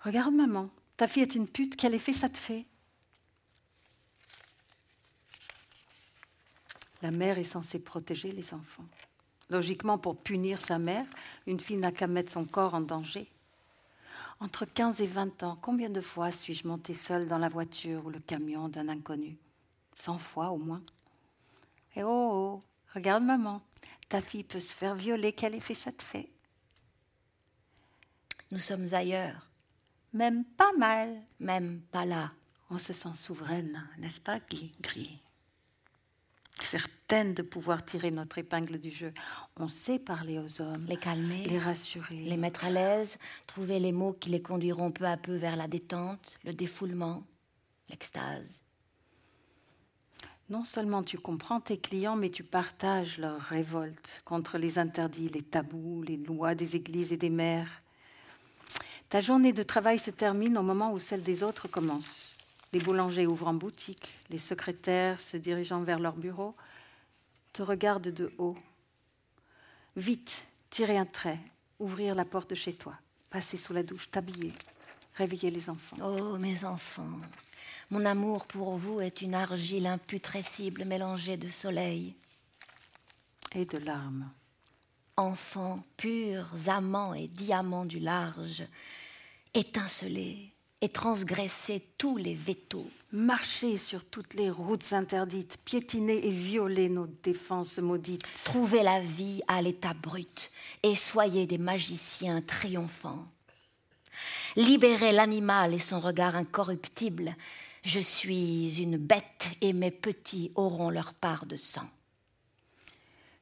Regarde, 0.00 0.34
maman, 0.34 0.68
ta 0.96 1.06
fille 1.06 1.22
est 1.22 1.36
une 1.36 1.46
pute, 1.46 1.76
quel 1.76 1.94
effet 1.94 2.12
ça 2.12 2.28
te 2.28 2.38
fait? 2.38 2.66
La 7.02 7.10
mère 7.10 7.38
est 7.38 7.44
censée 7.44 7.78
protéger 7.78 8.32
les 8.32 8.54
enfants. 8.54 8.84
Logiquement, 9.50 9.98
pour 9.98 10.16
punir 10.16 10.60
sa 10.60 10.78
mère, 10.78 11.04
une 11.46 11.60
fille 11.60 11.76
n'a 11.76 11.92
qu'à 11.92 12.06
mettre 12.06 12.32
son 12.32 12.44
corps 12.44 12.74
en 12.74 12.80
danger. 12.80 13.30
Entre 14.40 14.64
15 14.64 15.00
et 15.00 15.06
20 15.06 15.42
ans, 15.44 15.58
combien 15.60 15.88
de 15.88 16.00
fois 16.00 16.30
suis-je 16.30 16.66
montée 16.66 16.94
seule 16.94 17.28
dans 17.28 17.38
la 17.38 17.48
voiture 17.48 18.04
ou 18.06 18.10
le 18.10 18.18
camion 18.20 18.68
d'un 18.68 18.88
inconnu? 18.88 19.36
Cent 19.94 20.18
fois 20.18 20.50
au 20.50 20.58
moins. 20.58 20.82
Et 21.94 22.02
oh, 22.02 22.08
oh, 22.08 22.62
regarde 22.94 23.22
maman, 23.24 23.62
ta 24.08 24.20
fille 24.20 24.44
peut 24.44 24.60
se 24.60 24.74
faire 24.74 24.94
violer, 24.94 25.32
quel 25.32 25.54
effet 25.54 25.74
ça 25.74 25.92
te 25.92 26.02
fait? 26.02 26.28
Nous 28.50 28.58
sommes 28.58 28.92
ailleurs, 28.92 29.48
Même 30.12 30.44
pas 30.44 30.72
mal. 30.78 31.22
même 31.40 31.80
pas 31.90 32.04
là. 32.04 32.32
On 32.68 32.78
se 32.78 32.92
sent 32.92 33.14
souveraine, 33.14 33.88
n'est-ce 33.98 34.20
pas, 34.20 34.40
Guy 34.40 34.72
Gris 34.80 35.20
Certaine 36.60 37.34
de 37.34 37.42
pouvoir 37.42 37.84
tirer 37.84 38.10
notre 38.10 38.38
épingle 38.38 38.78
du 38.78 38.90
jeu. 38.90 39.12
On 39.56 39.68
sait 39.68 39.98
parler 39.98 40.38
aux 40.38 40.60
hommes, 40.60 40.86
Les 40.88 40.96
calmer, 40.96 41.44
les 41.44 41.58
rassurer. 41.58 42.16
les 42.16 42.36
mettre 42.36 42.64
à 42.64 42.70
l'aise, 42.70 43.18
trouver 43.46 43.78
les 43.78 43.92
mots 43.92 44.14
qui 44.14 44.30
les 44.30 44.42
conduiront 44.42 44.90
peu 44.90 45.04
à 45.04 45.16
peu 45.16 45.36
vers 45.36 45.56
la 45.56 45.68
détente, 45.68 46.38
le 46.44 46.52
défoulement, 46.52 47.22
l'extase. 47.90 48.62
Non 50.48 50.64
seulement 50.64 51.02
tu 51.02 51.18
comprends 51.18 51.60
tes 51.60 51.76
clients, 51.76 52.16
mais 52.16 52.30
tu 52.30 52.44
partages 52.44 53.18
leur 53.18 53.40
révolte 53.40 54.22
contre 54.24 54.58
les 54.58 54.78
interdits, 54.78 55.28
les 55.28 55.42
tabous, 55.42 56.02
les 56.02 56.16
lois 56.16 56.54
des 56.54 56.76
églises 56.76 57.12
et 57.12 57.16
des 57.16 57.30
mères. 57.30 57.82
Ta 59.08 59.20
journée 59.20 59.52
de 59.52 59.62
travail 59.62 59.98
se 59.98 60.10
termine 60.10 60.56
au 60.56 60.62
moment 60.62 60.92
où 60.92 61.00
celle 61.00 61.22
des 61.22 61.42
autres 61.42 61.68
commence. 61.68 62.35
Les 62.72 62.80
boulangers 62.80 63.26
ouvrent 63.26 63.48
en 63.48 63.54
boutique, 63.54 64.12
les 64.28 64.38
secrétaires 64.38 65.20
se 65.20 65.36
dirigeant 65.36 65.82
vers 65.82 65.98
leur 65.98 66.16
bureau 66.16 66.54
te 67.56 67.62
regardent 67.62 68.12
de 68.12 68.30
haut. 68.36 68.56
Vite, 69.96 70.44
tirer 70.68 70.98
un 70.98 71.06
trait, 71.06 71.38
ouvrir 71.78 72.14
la 72.14 72.26
porte 72.26 72.50
de 72.50 72.54
chez 72.54 72.74
toi, 72.74 72.94
passer 73.30 73.56
sous 73.56 73.72
la 73.72 73.82
douche, 73.82 74.10
t'habiller, 74.10 74.52
réveiller 75.14 75.50
les 75.50 75.70
enfants. 75.70 75.96
Oh, 76.02 76.36
mes 76.36 76.64
enfants, 76.66 77.20
Mon 77.90 78.04
amour 78.04 78.46
pour 78.46 78.76
vous 78.76 79.00
est 79.00 79.22
une 79.22 79.34
argile 79.34 79.86
imputrescible 79.86 80.84
mélangée 80.84 81.38
de 81.38 81.48
soleil. 81.48 82.14
Et 83.54 83.64
de 83.64 83.78
larmes. 83.78 84.30
Enfants 85.16 85.82
purs, 85.96 86.48
amants 86.66 87.14
et 87.14 87.28
diamants 87.28 87.86
du 87.86 88.00
large, 88.00 88.64
étincelés 89.54 90.52
et 90.80 90.88
transgressés 90.88 91.82
tous 91.96 92.16
les 92.16 92.34
vétos. 92.34 92.88
Marcher 93.12 93.76
sur 93.76 94.04
toutes 94.04 94.34
les 94.34 94.50
routes 94.50 94.92
interdites, 94.92 95.56
piétiner 95.64 96.26
et 96.26 96.30
violer 96.30 96.88
nos 96.88 97.06
défenses 97.06 97.78
maudites. 97.78 98.24
Trouvez 98.44 98.82
la 98.82 99.00
vie 99.00 99.40
à 99.48 99.62
l'état 99.62 99.94
brut 99.94 100.50
et 100.82 100.94
soyez 100.94 101.46
des 101.46 101.58
magiciens 101.58 102.42
triomphants. 102.42 103.26
Libérez 104.56 105.12
l'animal 105.12 105.74
et 105.74 105.78
son 105.78 106.00
regard 106.00 106.36
incorruptible. 106.36 107.36
Je 107.82 108.00
suis 108.00 108.82
une 108.82 108.96
bête 108.96 109.48
et 109.60 109.72
mes 109.72 109.90
petits 109.90 110.50
auront 110.56 110.90
leur 110.90 111.14
part 111.14 111.46
de 111.46 111.56
sang. 111.56 111.88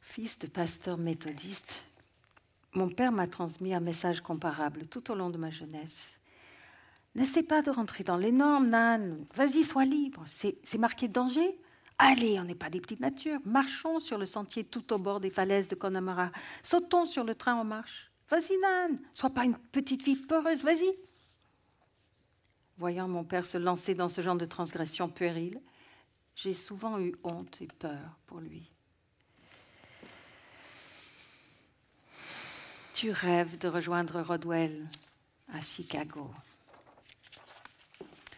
Fils 0.03 0.39
de 0.39 0.47
pasteur 0.47 0.99
méthodiste, 0.99 1.82
mon 2.72 2.89
père 2.89 3.12
m'a 3.12 3.26
transmis 3.26 3.74
un 3.74 3.80
message 3.80 4.20
comparable 4.20 4.87
tout 4.87 5.11
au 5.11 5.14
long 5.14 5.30
de 5.30 5.39
ma 5.39 5.51
jeunesse. 5.51 6.18
N'essaie 7.14 7.44
pas 7.44 7.62
de 7.62 7.70
rentrer 7.70 8.02
dans 8.02 8.16
les 8.16 8.32
normes, 8.32 8.68
Nan. 8.68 9.16
Vas-y, 9.34 9.62
sois 9.62 9.84
libre. 9.84 10.24
C'est 10.26 10.78
marqué 10.78 11.06
danger. 11.06 11.58
Allez, 11.98 12.40
on 12.40 12.44
n'est 12.44 12.56
pas 12.56 12.70
des 12.70 12.80
petites 12.80 13.00
natures. 13.00 13.38
Marchons 13.44 14.00
sur 14.00 14.18
le 14.18 14.26
sentier 14.26 14.64
tout 14.64 14.92
au 14.92 14.98
bord 14.98 15.20
des 15.20 15.30
falaises 15.30 15.68
de 15.68 15.76
Connemara. 15.76 16.32
Sautons 16.64 17.06
sur 17.06 17.22
le 17.22 17.36
train 17.36 17.54
en 17.54 17.64
marche. 17.64 18.10
Vas-y, 18.28 18.58
Nan. 18.58 18.98
Sois 19.12 19.30
pas 19.30 19.44
une 19.44 19.56
petite 19.56 20.02
fille 20.02 20.16
peureuse. 20.16 20.64
Vas-y. 20.64 20.92
Voyant 22.78 23.06
mon 23.06 23.22
père 23.22 23.46
se 23.46 23.58
lancer 23.58 23.94
dans 23.94 24.08
ce 24.08 24.20
genre 24.20 24.34
de 24.34 24.44
transgression 24.44 25.08
puérile, 25.08 25.60
j'ai 26.34 26.54
souvent 26.54 26.98
eu 26.98 27.14
honte 27.22 27.62
et 27.62 27.68
peur 27.78 28.18
pour 28.26 28.40
lui. 28.40 28.68
Tu 32.94 33.12
rêves 33.12 33.58
de 33.58 33.68
rejoindre 33.68 34.20
Rodwell 34.22 34.88
à 35.52 35.60
Chicago. 35.60 36.30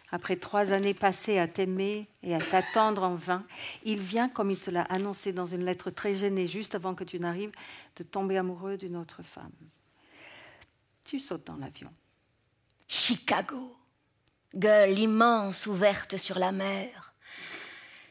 Après 0.09 0.37
trois 0.37 0.71
années 0.71 0.93
passées 0.93 1.37
à 1.37 1.47
t'aimer 1.47 2.07
et 2.23 2.33
à 2.33 2.39
t'attendre 2.39 3.03
en 3.03 3.15
vain, 3.15 3.45
il 3.83 3.99
vient, 3.99 4.29
comme 4.29 4.49
il 4.49 4.57
te 4.57 4.71
l'a 4.71 4.83
annoncé 4.83 5.33
dans 5.33 5.45
une 5.45 5.65
lettre 5.65 5.89
très 5.89 6.15
gênée 6.15 6.47
juste 6.47 6.75
avant 6.75 6.95
que 6.95 7.03
tu 7.03 7.19
n'arrives, 7.19 7.51
de 7.97 8.03
tomber 8.03 8.37
amoureux 8.37 8.77
d'une 8.77 8.95
autre 8.95 9.21
femme. 9.21 9.51
Tu 11.03 11.19
sautes 11.19 11.47
dans 11.47 11.57
l'avion. 11.57 11.91
Chicago, 12.87 13.75
gueule 14.55 14.97
immense 14.97 15.67
ouverte 15.67 16.15
sur 16.15 16.39
la 16.39 16.53
mer. 16.53 17.13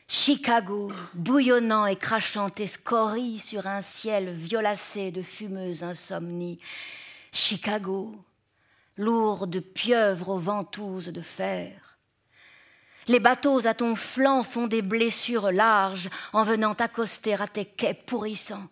Chicago, 0.07 0.93
bouillonnant 1.15 1.87
et 1.87 1.97
crachant 1.97 2.51
tes 2.51 2.67
scories 2.67 3.41
sur 3.41 3.67
un 3.67 3.83
ciel 3.83 4.31
violacé 4.31 5.11
de 5.11 5.23
fumeuse 5.23 5.83
insomnie. 5.83 6.59
Chicago, 7.33 8.15
lourde 8.97 9.61
pieuvre 9.61 10.29
aux 10.31 10.39
ventouses 10.39 11.09
de 11.09 11.21
fer. 11.23 11.86
Les 13.09 13.21
bateaux 13.21 13.67
à 13.67 13.75
ton 13.75 13.95
flanc 13.95 14.43
font 14.43 14.67
des 14.67 14.83
blessures 14.83 15.53
larges 15.53 16.09
en 16.33 16.43
venant 16.43 16.73
accoster 16.73 17.35
à 17.35 17.47
tes 17.47 17.65
quais 17.65 17.95
pourrissants. 17.95 18.69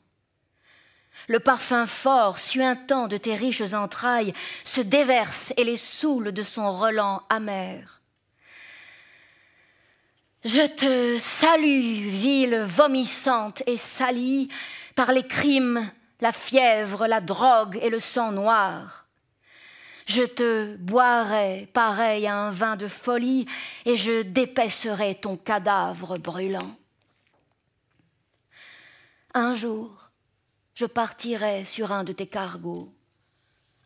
Le 1.28 1.38
parfum 1.38 1.86
fort, 1.86 2.38
suintant 2.38 3.06
de 3.06 3.16
tes 3.16 3.36
riches 3.36 3.72
entrailles, 3.72 4.34
se 4.64 4.80
déverse 4.80 5.52
et 5.56 5.64
les 5.64 5.76
saoule 5.76 6.32
de 6.32 6.42
son 6.42 6.70
relent 6.70 7.22
amer. 7.30 8.00
Je 10.44 10.66
te 10.66 11.18
salue, 11.18 12.08
ville 12.08 12.64
vomissante 12.66 13.62
et 13.66 13.78
salie 13.78 14.50
par 14.94 15.12
les 15.12 15.26
crimes, 15.26 15.88
la 16.20 16.32
fièvre, 16.32 17.06
la 17.06 17.20
drogue 17.20 17.78
et 17.80 17.88
le 17.88 17.98
sang 17.98 18.32
noir. 18.32 19.03
Je 20.06 20.22
te 20.22 20.76
boirai 20.76 21.68
pareil 21.72 22.26
à 22.26 22.36
un 22.36 22.50
vin 22.50 22.76
de 22.76 22.88
folie 22.88 23.46
et 23.84 23.96
je 23.96 24.22
dépècerai 24.22 25.14
ton 25.14 25.36
cadavre 25.36 26.18
brûlant. 26.18 26.76
Un 29.32 29.54
jour, 29.54 30.10
je 30.74 30.86
partirai 30.86 31.64
sur 31.64 31.92
un 31.92 32.04
de 32.04 32.12
tes 32.12 32.26
cargos. 32.26 32.92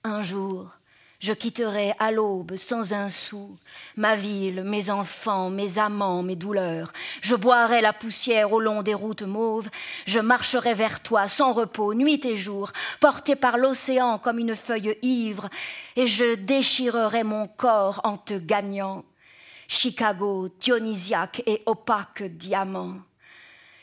Un 0.04 0.22
jour, 0.22 0.77
je 1.20 1.32
quitterai 1.32 1.94
à 1.98 2.12
l'aube 2.12 2.56
sans 2.56 2.92
un 2.92 3.10
sou 3.10 3.56
ma 3.96 4.14
ville, 4.14 4.62
mes 4.62 4.90
enfants, 4.90 5.50
mes 5.50 5.78
amants, 5.78 6.22
mes 6.22 6.36
douleurs. 6.36 6.92
Je 7.20 7.34
boirai 7.34 7.80
la 7.80 7.92
poussière 7.92 8.52
au 8.52 8.60
long 8.60 8.82
des 8.82 8.94
routes 8.94 9.22
mauves. 9.22 9.68
Je 10.06 10.20
marcherai 10.20 10.72
vers 10.74 11.02
toi 11.02 11.26
sans 11.26 11.52
repos, 11.52 11.94
nuit 11.94 12.24
et 12.24 12.36
jour, 12.36 12.72
porté 13.00 13.34
par 13.34 13.58
l'océan 13.58 14.18
comme 14.18 14.38
une 14.38 14.54
feuille 14.54 14.96
ivre, 15.02 15.48
et 15.96 16.06
je 16.06 16.36
déchirerai 16.36 17.24
mon 17.24 17.48
corps 17.48 18.00
en 18.04 18.16
te 18.16 18.34
gagnant. 18.34 19.04
Chicago, 19.66 20.48
dionysiaque 20.60 21.42
et 21.46 21.62
opaque 21.66 22.22
diamant. 22.22 22.94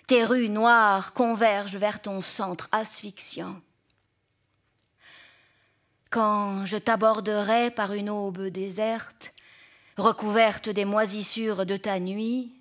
Tes 0.07 0.23
rues 0.23 0.49
noires 0.49 1.13
convergent 1.13 1.77
vers 1.77 2.01
ton 2.01 2.21
centre 2.21 2.69
asphyxiant. 2.71 3.55
Quand 6.15 6.65
je 6.65 6.77
t'aborderai 6.77 7.71
par 7.71 7.91
une 7.91 8.09
aube 8.09 8.43
déserte, 8.43 9.33
recouverte 9.97 10.69
des 10.69 10.85
moisissures 10.85 11.65
de 11.65 11.75
ta 11.75 11.99
nuit, 11.99 12.53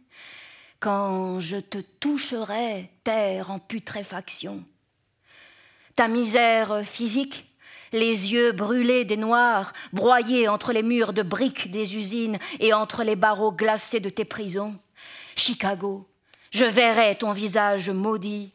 quand 0.80 1.38
je 1.38 1.58
te 1.58 1.78
toucherai, 1.78 2.90
terre 3.04 3.52
en 3.52 3.60
putréfaction. 3.60 4.64
Ta 5.94 6.08
misère 6.08 6.84
physique, 6.84 7.48
les 7.92 8.32
yeux 8.32 8.50
brûlés 8.50 9.04
des 9.04 9.16
noirs, 9.16 9.72
broyés 9.92 10.48
entre 10.48 10.72
les 10.72 10.82
murs 10.82 11.12
de 11.12 11.22
briques 11.22 11.70
des 11.70 11.94
usines 11.94 12.40
et 12.58 12.72
entre 12.72 13.04
les 13.04 13.14
barreaux 13.14 13.52
glacés 13.52 14.00
de 14.00 14.10
tes 14.10 14.24
prisons. 14.24 14.76
Chicago, 15.36 16.08
je 16.50 16.64
verrai 16.64 17.14
ton 17.14 17.30
visage 17.30 17.88
maudit. 17.88 18.50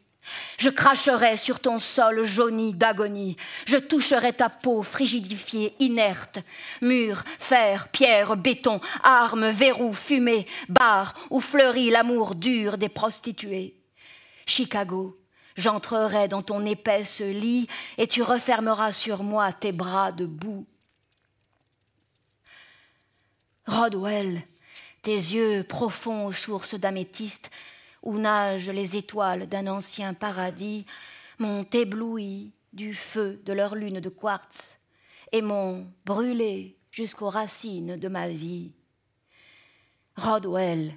Je 0.58 0.68
cracherai 0.68 1.36
sur 1.36 1.60
ton 1.60 1.78
sol 1.78 2.24
jauni 2.24 2.74
d'agonie. 2.74 3.36
Je 3.66 3.76
toucherai 3.76 4.32
ta 4.32 4.48
peau 4.48 4.82
frigidifiée, 4.82 5.74
inerte. 5.78 6.40
Murs, 6.82 7.24
fer, 7.38 7.88
pierre, 7.88 8.36
béton, 8.36 8.80
armes, 9.02 9.50
verrous, 9.50 9.94
fumée, 9.94 10.46
bar 10.68 11.14
où 11.30 11.40
fleurit 11.40 11.90
l'amour 11.90 12.34
dur 12.34 12.78
des 12.78 12.88
prostituées. 12.88 13.74
Chicago, 14.46 15.18
j'entrerai 15.56 16.28
dans 16.28 16.42
ton 16.42 16.66
épaisse 16.66 17.20
lit 17.20 17.68
et 17.98 18.06
tu 18.06 18.22
refermeras 18.22 18.92
sur 18.92 19.22
moi 19.22 19.52
tes 19.52 19.72
bras 19.72 20.12
de 20.12 20.26
boue. 20.26 20.66
Rodwell, 23.66 24.42
tes 25.02 25.14
yeux 25.14 25.62
profonds 25.62 26.32
sources 26.32 26.74
d'améthyste, 26.74 27.50
où 28.02 28.18
nagent 28.18 28.70
les 28.70 28.96
étoiles 28.96 29.48
d'un 29.48 29.66
ancien 29.66 30.14
paradis, 30.14 30.86
m'ont 31.38 31.64
ébloui 31.72 32.52
du 32.72 32.94
feu 32.94 33.40
de 33.44 33.52
leur 33.52 33.74
lune 33.74 34.00
de 34.00 34.08
quartz 34.08 34.78
et 35.32 35.42
m'ont 35.42 35.86
brûlé 36.04 36.76
jusqu'aux 36.90 37.30
racines 37.30 37.96
de 37.96 38.08
ma 38.08 38.28
vie. 38.28 38.72
Rodwell, 40.16 40.92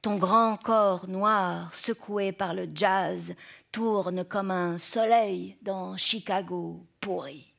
ton 0.00 0.16
grand 0.16 0.56
corps 0.56 1.08
noir 1.08 1.74
secoué 1.74 2.32
par 2.32 2.54
le 2.54 2.68
jazz 2.74 3.34
tourne 3.72 4.24
comme 4.24 4.50
un 4.50 4.78
soleil 4.78 5.56
dans 5.62 5.96
Chicago 5.96 6.86
pourri. 7.00 7.52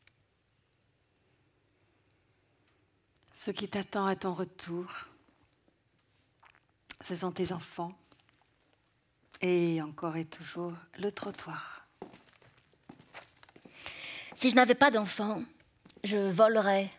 Ce 3.34 3.52
qui 3.52 3.68
t'attend 3.68 4.06
à 4.06 4.16
ton 4.16 4.34
retour, 4.34 4.86
ce 7.04 7.16
sont 7.16 7.32
tes 7.32 7.52
enfants 7.52 7.94
et 9.42 9.82
encore 9.82 10.18
et 10.18 10.26
toujours 10.26 10.74
le 11.00 11.12
trottoir. 11.12 11.86
Si 14.36 14.50
je 14.50 14.56
n'avais 14.56 14.76
pas 14.76 14.92
d'enfant, 14.92 15.42
je 16.04 16.18
volerais, 16.18 16.90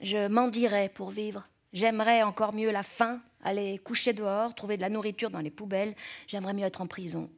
je 0.00 0.28
mendierais 0.28 0.88
pour 0.88 1.10
vivre. 1.10 1.46
J'aimerais 1.72 2.22
encore 2.22 2.52
mieux 2.52 2.70
la 2.72 2.82
faim, 2.82 3.20
aller 3.44 3.78
coucher 3.78 4.12
dehors, 4.12 4.54
trouver 4.54 4.76
de 4.76 4.82
la 4.82 4.88
nourriture 4.88 5.30
dans 5.30 5.38
les 5.38 5.50
poubelles. 5.50 5.94
J'aimerais 6.26 6.54
mieux 6.54 6.64
être 6.64 6.80
en 6.80 6.86
prison. 6.86 7.30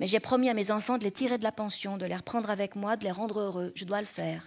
Mais 0.00 0.06
j'ai 0.06 0.20
promis 0.20 0.48
à 0.50 0.54
mes 0.54 0.70
enfants 0.70 0.98
de 0.98 1.04
les 1.04 1.12
tirer 1.12 1.38
de 1.38 1.44
la 1.44 1.52
pension, 1.52 1.96
de 1.96 2.06
les 2.06 2.16
reprendre 2.16 2.50
avec 2.50 2.74
moi, 2.74 2.96
de 2.96 3.04
les 3.04 3.12
rendre 3.12 3.38
heureux. 3.38 3.72
Je 3.76 3.84
dois 3.84 4.00
le 4.00 4.06
faire. 4.06 4.42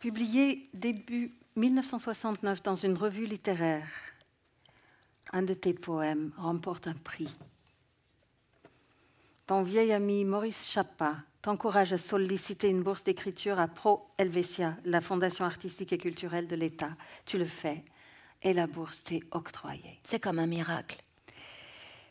Publié 0.00 0.68
début 0.74 1.32
1969 1.56 2.62
dans 2.62 2.74
une 2.74 2.96
revue 2.96 3.26
littéraire, 3.26 3.88
un 5.34 5.42
de 5.42 5.52
tes 5.52 5.74
poèmes 5.74 6.30
remporte 6.38 6.86
un 6.86 6.94
prix. 6.94 7.36
Ton 9.46 9.62
vieil 9.62 9.92
ami 9.92 10.24
Maurice 10.24 10.70
Chapa 10.70 11.16
t'encourage 11.42 11.92
à 11.92 11.98
solliciter 11.98 12.68
une 12.68 12.82
bourse 12.82 13.02
d'écriture 13.02 13.58
à 13.58 13.66
Pro 13.66 14.06
Helvetia, 14.16 14.76
la 14.84 15.00
fondation 15.00 15.44
artistique 15.44 15.92
et 15.92 15.98
culturelle 15.98 16.46
de 16.46 16.54
l'État. 16.54 16.92
Tu 17.26 17.36
le 17.36 17.46
fais 17.46 17.84
et 18.42 18.54
la 18.54 18.68
bourse 18.68 19.02
t'est 19.02 19.22
octroyée. 19.32 19.98
C'est 20.04 20.20
comme 20.20 20.38
un 20.38 20.46
miracle. 20.46 21.02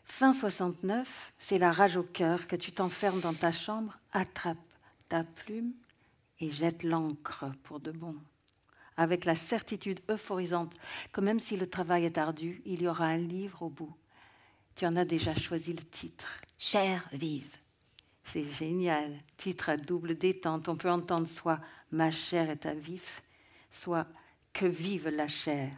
Fin 0.04 0.34
69, 0.34 1.32
c'est 1.38 1.58
la 1.58 1.72
rage 1.72 1.96
au 1.96 2.02
cœur 2.02 2.46
que 2.46 2.56
tu 2.56 2.72
t'enfermes 2.72 3.20
dans 3.20 3.32
ta 3.32 3.50
chambre, 3.50 3.98
attrape 4.12 4.58
ta 5.08 5.24
plume 5.24 5.72
et 6.40 6.50
jette 6.50 6.82
l'encre 6.82 7.46
pour 7.62 7.80
de 7.80 7.90
bon, 7.90 8.14
avec 8.96 9.24
la 9.24 9.34
certitude 9.34 10.00
euphorisante 10.08 10.76
que 11.12 11.20
même 11.20 11.40
si 11.40 11.56
le 11.56 11.66
travail 11.66 12.04
est 12.04 12.18
ardu, 12.18 12.62
il 12.64 12.82
y 12.82 12.88
aura 12.88 13.06
un 13.06 13.16
livre 13.16 13.62
au 13.62 13.68
bout. 13.68 13.94
Tu 14.76 14.86
en 14.86 14.96
as 14.96 15.04
déjà 15.04 15.34
choisi 15.34 15.72
le 15.72 15.82
titre. 15.82 16.40
Cher 16.58 17.08
vive. 17.12 17.56
C'est 18.24 18.44
génial. 18.44 19.12
Titre 19.36 19.68
à 19.68 19.76
double 19.76 20.16
détente. 20.16 20.68
On 20.68 20.76
peut 20.76 20.90
entendre 20.90 21.28
soit 21.28 21.60
Ma 21.92 22.10
chair 22.10 22.50
est 22.50 22.66
à 22.66 22.74
vif, 22.74 23.22
soit 23.70 24.06
Que 24.52 24.66
vive 24.66 25.08
la 25.08 25.28
chair. 25.28 25.72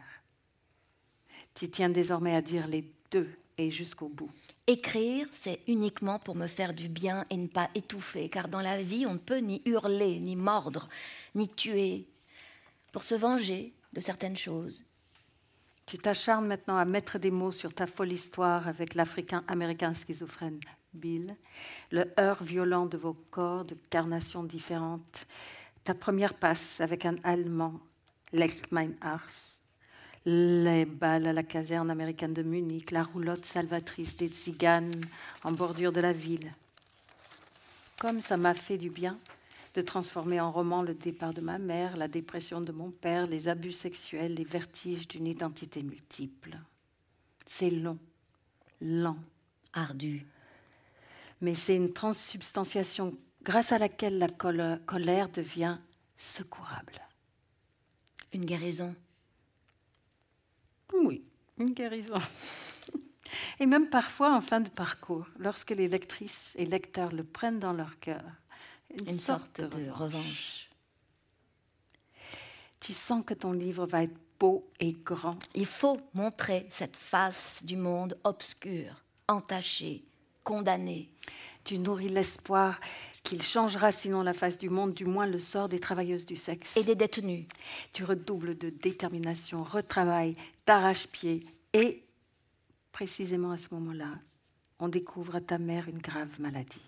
Tu 1.53 1.69
tiens 1.69 1.89
désormais 1.89 2.35
à 2.35 2.41
dire 2.41 2.67
les 2.67 2.89
deux 3.11 3.29
et 3.57 3.71
jusqu'au 3.71 4.07
bout. 4.07 4.29
Écrire, 4.67 5.27
c'est 5.31 5.59
uniquement 5.67 6.19
pour 6.19 6.35
me 6.35 6.47
faire 6.47 6.73
du 6.73 6.87
bien 6.87 7.25
et 7.29 7.37
ne 7.37 7.47
pas 7.47 7.69
étouffer, 7.73 8.29
car 8.29 8.47
dans 8.47 8.61
la 8.61 8.81
vie, 8.81 9.05
on 9.05 9.13
ne 9.13 9.19
peut 9.19 9.39
ni 9.39 9.61
hurler, 9.65 10.19
ni 10.19 10.35
mordre, 10.35 10.87
ni 11.35 11.49
tuer, 11.49 12.05
pour 12.97 13.03
se 13.03 13.13
venger 13.13 13.75
de 13.93 13.99
certaines 13.99 14.35
choses. 14.35 14.83
Tu 15.85 15.99
t'acharnes 15.99 16.47
maintenant 16.47 16.77
à 16.77 16.83
mettre 16.83 17.19
des 17.19 17.29
mots 17.29 17.51
sur 17.51 17.71
ta 17.71 17.85
folle 17.85 18.11
histoire 18.11 18.67
avec 18.67 18.95
l'Africain-Américain 18.95 19.93
schizophrène 19.93 20.59
Bill, 20.95 21.35
le 21.91 22.11
heurt 22.19 22.41
violent 22.41 22.87
de 22.87 22.97
vos 22.97 23.13
corps 23.29 23.65
de 23.65 23.77
carnations 23.91 24.43
différentes, 24.43 25.27
ta 25.83 25.93
première 25.93 26.33
passe 26.33 26.81
avec 26.81 27.05
un 27.05 27.17
Allemand, 27.23 27.79
Lech 28.33 28.71
mein 28.71 28.93
Ars, 29.01 29.59
les 30.25 30.85
balles 30.85 31.27
à 31.27 31.33
la 31.33 31.43
caserne 31.43 31.91
américaine 31.91 32.33
de 32.33 32.41
Munich, 32.41 32.89
la 32.89 33.03
roulotte 33.03 33.45
salvatrice 33.45 34.17
des 34.17 34.29
tziganes 34.29 35.05
en 35.43 35.51
bordure 35.51 35.91
de 35.91 36.01
la 36.01 36.13
ville. 36.13 36.51
Comme 37.99 38.23
ça 38.23 38.37
m'a 38.37 38.55
fait 38.55 38.79
du 38.79 38.89
bien 38.89 39.19
de 39.77 39.83
transformer 39.83 40.41
en 40.41 40.51
roman 40.51 40.81
le 40.81 40.95
départ 40.95 41.35
de 41.35 41.41
ma 41.41 41.59
mère, 41.59 41.97
la 41.97 42.07
dépression 42.07 42.61
de 42.61 42.71
mon 42.71 42.89
père, 42.89 43.27
les 43.27 43.47
abus 43.47 43.73
sexuels, 43.73 44.33
les 44.33 44.43
vertiges 44.43 45.07
d'une 45.07 45.27
identité 45.27 45.83
multiple. 45.83 46.57
C'est 47.45 47.69
long, 47.69 47.99
lent, 48.81 49.19
Ardu. 49.73 50.25
mais 51.41 51.53
c'est 51.53 51.75
une 51.75 51.93
transsubstantiation 51.93 53.15
grâce 53.43 53.71
à 53.71 53.77
laquelle 53.77 54.17
la 54.17 54.29
colère 54.29 55.29
devient 55.29 55.77
secourable. 56.17 56.99
Une 58.33 58.45
guérison. 58.45 58.95
Oui, 60.91 61.23
une 61.59 61.75
guérison. 61.75 62.17
Et 63.59 63.67
même 63.67 63.91
parfois 63.91 64.35
en 64.35 64.41
fin 64.41 64.59
de 64.59 64.69
parcours, 64.69 65.27
lorsque 65.37 65.69
les 65.69 65.87
lectrices 65.87 66.55
et 66.57 66.65
lecteurs 66.65 67.11
le 67.11 67.23
prennent 67.23 67.59
dans 67.59 67.73
leur 67.73 67.99
cœur, 67.99 68.23
une, 68.91 69.09
Une 69.09 69.19
sorte 69.19 69.61
de 69.61 69.89
revanche. 69.89 69.99
revanche. 69.99 70.69
Tu 72.79 72.93
sens 72.93 73.25
que 73.25 73.33
ton 73.33 73.51
livre 73.51 73.85
va 73.85 74.03
être 74.03 74.15
beau 74.39 74.69
et 74.79 74.93
grand. 74.93 75.37
Il 75.55 75.65
faut 75.65 75.99
montrer 76.13 76.67
cette 76.69 76.95
face 76.95 77.63
du 77.63 77.75
monde 77.75 78.17
obscur, 78.23 79.03
entachée, 79.27 80.03
condamnée. 80.43 81.09
Tu 81.63 81.79
nourris 81.79 82.09
l'espoir 82.09 82.79
qu'il 83.23 83.41
changera 83.41 83.91
sinon 83.91 84.21
la 84.21 84.33
face 84.33 84.57
du 84.57 84.69
monde, 84.69 84.93
du 84.93 85.03
moins 85.05 85.25
le 85.27 85.39
sort 85.39 85.67
des 85.67 85.79
travailleuses 85.81 86.25
du 86.25 86.37
sexe. 86.37 86.77
Et 86.77 86.83
des 86.83 86.95
détenus. 86.95 87.45
Tu 87.91 88.05
redoubles 88.05 88.57
de 88.57 88.69
détermination, 88.69 89.63
retravailles, 89.63 90.37
t'arrache-pied 90.65 91.45
et, 91.73 92.03
précisément 92.93 93.51
à 93.51 93.57
ce 93.57 93.67
moment-là, 93.71 94.11
on 94.79 94.87
découvre 94.87 95.35
à 95.35 95.41
ta 95.41 95.57
mère 95.57 95.89
une 95.89 95.97
grave 95.97 96.39
maladie. 96.39 96.81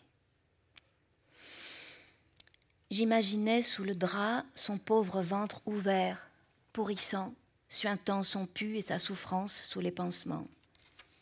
J'imaginais 2.92 3.62
sous 3.62 3.84
le 3.84 3.94
drap 3.94 4.44
son 4.56 4.80
pauvre 4.80 5.22
ventre 5.22 5.62
ouvert, 5.68 6.28
pourrissant, 6.74 7.36
suintant 7.68 8.24
son 8.24 8.48
pu 8.48 8.78
et 8.78 8.82
sa 8.82 8.98
souffrance 8.98 9.62
sous 9.62 9.80
les 9.80 9.92
pansements. 9.92 10.48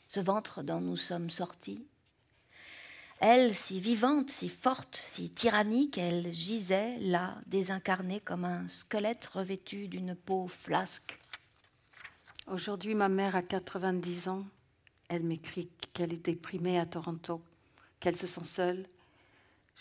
Ce 0.08 0.22
ventre 0.22 0.64
dont 0.64 0.80
nous 0.80 0.96
sommes 0.96 1.30
sortis. 1.30 1.86
Elle, 3.20 3.54
si 3.54 3.82
vivante, 3.82 4.30
si 4.30 4.48
forte, 4.48 4.96
si 4.96 5.30
tyrannique, 5.30 5.98
elle 5.98 6.32
gisait 6.32 6.98
là, 7.00 7.36
désincarnée 7.48 8.22
comme 8.22 8.46
un 8.46 8.66
squelette 8.70 9.26
revêtu 9.26 9.90
d'une 9.90 10.16
peau 10.16 10.48
flasque. 10.48 11.20
Aujourd'hui, 12.46 12.96
ma 12.96 13.10
mère 13.10 13.36
a 13.36 13.42
90 13.42 14.30
ans. 14.30 14.46
Elle 15.10 15.24
m'écrit 15.24 15.68
qu'elle 15.92 16.14
est 16.14 16.26
déprimée 16.26 16.80
à 16.80 16.86
Toronto, 16.86 17.42
qu'elle 18.00 18.16
se 18.16 18.28
sent 18.28 18.46
seule. 18.46 18.88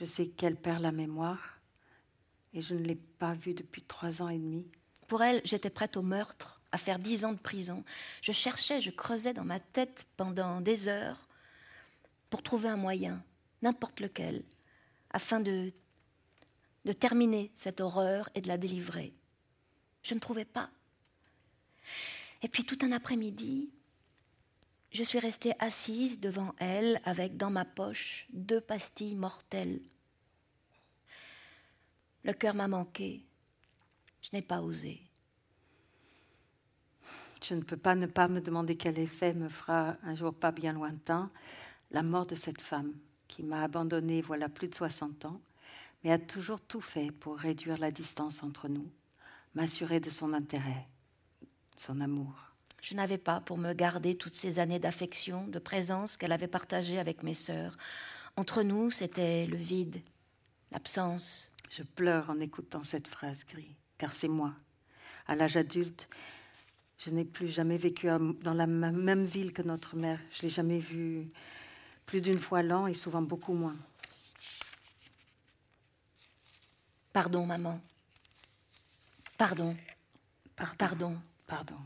Je 0.01 0.05
sais 0.05 0.27
qu'elle 0.27 0.57
perd 0.57 0.83
la 0.83 0.91
mémoire 0.91 1.56
et 2.57 2.63
je 2.63 2.75
ne 2.75 2.83
l'ai 2.83 2.97
pas 2.97 3.35
vue 3.35 3.55
depuis 3.55 3.83
trois 3.83 4.23
ans 4.23 4.31
et 4.31 4.39
demi. 4.39 4.67
Pour 5.07 5.23
elle, 5.23 5.43
j'étais 5.45 5.71
prête 5.71 5.97
au 5.97 6.03
meurtre, 6.03 6.63
à 6.73 6.79
faire 6.79 6.99
dix 6.99 7.25
ans 7.25 7.33
de 7.33 7.39
prison. 7.39 7.85
Je 8.23 8.33
cherchais, 8.33 8.81
je 8.81 8.91
creusais 8.91 9.35
dans 9.35 9.45
ma 9.45 9.61
tête 9.61 10.07
pendant 10.17 10.61
des 10.63 10.89
heures 10.89 11.29
pour 12.31 12.43
trouver 12.43 12.69
un 12.69 12.79
moyen, 12.79 13.23
n'importe 13.61 14.01
lequel, 14.01 14.43
afin 15.11 15.39
de, 15.39 15.71
de 16.87 16.93
terminer 16.93 17.53
cette 17.55 17.81
horreur 17.81 18.31
et 18.35 18.41
de 18.41 18.49
la 18.49 18.59
délivrer. 18.59 19.13
Je 20.03 20.15
ne 20.15 20.19
trouvais 20.21 20.47
pas. 20.47 20.71
Et 22.43 22.49
puis 22.49 22.65
tout 22.65 22.79
un 22.83 22.93
après-midi, 22.93 23.71
je 24.93 25.03
suis 25.03 25.19
restée 25.19 25.53
assise 25.59 26.21
devant 26.21 26.55
elle 26.59 27.01
avec 27.05 27.37
dans 27.37 27.51
ma 27.51 27.67
poche 27.67 28.27
deux 28.33 28.63
pastilles 28.63 29.15
mortelles. 29.15 29.81
Le 32.27 32.33
cœur 32.33 32.55
m'a 32.55 32.67
manqué. 32.67 33.25
Je 34.21 34.31
n'ai 34.33 34.43
pas 34.43 34.61
osé. 34.61 35.01
Je 37.41 37.55
ne 37.55 37.61
peux 37.61 37.77
pas 37.77 37.95
ne 37.95 38.07
pas 38.07 38.27
me 38.27 38.41
demander 38.41 38.77
quel 38.77 38.99
effet 38.99 39.33
me 39.33 39.49
fera 39.49 39.97
un 40.03 40.17
jour 40.17 40.35
pas 40.35 40.51
bien 40.51 40.73
lointain 40.73 41.31
la 41.93 42.03
mort 42.03 42.27
de 42.27 42.35
cette 42.35 42.61
femme 42.61 42.93
qui 43.29 43.45
m'a 43.45 43.63
abandonnée 43.63 44.23
voilà 44.23 44.49
plus 44.49 44.69
de 44.69 44.75
60 44.75 45.27
ans, 45.27 45.41
mais 46.03 46.11
a 46.11 46.19
toujours 46.19 46.61
tout 46.61 46.81
fait 46.81 47.13
pour 47.13 47.39
réduire 47.39 47.79
la 47.79 47.93
distance 47.93 48.43
entre 48.43 48.67
nous, 48.67 48.91
m'assurer 49.55 50.01
de 50.01 50.11
son 50.11 50.33
intérêt, 50.33 50.89
son 51.77 52.01
amour. 52.01 52.35
Je 52.83 52.97
n'avais 52.97 53.19
pas 53.19 53.41
pour 53.41 53.57
me 53.57 53.73
garder 53.73 54.17
toutes 54.17 54.35
ces 54.35 54.59
années 54.59 54.81
d'affection, 54.81 55.47
de 55.47 55.61
présence 55.61 56.17
qu'elle 56.17 56.33
avait 56.33 56.49
partagées 56.49 56.99
avec 56.99 57.23
mes 57.23 57.35
sœurs. 57.35 57.77
Entre 58.37 58.65
nous, 58.65 58.91
c'était 58.91 59.47
le 59.47 59.57
vide, 59.57 60.03
l'absence. 60.73 61.53
Je 61.71 61.83
pleure 61.83 62.31
en 62.31 62.41
écoutant 62.41 62.83
cette 62.83 63.09
phrase 63.09 63.45
gris, 63.45 63.75
car 63.99 64.13
c'est 64.13 64.29
moi. 64.29 64.55
À 65.27 65.35
l'âge 65.35 65.57
adulte, 65.57 66.09
je 66.99 67.11
n'ai 67.11 67.25
plus 67.25 67.49
jamais 67.49 67.77
vécu 67.77 68.07
dans 68.43 68.55
la 68.55 68.67
même 68.67 69.25
ville 69.25 69.53
que 69.53 69.63
notre 69.63 69.97
mère. 69.97 70.21
Je 70.31 70.43
l'ai 70.43 70.49
jamais 70.49 70.79
vue 70.79 71.29
plus 72.07 72.21
d'une 72.21 72.39
fois 72.39 72.63
l'an 72.63 72.87
et 72.87 72.95
souvent 72.95 73.23
beaucoup 73.23 73.53
moins. 73.53 73.77
Pardon, 77.13 77.47
maman. 77.47 77.81
Pardon, 79.39 79.77
Pardon. 80.55 80.77
pardon. 80.79 81.17
Pardon. 81.47 81.77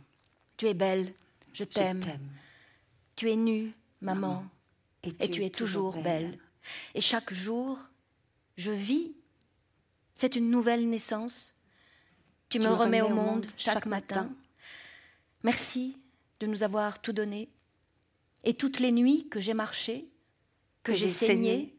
Tu 0.57 0.67
es 0.67 0.75
belle, 0.75 1.13
je 1.53 1.65
t'aime. 1.65 2.03
Tu 3.17 3.31
es 3.31 3.37
nue, 3.37 3.73
maman, 4.01 4.47
Et, 5.03 5.15
et 5.21 5.31
tu 5.31 5.45
es 5.45 5.51
toujours 5.51 6.01
belle. 6.03 6.39
Et 6.95 7.01
chaque 7.01 7.33
jour, 7.33 7.79
je 8.57 8.71
vis. 8.71 9.15
C'est 10.21 10.37
une 10.37 10.51
nouvelle 10.51 10.87
naissance. 10.87 11.55
Tu, 12.51 12.59
me 12.59 12.69
remets 12.69 13.01
au 13.01 13.09
monde 13.09 13.47
chaque 13.57 13.87
matin. 13.87 14.31
Merci 15.45 15.97
de 16.41 16.47
nous 16.47 16.63
avoir 16.63 17.01
tout 17.01 17.15
donné. 17.15 17.49
Et 18.45 18.53
toutes 18.53 18.81
les 18.81 18.93
nuits 18.93 19.31
que 19.31 19.41
j'ai 19.41 19.55
marché, 19.55 20.11
que, 20.83 20.93
Que 20.93 20.99
j'ai 20.99 21.09
saigné, 21.09 21.33
saigné, 21.33 21.77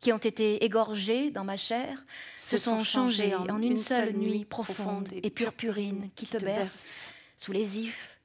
qui 0.00 0.12
ont 0.12 0.18
été 0.18 0.64
égorgées 0.64 1.30
dans 1.30 1.44
ma 1.44 1.56
chair, 1.56 2.04
se 2.40 2.56
sont 2.56 2.82
changées 2.82 3.36
en 3.36 3.62
une 3.62 3.78
seule 3.78 4.12
nuit 4.12 4.44
profonde 4.44 5.10
et 5.12 5.30
purpurine 5.30 6.10
qui 6.16 6.26
te 6.26 6.38
berce 6.38 7.06
sous 7.36 7.52
les 7.52 7.78
ifs, 7.78 8.18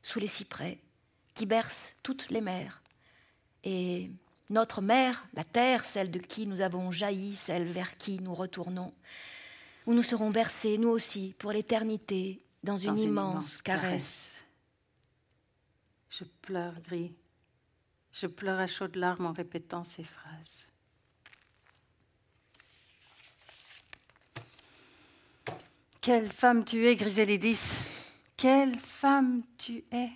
sous 0.00 0.20
les 0.20 0.28
cyprès, 0.28 0.78
qui 1.34 1.46
berce 1.46 1.96
toutes 2.04 2.30
les 2.30 2.40
mers. 2.40 2.80
Et 3.64 4.12
notre 4.50 4.80
mère, 4.80 5.24
la 5.34 5.44
terre, 5.44 5.84
celle 5.84 6.10
de 6.10 6.18
qui 6.18 6.46
nous 6.46 6.60
avons 6.60 6.90
jailli, 6.90 7.36
celle 7.36 7.66
vers 7.66 7.96
qui 7.96 8.18
nous 8.20 8.34
retournons, 8.34 8.92
où 9.86 9.94
nous 9.94 10.02
serons 10.02 10.30
bercés, 10.30 10.78
nous 10.78 10.90
aussi, 10.90 11.34
pour 11.38 11.52
l'éternité, 11.52 12.38
dans, 12.62 12.76
une, 12.76 12.96
immense, 12.96 13.60
caresse. 13.60 14.44
Je 16.10 16.24
pleure, 16.42 16.74
Gris. 16.82 17.14
Je 18.12 18.26
pleure 18.26 18.60
à 18.60 18.66
chaudes 18.66 18.96
larmes 18.96 19.26
en 19.26 19.32
répétant 19.32 19.84
ces 19.84 20.04
phrases. 20.04 20.66
Quelle 26.02 26.30
femme 26.30 26.64
tu 26.64 26.86
es, 26.86 26.96
Griselédis 26.96 28.10
Quelle 28.36 28.78
femme 28.78 29.42
tu 29.56 29.84
es 29.92 30.10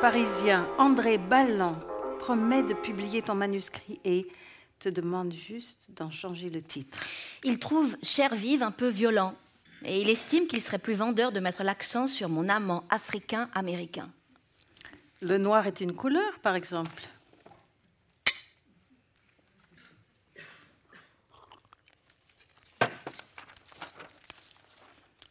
parisien 0.00 0.68
André 0.78 1.18
Balland 1.18 1.76
promet 2.20 2.62
de 2.62 2.74
publier 2.74 3.22
ton 3.22 3.34
manuscrit 3.34 3.98
et 4.04 4.28
te 4.78 4.88
demande 4.88 5.32
juste 5.32 5.86
d'en 5.88 6.10
changer 6.10 6.50
le 6.50 6.62
titre. 6.62 7.00
Il 7.42 7.58
trouve 7.58 7.96
Cher 8.02 8.34
vive 8.34 8.62
un 8.62 8.70
peu 8.70 8.88
violent 8.88 9.34
et 9.84 10.00
il 10.00 10.08
estime 10.08 10.46
qu'il 10.46 10.60
serait 10.60 10.78
plus 10.78 10.94
vendeur 10.94 11.32
de 11.32 11.40
mettre 11.40 11.64
l'accent 11.64 12.06
sur 12.06 12.28
mon 12.28 12.48
amant 12.48 12.84
africain-américain. 12.90 14.08
Le 15.20 15.36
noir 15.38 15.66
est 15.66 15.80
une 15.80 15.94
couleur, 15.94 16.38
par 16.40 16.54
exemple. 16.54 17.02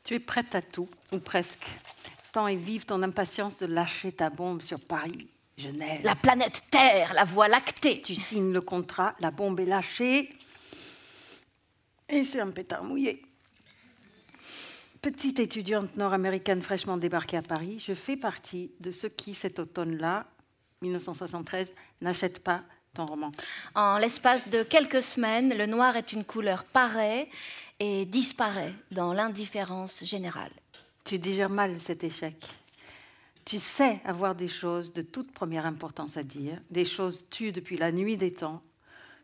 Tu 0.03 0.15
es 0.15 0.19
prête 0.19 0.53
à 0.55 0.61
tout, 0.61 0.89
ou 1.13 1.19
presque. 1.19 1.71
Est 2.35 2.55
vive 2.55 2.85
ton 2.85 3.01
impatience 3.01 3.57
de 3.59 3.65
lâcher 3.65 4.11
ta 4.11 4.29
bombe 4.29 4.61
sur 4.61 4.79
Paris, 4.81 5.29
Genève. 5.57 6.01
La 6.03 6.15
planète 6.15 6.63
Terre, 6.69 7.13
la 7.13 7.23
voie 7.23 7.47
lactée. 7.47 8.01
Tu 8.01 8.13
signes 8.13 8.51
le 8.51 8.59
contrat, 8.59 9.15
la 9.21 9.31
bombe 9.31 9.61
est 9.61 9.65
lâchée, 9.65 10.29
et 12.09 12.23
c'est 12.23 12.41
un 12.41 12.51
pétard 12.51 12.83
mouillé. 12.83 13.21
Petite 15.01 15.39
étudiante 15.39 15.95
nord-américaine 15.95 16.61
fraîchement 16.61 16.97
débarquée 16.97 17.37
à 17.37 17.41
Paris, 17.41 17.79
je 17.79 17.93
fais 17.93 18.17
partie 18.17 18.71
de 18.81 18.91
ceux 18.91 19.09
qui, 19.09 19.33
cet 19.33 19.59
automne-là, 19.59 20.25
1973, 20.81 21.71
n'achètent 22.01 22.43
pas 22.43 22.63
ton 22.93 23.05
roman. 23.05 23.31
En 23.75 23.97
l'espace 23.97 24.49
de 24.49 24.63
quelques 24.63 25.03
semaines, 25.03 25.55
le 25.57 25.65
noir 25.67 25.95
est 25.95 26.11
une 26.11 26.25
couleur 26.25 26.65
pareille 26.65 27.29
et 27.79 28.05
disparaît 28.05 28.73
dans 28.91 29.13
l'indifférence 29.13 30.03
générale. 30.03 30.51
Tu 31.05 31.19
digères 31.19 31.51
mal 31.51 31.79
cet 31.79 32.03
échec. 32.03 32.35
Tu 33.45 33.59
sais 33.59 34.01
avoir 34.05 34.33
des 34.33 34.47
choses 34.47 34.91
de 34.91 35.03
toute 35.03 35.31
première 35.31 35.67
importance 35.67 36.17
à 36.17 36.23
dire, 36.23 36.59
des 36.71 36.83
choses 36.83 37.25
tues 37.29 37.51
depuis 37.51 37.77
la 37.77 37.91
nuit 37.91 38.17
des 38.17 38.33
temps, 38.33 38.59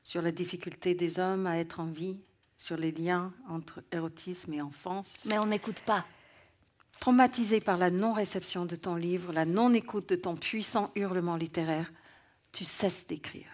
sur 0.03 0.21
la 0.21 0.31
difficulté 0.31 0.93
des 0.93 1.19
hommes 1.19 1.47
à 1.47 1.57
être 1.57 1.79
en 1.79 1.87
vie, 1.87 2.17
sur 2.55 2.77
les 2.77 2.91
liens 2.91 3.33
entre 3.49 3.81
érotisme 3.91 4.53
et 4.53 4.61
enfance. 4.61 5.07
Mais 5.25 5.39
on 5.39 5.45
ne 5.45 5.49
m'écoute 5.49 5.79
pas. 5.79 6.05
Traumatisé 6.99 7.61
par 7.61 7.77
la 7.77 7.89
non-réception 7.89 8.65
de 8.65 8.75
ton 8.75 8.93
livre, 8.93 9.33
la 9.33 9.45
non-écoute 9.45 10.09
de 10.09 10.15
ton 10.15 10.35
puissant 10.35 10.91
hurlement 10.95 11.35
littéraire, 11.35 11.91
tu 12.51 12.63
cesses 12.63 13.07
d'écrire. 13.07 13.49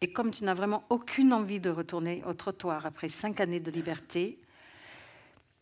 Et 0.00 0.12
comme 0.12 0.32
tu 0.32 0.42
n'as 0.42 0.54
vraiment 0.54 0.82
aucune 0.88 1.32
envie 1.32 1.60
de 1.60 1.70
retourner 1.70 2.24
au 2.26 2.34
trottoir 2.34 2.84
après 2.84 3.08
cinq 3.08 3.38
années 3.38 3.60
de 3.60 3.70
liberté, 3.70 4.40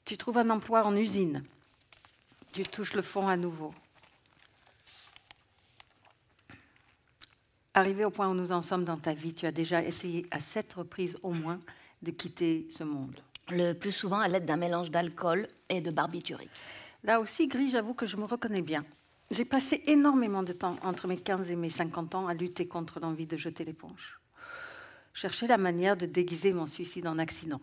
tu 0.09 0.17
trouves 0.17 0.39
un 0.39 0.49
emploi 0.49 0.87
en 0.87 0.97
usine. 0.97 1.45
Tu 2.53 2.63
touches 2.63 2.95
le 2.95 3.03
fond 3.03 3.29
à 3.29 3.37
nouveau. 3.37 3.75
Arrivé 7.75 8.07
au 8.07 8.11
point 8.11 8.27
où 8.27 8.33
nous 8.33 8.51
en 8.51 8.63
sommes 8.63 8.87
dans 8.87 8.97
ta 8.97 9.13
vie, 9.13 9.35
tu 9.35 9.45
as 9.45 9.53
déjà 9.53 9.83
essayé 9.83 10.27
à 10.31 10.41
sept 10.41 10.73
reprises 10.73 11.19
au 11.23 11.33
moins 11.33 11.61
de 12.01 12.11
quitter 12.11 12.67
ce 12.71 12.85
monde. 12.85 13.21
Le 13.51 13.75
plus 13.75 13.93
souvent 13.93 14.19
à 14.19 14.29
l'aide 14.29 14.47
d'un 14.47 14.57
mélange 14.57 14.89
d'alcool 14.89 15.47
et 15.69 15.83
de 15.83 15.91
barbiturique. 15.91 16.49
Là 17.05 17.21
aussi, 17.21 17.47
Gris, 17.47 17.69
j'avoue 17.69 17.93
que 17.93 18.07
je 18.07 18.17
me 18.17 18.25
reconnais 18.25 18.63
bien. 18.63 18.87
J'ai 19.31 19.45
passé 19.45 19.83
énormément 19.85 20.43
de 20.43 20.55
temps 20.55 20.77
entre 20.85 21.07
mes 21.07 21.19
15 21.19 21.51
et 21.51 21.57
mes 21.57 21.69
50 21.69 22.15
ans 22.15 22.29
à 22.29 22.33
lutter 22.33 22.67
contre 22.67 22.99
l'envie 22.99 23.27
de 23.27 23.37
jeter 23.37 23.63
l'éponge. 23.63 24.19
Chercher 25.13 25.47
la 25.47 25.59
manière 25.59 25.99
de 25.99 26.07
déguiser 26.07 26.55
mon 26.55 26.67
suicide 26.67 27.07
en 27.07 27.19
accident. 27.19 27.61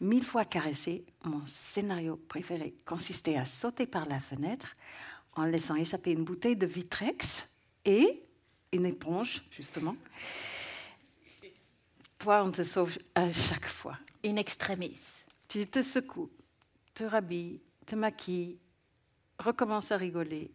Mille 0.00 0.24
fois 0.24 0.44
caressé, 0.44 1.04
mon 1.24 1.44
scénario 1.46 2.16
préféré 2.28 2.74
consistait 2.84 3.36
à 3.36 3.44
sauter 3.44 3.86
par 3.86 4.06
la 4.06 4.20
fenêtre 4.20 4.76
en 5.34 5.44
laissant 5.44 5.76
échapper 5.76 6.12
une 6.12 6.24
bouteille 6.24 6.56
de 6.56 6.66
Vitrex 6.66 7.46
et 7.84 8.22
une 8.72 8.86
éponge, 8.86 9.42
justement. 9.50 9.96
Toi, 12.18 12.42
on 12.44 12.50
te 12.50 12.62
sauve 12.62 12.98
à 13.14 13.30
chaque 13.32 13.66
fois. 13.66 13.98
In 14.24 14.36
extremis. 14.36 14.98
Tu 15.48 15.66
te 15.66 15.82
secoues, 15.82 16.30
te 16.94 17.04
rhabilles, 17.04 17.60
te 17.84 17.94
maquilles, 17.94 18.58
recommences 19.38 19.92
à 19.92 19.96
rigoler, 19.96 20.50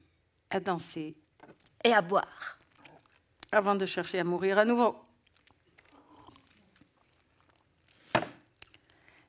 à 0.50 0.60
danser, 0.60 1.16
Et 1.84 1.94
à 1.94 2.02
boire. 2.02 2.58
avant 3.52 3.76
de 3.76 3.86
chercher 3.86 4.20
à 4.20 4.24
mourir 4.24 4.58
à 4.58 4.66
nouveau. 4.66 4.96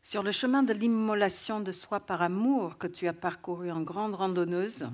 Sur 0.09 0.23
le 0.23 0.33
chemin 0.33 0.63
de 0.63 0.73
l'immolation 0.73 1.61
de 1.61 1.71
soi 1.71 2.01
par 2.01 2.23
amour 2.23 2.79
que 2.79 2.87
tu 2.87 3.07
as 3.09 3.13
parcouru 3.13 3.71
en 3.71 3.83
grande 3.83 4.15
randonneuse, 4.15 4.89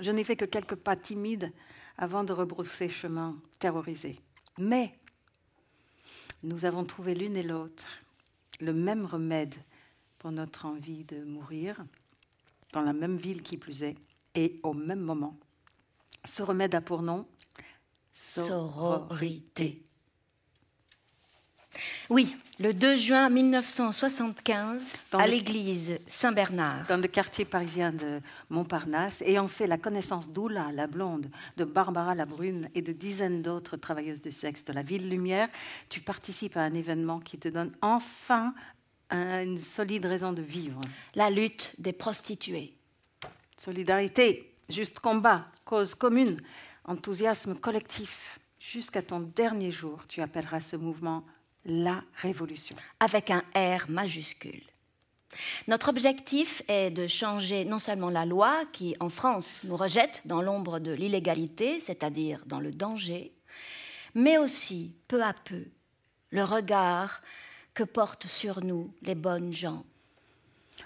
je 0.00 0.10
n'ai 0.10 0.24
fait 0.24 0.36
que 0.36 0.46
quelques 0.46 0.74
pas 0.74 0.96
timides 0.96 1.52
avant 1.98 2.24
de 2.24 2.32
rebrousser 2.32 2.88
chemin, 2.88 3.36
terrorisé. 3.58 4.18
Mais 4.56 4.98
nous 6.42 6.64
avons 6.64 6.84
trouvé 6.84 7.14
l'une 7.14 7.36
et 7.36 7.42
l'autre 7.42 7.84
le 8.58 8.72
même 8.72 9.04
remède 9.04 9.54
pour 10.16 10.32
notre 10.32 10.64
envie 10.64 11.04
de 11.04 11.22
mourir, 11.22 11.84
dans 12.72 12.80
la 12.80 12.94
même 12.94 13.18
ville 13.18 13.42
qui 13.42 13.58
plus 13.58 13.82
est, 13.82 13.96
et 14.34 14.60
au 14.62 14.72
même 14.72 15.00
moment. 15.00 15.36
Ce 16.24 16.42
remède 16.42 16.74
a 16.74 16.80
pour 16.80 17.02
nom 17.02 17.28
Sororité. 18.14 19.74
Oui, 22.10 22.36
le 22.60 22.72
2 22.72 22.96
juin 22.96 23.28
1975, 23.30 24.94
Dans 25.10 25.18
à 25.18 25.26
l'église 25.26 25.98
Saint-Bernard. 26.06 26.86
dans 26.88 26.96
le 27.00 27.08
quartier 27.08 27.44
parisien 27.44 27.92
de 27.92 28.20
Montparnasse, 28.50 29.22
ayant 29.22 29.48
fait 29.48 29.66
la 29.66 29.78
connaissance 29.78 30.28
d'Oula, 30.28 30.68
la 30.72 30.86
blonde, 30.86 31.28
de 31.56 31.64
Barbara, 31.64 32.14
la 32.14 32.26
brune, 32.26 32.68
et 32.74 32.82
de 32.82 32.92
dizaines 32.92 33.42
d'autres 33.42 33.76
travailleuses 33.76 34.22
de 34.22 34.30
sexe 34.30 34.64
de 34.64 34.72
la 34.72 34.82
ville 34.82 35.08
Lumière, 35.08 35.48
tu 35.88 36.00
participes 36.00 36.56
à 36.56 36.62
un 36.62 36.74
événement 36.74 37.20
qui 37.20 37.38
te 37.38 37.48
donne 37.48 37.72
enfin 37.82 38.54
un- 39.10 39.42
une 39.42 39.58
solide 39.58 40.06
raison 40.06 40.32
de 40.32 40.42
vivre. 40.42 40.80
La 41.14 41.30
lutte 41.30 41.74
des 41.78 41.92
prostituées. 41.92 42.74
Solidarité, 43.58 44.52
juste 44.68 44.98
combat, 44.98 45.46
cause 45.64 45.94
commune, 45.94 46.40
enthousiasme 46.84 47.54
collectif. 47.54 48.38
Jusqu'à 48.58 49.02
ton 49.02 49.20
dernier 49.20 49.70
jour, 49.70 50.00
tu 50.08 50.20
appelleras 50.22 50.60
ce 50.60 50.76
mouvement 50.76 51.24
la 51.64 52.02
révolution. 52.16 52.76
avec 53.00 53.30
un 53.30 53.42
R 53.54 53.88
majuscule. 53.88 54.62
Notre 55.66 55.88
objectif 55.88 56.62
est 56.68 56.90
de 56.90 57.06
changer 57.06 57.64
non 57.64 57.78
seulement 57.78 58.10
la 58.10 58.24
loi 58.24 58.64
qui, 58.72 58.94
en 59.00 59.08
France, 59.08 59.62
nous 59.64 59.76
rejette 59.76 60.22
dans 60.24 60.42
l'ombre 60.42 60.78
de 60.78 60.92
l'illégalité, 60.92 61.80
c'est-à-dire 61.80 62.44
dans 62.46 62.60
le 62.60 62.70
danger, 62.70 63.32
mais 64.14 64.38
aussi, 64.38 64.94
peu 65.08 65.22
à 65.22 65.32
peu, 65.32 65.64
le 66.30 66.44
regard 66.44 67.22
que 67.74 67.82
portent 67.82 68.28
sur 68.28 68.62
nous 68.62 68.92
les 69.02 69.16
bonnes 69.16 69.52
gens. 69.52 69.84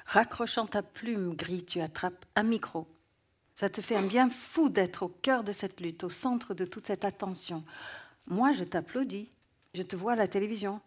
Raccrochant 0.06 0.66
ta 0.66 0.82
plume 0.82 1.34
gris, 1.34 1.64
tu 1.64 1.80
attrapes 1.80 2.24
un 2.34 2.42
micro. 2.42 2.86
Ça 3.54 3.68
te 3.68 3.80
fait 3.80 3.96
un 3.96 4.06
bien 4.06 4.30
fou 4.30 4.68
d'être 4.68 5.02
au 5.02 5.08
cœur 5.08 5.44
de 5.44 5.52
cette 5.52 5.80
lutte, 5.80 6.04
au 6.04 6.08
centre 6.08 6.54
de 6.54 6.64
toute 6.64 6.86
cette 6.86 7.04
attention. 7.04 7.64
Moi, 8.26 8.52
je 8.52 8.64
t'applaudis. 8.64 9.28
Je 9.74 9.82
te 9.82 9.96
vois 9.96 10.12
à 10.12 10.16
la 10.16 10.28
télévision. 10.28 10.80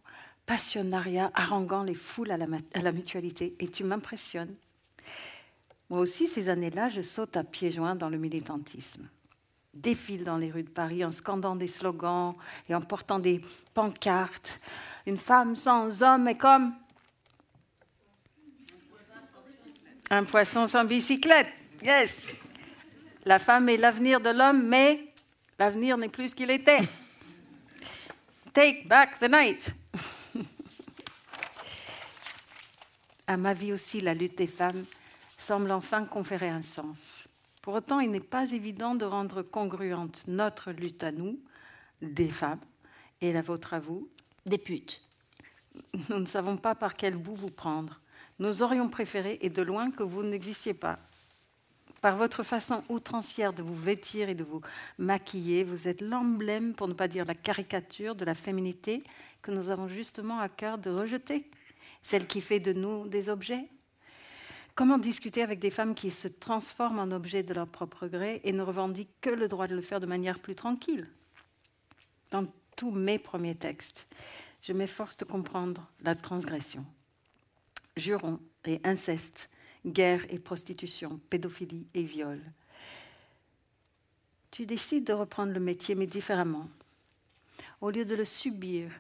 Passionnariat, 0.46 1.32
haranguant 1.34 1.84
les 1.84 1.94
foules 1.96 2.32
à 2.32 2.38
la, 2.38 2.48
à 2.74 2.82
la 2.82 2.92
mutualité, 2.92 3.56
et 3.60 3.68
tu 3.68 3.84
m'impressionnes. 3.84 4.56
Moi 5.90 6.00
aussi, 6.00 6.28
ces 6.28 6.50
années-là, 6.50 6.90
je 6.90 7.02
saute 7.02 7.38
à 7.38 7.44
pieds 7.44 7.72
joints 7.72 7.96
dans 7.96 8.10
le 8.10 8.18
militantisme. 8.18 9.08
défilent 9.74 10.24
dans 10.24 10.38
les 10.38 10.52
rues 10.52 10.64
de 10.64 10.70
Paris 10.70 11.06
en 11.06 11.12
scandant 11.12 11.56
des 11.56 11.68
slogans 11.68 12.34
et 12.68 12.76
en 12.76 12.82
portant 12.82 13.20
des 13.20 13.42
pancartes. 13.74 14.60
Une 15.06 15.18
femme 15.18 15.56
sans 15.56 16.04
homme 16.04 16.28
est 16.28 16.38
comme 16.38 16.74
un 20.10 20.24
poisson 20.26 20.68
sans 20.68 20.84
bicyclette. 20.84 21.48
Yes. 21.84 22.36
La 23.26 23.40
femme 23.40 23.70
est 23.70 23.78
l'avenir 23.78 24.20
de 24.20 24.30
l'homme, 24.30 24.68
mais 24.68 25.14
l'avenir 25.58 25.98
n'est 25.98 26.10
plus 26.10 26.30
ce 26.30 26.36
qu'il 26.36 26.52
était. 26.52 26.80
Take 28.54 28.86
back 28.86 29.18
the 29.20 29.30
night. 29.30 29.74
à 33.28 33.38
ma 33.38 33.54
vie 33.54 33.72
aussi, 33.72 34.02
la 34.02 34.14
lutte 34.14 34.38
des 34.38 34.48
femmes 34.48 34.84
semble 35.38 35.72
enfin 35.72 36.04
conférer 36.04 36.50
un 36.50 36.62
sens. 36.62 37.30
Pour 37.62 37.76
autant, 37.76 38.02
il 38.02 38.12
n'est 38.12 38.20
pas 38.20 38.52
évident 38.52 38.94
de 38.94 39.06
rendre 39.06 39.42
congruente 39.42 40.24
notre 40.28 40.72
lutte 40.72 41.02
à 41.02 41.14
nous, 41.14 41.40
des 42.02 42.30
femmes, 42.30 42.60
et 43.22 43.32
la 43.32 43.42
vôtre 43.42 43.74
à 43.74 43.80
vous, 43.80 44.10
des 44.46 44.58
putes. 44.58 45.02
Nous 46.10 46.20
ne 46.20 46.26
savons 46.26 46.58
pas 46.58 46.76
par 46.76 46.98
quel 46.98 47.16
bout 47.16 47.36
vous 47.36 47.52
prendre. 47.52 48.02
Nous 48.40 48.64
aurions 48.64 48.90
préféré, 48.90 49.38
et 49.42 49.50
de 49.50 49.62
loin, 49.62 49.92
que 49.92 50.04
vous 50.04 50.24
n'existiez 50.24 50.74
pas. 50.74 51.00
Par 52.02 52.18
votre 52.18 52.42
façon 52.42 52.84
outrancière 52.90 53.54
de 53.54 53.62
vous 53.62 53.76
vêtir 53.76 54.28
et 54.28 54.34
de 54.34 54.44
vous 54.44 54.62
maquiller, 54.98 55.64
vous 55.64 55.88
êtes 55.88 56.02
l'emblème, 56.02 56.74
pour 56.74 56.88
ne 56.88 56.94
pas 56.94 57.08
dire 57.08 57.26
la 57.26 57.36
caricature, 57.36 58.16
de 58.16 58.26
la 58.26 58.34
féminité 58.34 59.04
que 59.44 59.52
nous 59.52 59.70
avons 59.70 59.88
justement 59.88 60.40
à 60.40 60.50
cœur 60.50 60.80
de 60.80 60.90
rejeter, 60.90 61.50
celle 62.02 62.26
qui 62.26 62.42
fait 62.42 62.60
de 62.60 62.74
nous 62.74 63.08
des 63.08 63.30
objets. 63.30 63.64
Comment 64.74 64.98
discuter 64.98 65.44
avec 65.44 65.60
des 65.60 65.70
femmes 65.70 65.94
qui 65.94 66.10
se 66.10 66.28
transforment 66.28 67.00
en 67.00 67.12
objets 67.12 67.44
de 67.44 67.54
leur 67.54 67.68
propre 67.68 68.08
gré 68.08 68.42
et 68.44 68.52
ne 68.52 68.64
revendiquent 68.64 69.22
que 69.22 69.30
le 69.30 69.48
droit 69.48 69.68
de 69.68 69.76
le 69.76 69.82
faire 69.82 70.00
de 70.00 70.08
manière 70.08 70.40
plus 70.40 70.56
tranquille? 70.56 71.08
Dans 72.32 72.48
tous 72.76 72.90
mes 72.90 73.20
premiers 73.20 73.54
textes, 73.54 74.08
je 74.64 74.74
m'efforce 74.74 75.18
de 75.18 75.26
comprendre 75.26 75.88
la 76.02 76.16
transgression. 76.16 76.84
Jurons 77.96 78.40
et 78.66 78.82
inceste, 78.84 79.51
guerre 79.86 80.26
et 80.30 80.40
prostitution, 80.40 81.20
pédophilie 81.30 81.88
et 81.94 82.04
viol. 82.04 82.40
Tu 84.52 84.66
décides 84.66 85.06
de 85.06 85.14
reprendre 85.14 85.54
le 85.54 85.60
métier, 85.60 85.96
mais 85.96 86.08
différemment. 86.08 86.68
Au 87.80 87.90
lieu 87.90 88.06
de 88.06 88.16
le 88.16 88.26
subir, 88.26 88.92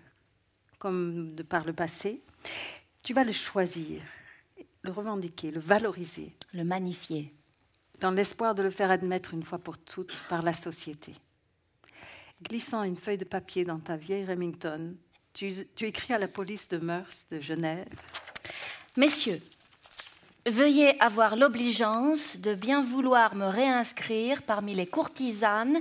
comme 0.79 1.35
de 1.35 1.43
par 1.43 1.65
le 1.65 1.73
passé, 1.73 2.21
tu 3.03 3.13
vas 3.13 3.23
le 3.23 3.31
choisir, 3.31 4.01
le 4.81 4.91
revendiquer, 4.91 5.51
le 5.51 5.59
valoriser. 5.59 6.33
Le 6.53 6.63
magnifier. 6.63 7.33
Dans 7.99 8.11
l'espoir 8.11 8.55
de 8.55 8.63
le 8.63 8.71
faire 8.71 8.91
admettre 8.91 9.33
une 9.33 9.43
fois 9.43 9.59
pour 9.59 9.77
toutes 9.77 10.19
par 10.27 10.41
la 10.41 10.53
société. 10.53 11.13
Glissant 12.41 12.83
une 12.83 12.95
feuille 12.97 13.19
de 13.19 13.25
papier 13.25 13.63
dans 13.63 13.79
ta 13.79 13.95
vieille 13.95 14.25
Remington, 14.25 14.95
tu, 15.33 15.53
tu 15.75 15.85
écris 15.85 16.13
à 16.13 16.17
la 16.17 16.27
police 16.27 16.67
de 16.67 16.77
mœurs 16.77 17.25
de 17.29 17.39
Genève. 17.39 17.87
Messieurs, 18.97 19.41
Veuillez 20.47 20.99
avoir 20.99 21.35
l'obligeance 21.35 22.37
de 22.37 22.55
bien 22.55 22.81
vouloir 22.81 23.35
me 23.35 23.45
réinscrire 23.45 24.41
parmi 24.41 24.73
les 24.73 24.87
courtisanes 24.87 25.79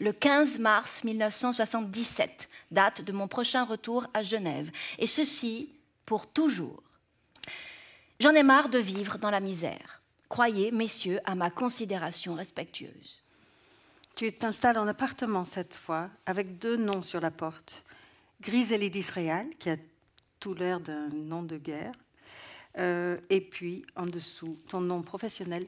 le 0.00 0.12
15 0.12 0.58
mars 0.58 1.02
1977, 1.02 2.50
date 2.70 3.00
de 3.00 3.12
mon 3.12 3.26
prochain 3.26 3.64
retour 3.64 4.06
à 4.12 4.22
Genève, 4.22 4.70
et 4.98 5.06
ceci 5.06 5.70
pour 6.04 6.26
toujours. 6.26 6.82
J'en 8.20 8.34
ai 8.34 8.42
marre 8.42 8.68
de 8.68 8.78
vivre 8.78 9.16
dans 9.16 9.30
la 9.30 9.40
misère. 9.40 10.02
Croyez, 10.28 10.72
messieurs, 10.72 11.20
à 11.24 11.34
ma 11.34 11.48
considération 11.48 12.34
respectueuse. 12.34 13.22
Tu 14.14 14.30
t'installes 14.30 14.76
en 14.76 14.88
appartement 14.88 15.46
cette 15.46 15.74
fois, 15.74 16.10
avec 16.26 16.58
deux 16.58 16.76
noms 16.76 17.02
sur 17.02 17.20
la 17.20 17.30
porte. 17.30 17.82
Griselide 18.42 18.92
d'Israël, 18.92 19.48
qui 19.58 19.70
a 19.70 19.76
tout 20.38 20.52
l'air 20.52 20.80
d'un 20.80 21.08
nom 21.08 21.42
de 21.42 21.56
guerre, 21.56 21.94
euh, 22.78 23.18
et 23.28 23.40
puis 23.40 23.84
en 23.96 24.06
dessous, 24.06 24.56
ton 24.68 24.80
nom 24.80 25.02
professionnel, 25.02 25.66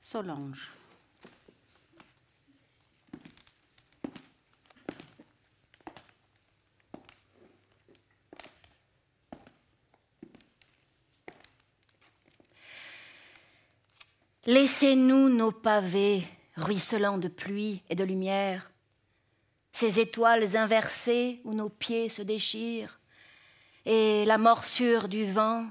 Solange. 0.00 0.70
Laissez-nous 14.44 15.28
nos 15.28 15.52
pavés 15.52 16.24
ruisselants 16.56 17.18
de 17.18 17.28
pluie 17.28 17.80
et 17.88 17.94
de 17.94 18.02
lumière, 18.02 18.72
ces 19.72 20.00
étoiles 20.00 20.56
inversées 20.56 21.40
où 21.44 21.54
nos 21.54 21.68
pieds 21.68 22.08
se 22.08 22.22
déchirent, 22.22 22.98
et 23.86 24.24
la 24.24 24.38
morsure 24.38 25.08
du 25.08 25.30
vent 25.30 25.66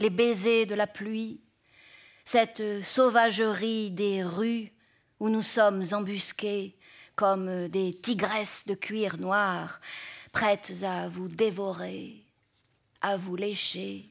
les 0.00 0.10
baisers 0.10 0.66
de 0.66 0.74
la 0.74 0.86
pluie, 0.86 1.40
cette 2.24 2.82
sauvagerie 2.82 3.90
des 3.90 4.22
rues 4.22 4.72
où 5.20 5.28
nous 5.28 5.42
sommes 5.42 5.84
embusqués 5.92 6.76
comme 7.16 7.68
des 7.68 7.94
tigresses 7.94 8.66
de 8.66 8.74
cuir 8.74 9.18
noir, 9.18 9.80
prêtes 10.30 10.72
à 10.84 11.08
vous 11.08 11.26
dévorer, 11.26 12.24
à 13.00 13.16
vous 13.16 13.34
lécher. 13.34 14.08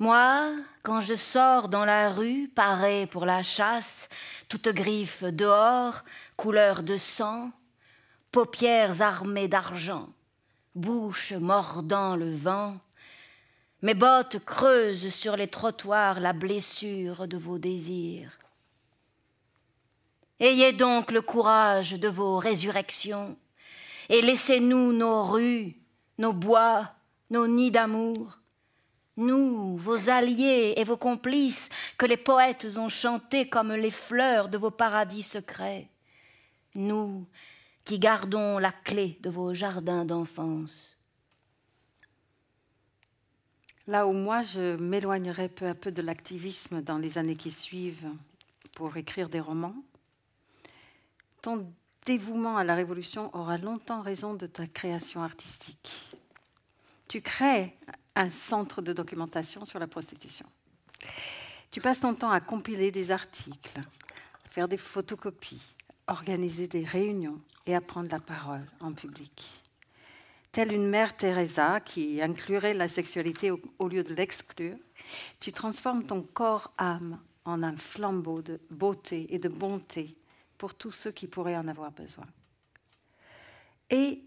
Moi, 0.00 0.54
quand 0.82 1.00
je 1.00 1.14
sors 1.14 1.68
dans 1.68 1.84
la 1.84 2.10
rue, 2.10 2.48
paré 2.48 3.06
pour 3.06 3.26
la 3.26 3.42
chasse, 3.42 4.08
toute 4.48 4.68
griffe 4.68 5.24
dehors, 5.24 6.02
couleur 6.36 6.82
de 6.82 6.96
sang, 6.96 7.50
paupières 8.32 9.02
armées 9.02 9.48
d'argent, 9.48 10.08
bouche 10.74 11.32
mordant 11.32 12.16
le 12.16 12.34
vent, 12.34 12.78
mes 13.82 13.94
bottes 13.94 14.44
creusent 14.44 15.08
sur 15.08 15.36
les 15.36 15.48
trottoirs 15.48 16.20
la 16.20 16.32
blessure 16.32 17.28
de 17.28 17.36
vos 17.36 17.58
désirs. 17.58 18.38
Ayez 20.40 20.72
donc 20.72 21.10
le 21.10 21.22
courage 21.22 21.92
de 21.92 22.08
vos 22.08 22.38
résurrections 22.38 23.36
et 24.08 24.22
laissez-nous 24.22 24.92
nos 24.92 25.24
rues, 25.24 25.76
nos 26.18 26.32
bois, 26.32 26.92
nos 27.30 27.46
nids 27.46 27.70
d'amour. 27.70 28.38
Nous, 29.16 29.76
vos 29.76 30.08
alliés 30.08 30.74
et 30.76 30.84
vos 30.84 30.96
complices, 30.96 31.70
que 31.98 32.06
les 32.06 32.16
poètes 32.16 32.68
ont 32.76 32.88
chantés 32.88 33.48
comme 33.48 33.72
les 33.72 33.90
fleurs 33.90 34.48
de 34.48 34.56
vos 34.56 34.70
paradis 34.70 35.24
secrets. 35.24 35.88
Nous, 36.76 37.26
qui 37.84 37.98
gardons 37.98 38.58
la 38.58 38.70
clé 38.70 39.18
de 39.22 39.30
vos 39.30 39.54
jardins 39.54 40.04
d'enfance. 40.04 40.97
Là 43.88 44.06
où 44.06 44.12
moi, 44.12 44.42
je 44.42 44.76
m'éloignerai 44.76 45.48
peu 45.48 45.66
à 45.66 45.74
peu 45.74 45.90
de 45.90 46.02
l'activisme 46.02 46.82
dans 46.82 46.98
les 46.98 47.16
années 47.16 47.36
qui 47.36 47.50
suivent 47.50 48.10
pour 48.74 48.94
écrire 48.98 49.30
des 49.30 49.40
romans, 49.40 49.74
ton 51.40 51.72
dévouement 52.04 52.58
à 52.58 52.64
la 52.64 52.74
Révolution 52.74 53.34
aura 53.34 53.56
longtemps 53.56 54.00
raison 54.00 54.34
de 54.34 54.46
ta 54.46 54.66
création 54.66 55.22
artistique. 55.22 55.90
Tu 57.08 57.22
crées 57.22 57.78
un 58.14 58.28
centre 58.28 58.82
de 58.82 58.92
documentation 58.92 59.64
sur 59.64 59.78
la 59.78 59.86
prostitution. 59.86 60.44
Tu 61.70 61.80
passes 61.80 62.00
ton 62.00 62.12
temps 62.12 62.30
à 62.30 62.40
compiler 62.40 62.90
des 62.90 63.10
articles, 63.10 63.80
faire 64.50 64.68
des 64.68 64.76
photocopies, 64.76 65.62
organiser 66.08 66.68
des 66.68 66.84
réunions 66.84 67.38
et 67.64 67.74
à 67.74 67.80
prendre 67.80 68.10
la 68.10 68.18
parole 68.18 68.66
en 68.80 68.92
public 68.92 69.67
telle 70.58 70.72
une 70.72 70.88
mère 70.88 71.16
Teresa 71.16 71.78
qui 71.78 72.20
inclurait 72.20 72.74
la 72.74 72.88
sexualité 72.88 73.52
au, 73.52 73.86
lieu 73.86 74.02
de 74.02 74.12
l'exclure, 74.12 74.76
tu 75.38 75.52
transformes 75.52 76.02
ton 76.02 76.20
corps-âme 76.20 77.20
en 77.44 77.62
un 77.62 77.76
flambeau 77.76 78.42
de 78.42 78.60
beauté 78.68 79.32
et 79.32 79.38
de 79.38 79.48
bonté 79.48 80.16
pour 80.56 80.74
tous 80.74 80.90
ceux 80.90 81.12
qui 81.12 81.28
pourraient 81.28 81.56
en 81.56 81.68
avoir 81.68 81.92
besoin. 81.92 82.26
Et 83.88 84.24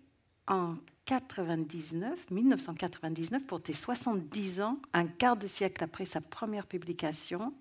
en 0.48 0.76
99, 1.04 2.32
1999, 2.32 3.46
pour 3.46 3.62
tes 3.62 3.74
70 3.74 4.62
ans, 4.62 4.78
un 4.94 5.08
quart 5.08 5.36
de 5.36 5.48
siècle 5.48 5.84
après 5.84 6.06
sa 6.06 6.22
première 6.22 6.66
publication, 6.66 7.54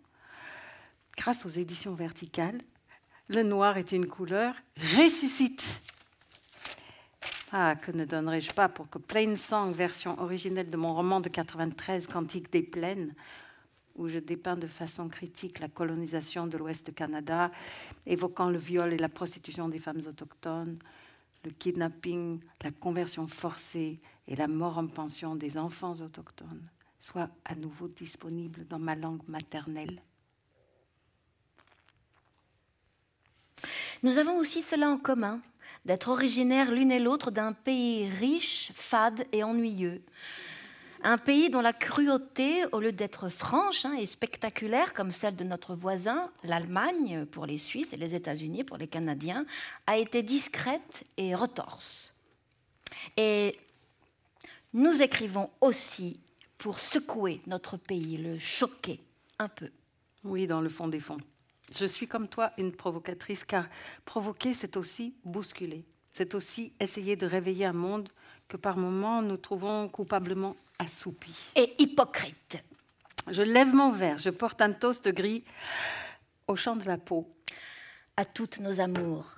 grâce 1.16 1.45
aux 1.45 1.49
éditions 1.49 1.95
verticales, 1.95 2.61
Le 3.27 3.43
noir 3.43 3.79
est 3.79 3.91
une 3.91 4.07
couleur 4.07 4.55
ressuscite 4.97 5.81
ah, 7.53 7.74
que 7.74 7.90
ne 7.90 8.05
donnerais-je 8.05 8.53
pas 8.53 8.68
pour 8.68 8.88
que 8.88 8.98
Plain 8.98 9.34
Song, 9.34 9.72
version 9.74 10.20
originelle 10.20 10.70
de 10.70 10.76
mon 10.76 10.94
roman 10.94 11.20
de 11.20 11.28
93, 11.28 12.07
Cantique 12.07 12.53
des 12.53 12.62
plaines, 12.62 13.14
où 13.96 14.09
je 14.09 14.18
dépeins 14.18 14.57
de 14.57 14.68
façon 14.68 15.09
critique 15.09 15.59
la 15.59 15.68
colonisation 15.68 16.46
de 16.46 16.57
l'Ouest 16.57 16.86
du 16.86 16.92
Canada, 16.92 17.51
évoquant 18.07 18.51
le 18.51 18.59
viol 18.59 18.92
et 18.92 18.98
la 18.98 19.09
prostitution 19.09 19.68
des 19.68 19.80
femmes 19.80 20.03
autochtones, 20.07 20.78
le 21.44 21.51
kidnapping, 21.51 22.40
la 22.62 22.70
conversion 22.70 23.26
forcée 23.26 24.01
et 24.28 24.36
la 24.36 24.46
mort 24.46 24.78
en 24.78 24.86
pension 24.86 25.34
des 25.34 25.59
enfants 25.59 25.94
autochtones, 25.94 26.68
soit 26.98 27.30
à 27.44 27.57
nouveau 27.57 27.88
disponible 27.88 28.66
dans 28.68 28.78
ma 28.78 28.94
langue 28.94 29.26
maternelle. 29.26 30.01
Nous 34.03 34.18
avons 34.18 34.38
aussi 34.38 34.62
cela 34.62 34.88
en 34.88 34.98
commun, 34.98 35.42
d'être 35.84 36.08
originaires 36.08 36.70
l'une 36.70 36.92
et 36.92 36.98
l'autre 36.98 37.30
d'un 37.30 37.52
pays 37.52 38.08
riche, 38.08 38.70
fade 38.74 39.26
et 39.32 39.42
ennuyeux. 39.44 40.02
Un 41.02 41.16
pays 41.16 41.48
dont 41.48 41.62
la 41.62 41.72
cruauté, 41.72 42.64
au 42.72 42.80
lieu 42.80 42.92
d'être 42.92 43.30
franche 43.30 43.86
hein, 43.86 43.94
et 43.94 44.04
spectaculaire 44.04 44.92
comme 44.92 45.12
celle 45.12 45.34
de 45.34 45.44
notre 45.44 45.74
voisin, 45.74 46.30
l'Allemagne 46.44 47.24
pour 47.26 47.46
les 47.46 47.56
Suisses 47.56 47.94
et 47.94 47.96
les 47.96 48.14
États-Unis 48.14 48.64
pour 48.64 48.76
les 48.76 48.86
Canadiens, 48.86 49.46
a 49.86 49.96
été 49.96 50.22
discrète 50.22 51.04
et 51.16 51.34
retorse. 51.34 52.14
Et 53.16 53.58
nous 54.74 55.00
écrivons 55.00 55.50
aussi 55.62 56.20
pour 56.58 56.78
secouer 56.78 57.40
notre 57.46 57.78
pays, 57.78 58.18
le 58.18 58.38
choquer 58.38 59.00
un 59.38 59.48
peu. 59.48 59.70
Oui, 60.24 60.46
dans 60.46 60.61
le 60.61 60.68
fond 60.68 60.88
des 60.88 61.00
fonds. 61.00 61.16
Je 61.75 61.87
suis 61.87 62.07
comme 62.07 62.29
toi 62.29 62.53
une 62.59 62.73
provocatrice, 62.73 63.45
car 63.45 63.66
provoquer, 64.05 64.55
c'est 64.55 64.77
aussi 64.77 65.14
bousculer. 65.25 65.85
C'est 66.12 66.35
aussi 66.35 66.73
essayer 66.81 67.16
de 67.16 67.27
réveiller 67.27 67.66
un 67.66 67.73
monde 67.73 68.09
que 68.49 68.57
par 68.57 68.77
moments 68.77 69.23
nous 69.23 69.37
trouvons 69.37 69.89
coupablement 69.89 70.57
assoupi. 70.79 71.33
Et 71.55 71.75
hypocrite. 71.79 72.59
Je 73.31 73.43
lève 73.43 73.75
mon 73.75 73.93
verre, 73.93 74.18
je 74.18 74.31
porte 74.31 74.61
un 74.61 74.73
toast 74.73 75.09
gris 75.09 75.45
au 76.49 76.57
champ 76.57 76.75
de 76.75 76.85
la 76.85 76.99
peau. 76.99 77.29
À 78.16 78.25
toutes 78.25 78.59
nos 78.59 78.81
amours. 78.81 79.37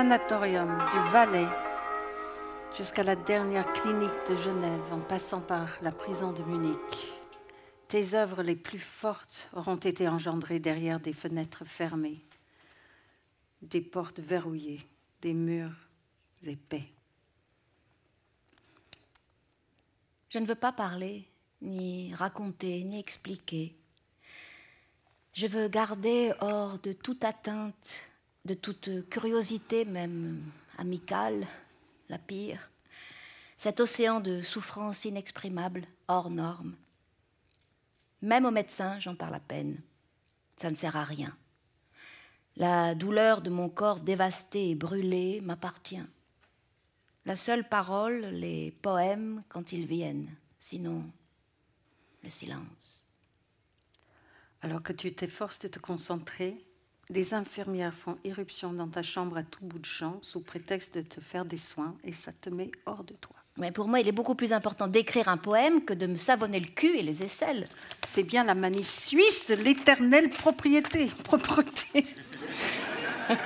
Sanatorium 0.00 0.78
du 0.90 1.10
Valais 1.10 1.46
jusqu'à 2.74 3.02
la 3.02 3.16
dernière 3.16 3.70
clinique 3.74 4.30
de 4.30 4.36
Genève, 4.38 4.80
en 4.92 5.00
passant 5.00 5.42
par 5.42 5.76
la 5.82 5.92
prison 5.92 6.32
de 6.32 6.42
Munich, 6.42 7.12
tes 7.86 8.14
œuvres 8.14 8.42
les 8.42 8.56
plus 8.56 8.78
fortes 8.78 9.50
auront 9.52 9.76
été 9.76 10.08
engendrées 10.08 10.58
derrière 10.58 11.00
des 11.00 11.12
fenêtres 11.12 11.66
fermées, 11.66 12.24
des 13.60 13.82
portes 13.82 14.20
verrouillées, 14.20 14.80
des 15.20 15.34
murs 15.34 15.76
épais. 16.46 16.88
Je 20.30 20.38
ne 20.38 20.46
veux 20.46 20.54
pas 20.54 20.72
parler, 20.72 21.28
ni 21.60 22.14
raconter, 22.14 22.84
ni 22.84 22.98
expliquer. 22.98 23.76
Je 25.34 25.46
veux 25.46 25.68
garder 25.68 26.32
hors 26.40 26.78
de 26.78 26.94
toute 26.94 27.22
atteinte, 27.22 28.09
de 28.44 28.54
toute 28.54 29.08
curiosité, 29.08 29.84
même 29.84 30.42
amicale, 30.78 31.46
la 32.08 32.18
pire, 32.18 32.70
cet 33.56 33.80
océan 33.80 34.20
de 34.20 34.40
souffrance 34.40 35.04
inexprimable, 35.04 35.84
hors 36.08 36.30
norme. 36.30 36.74
Même 38.22 38.46
aux 38.46 38.50
médecins, 38.50 38.98
j'en 38.98 39.14
parle 39.14 39.34
à 39.34 39.40
peine. 39.40 39.80
Ça 40.56 40.70
ne 40.70 40.76
sert 40.76 40.96
à 40.96 41.04
rien. 41.04 41.36
La 42.56 42.94
douleur 42.94 43.42
de 43.42 43.50
mon 43.50 43.68
corps 43.68 44.00
dévasté 44.00 44.70
et 44.70 44.74
brûlé 44.74 45.40
m'appartient. 45.40 46.02
La 47.26 47.36
seule 47.36 47.68
parole, 47.68 48.26
les 48.26 48.70
poèmes 48.82 49.42
quand 49.48 49.72
ils 49.72 49.86
viennent. 49.86 50.34
Sinon, 50.58 51.04
le 52.22 52.28
silence. 52.28 53.06
Alors 54.62 54.82
que 54.82 54.92
tu 54.92 55.14
t'efforces 55.14 55.60
de 55.60 55.68
te 55.68 55.78
concentrer, 55.78 56.64
des 57.10 57.34
infirmières 57.34 57.92
font 57.92 58.16
irruption 58.24 58.72
dans 58.72 58.88
ta 58.88 59.02
chambre 59.02 59.36
à 59.36 59.42
tout 59.42 59.64
bout 59.64 59.80
de 59.80 59.84
champ 59.84 60.18
sous 60.22 60.40
prétexte 60.40 60.94
de 60.94 61.02
te 61.02 61.20
faire 61.20 61.44
des 61.44 61.56
soins 61.56 61.94
et 62.04 62.12
ça 62.12 62.32
te 62.32 62.48
met 62.48 62.70
hors 62.86 63.04
de 63.04 63.14
toi. 63.14 63.36
Mais 63.56 63.72
pour 63.72 63.88
moi, 63.88 64.00
il 64.00 64.08
est 64.08 64.12
beaucoup 64.12 64.36
plus 64.36 64.52
important 64.52 64.86
d'écrire 64.86 65.28
un 65.28 65.36
poème 65.36 65.84
que 65.84 65.92
de 65.92 66.06
me 66.06 66.16
savonner 66.16 66.60
le 66.60 66.68
cul 66.68 66.96
et 66.96 67.02
les 67.02 67.22
aisselles. 67.22 67.68
C'est 68.08 68.22
bien 68.22 68.44
la 68.44 68.54
manie 68.54 68.84
suisse 68.84 69.48
de 69.48 69.54
l'éternelle 69.54 70.30
propriété, 70.30 71.06
propreté. 71.24 72.06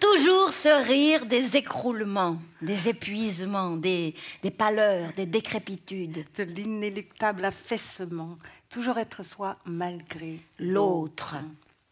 Toujours 0.00 0.50
ce 0.50 0.86
rire 0.86 1.26
des 1.26 1.56
écroulements, 1.56 2.38
des 2.62 2.88
épuisements, 2.88 3.76
des, 3.76 4.14
des 4.42 4.50
pâleurs, 4.50 5.12
des 5.16 5.26
décrépitudes. 5.26 6.24
de 6.36 6.42
l'inéluctable 6.44 7.44
affaissement, 7.44 8.38
toujours 8.74 8.98
être 8.98 9.22
soi 9.22 9.56
malgré 9.66 10.40
L'autre, 10.58 11.36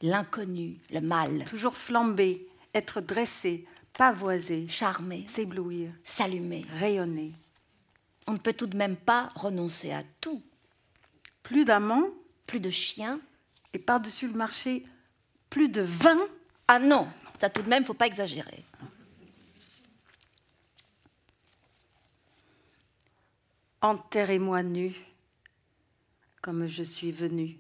l'inconnu, 0.01 0.81
le 0.91 1.01
mal, 1.01 1.45
toujours 1.45 1.77
flamber, 1.77 2.45
être 2.75 3.01
dressé, 3.01 3.69
pavoisé, 3.93 4.67
charmé, 4.69 5.25
s'éblouir, 5.29 5.93
s'allumer. 6.03 6.67
rayonner. 6.81 7.31
On 8.27 8.33
ne 8.33 8.39
peut 8.39 8.53
tout 8.53 8.67
de 8.67 8.77
même 8.77 8.97
pas 8.97 9.29
renoncer 9.37 9.93
à 9.93 10.03
tout. 10.21 10.43
Plus 11.45 11.65
d'amants 11.65 12.09
Plus 12.49 12.59
de 12.59 12.71
chiens. 12.71 13.21
et 13.73 13.79
par-dessus 13.79 14.27
le 14.27 14.35
marché, 14.35 14.85
plus 15.51 15.69
de 15.69 15.83
vin. 15.83 16.19
Ah 16.67 16.81
non, 16.81 17.07
ça 17.41 17.49
tout 17.49 17.63
de 17.63 17.69
même, 17.69 17.85
faut 17.85 17.95
pas 17.95 18.09
exagérer. 18.09 18.65
Enterrez-moi 23.81 24.63
nu, 24.65 24.93
comme 26.43 26.67
je 26.67 26.83
suis 26.83 27.13
venue 27.13 27.57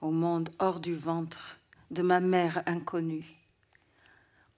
au 0.00 0.10
monde 0.10 0.50
hors 0.58 0.80
du 0.80 0.94
ventre 0.94 1.56
de 1.92 2.02
ma 2.02 2.18
mère 2.20 2.62
inconnue. 2.66 3.24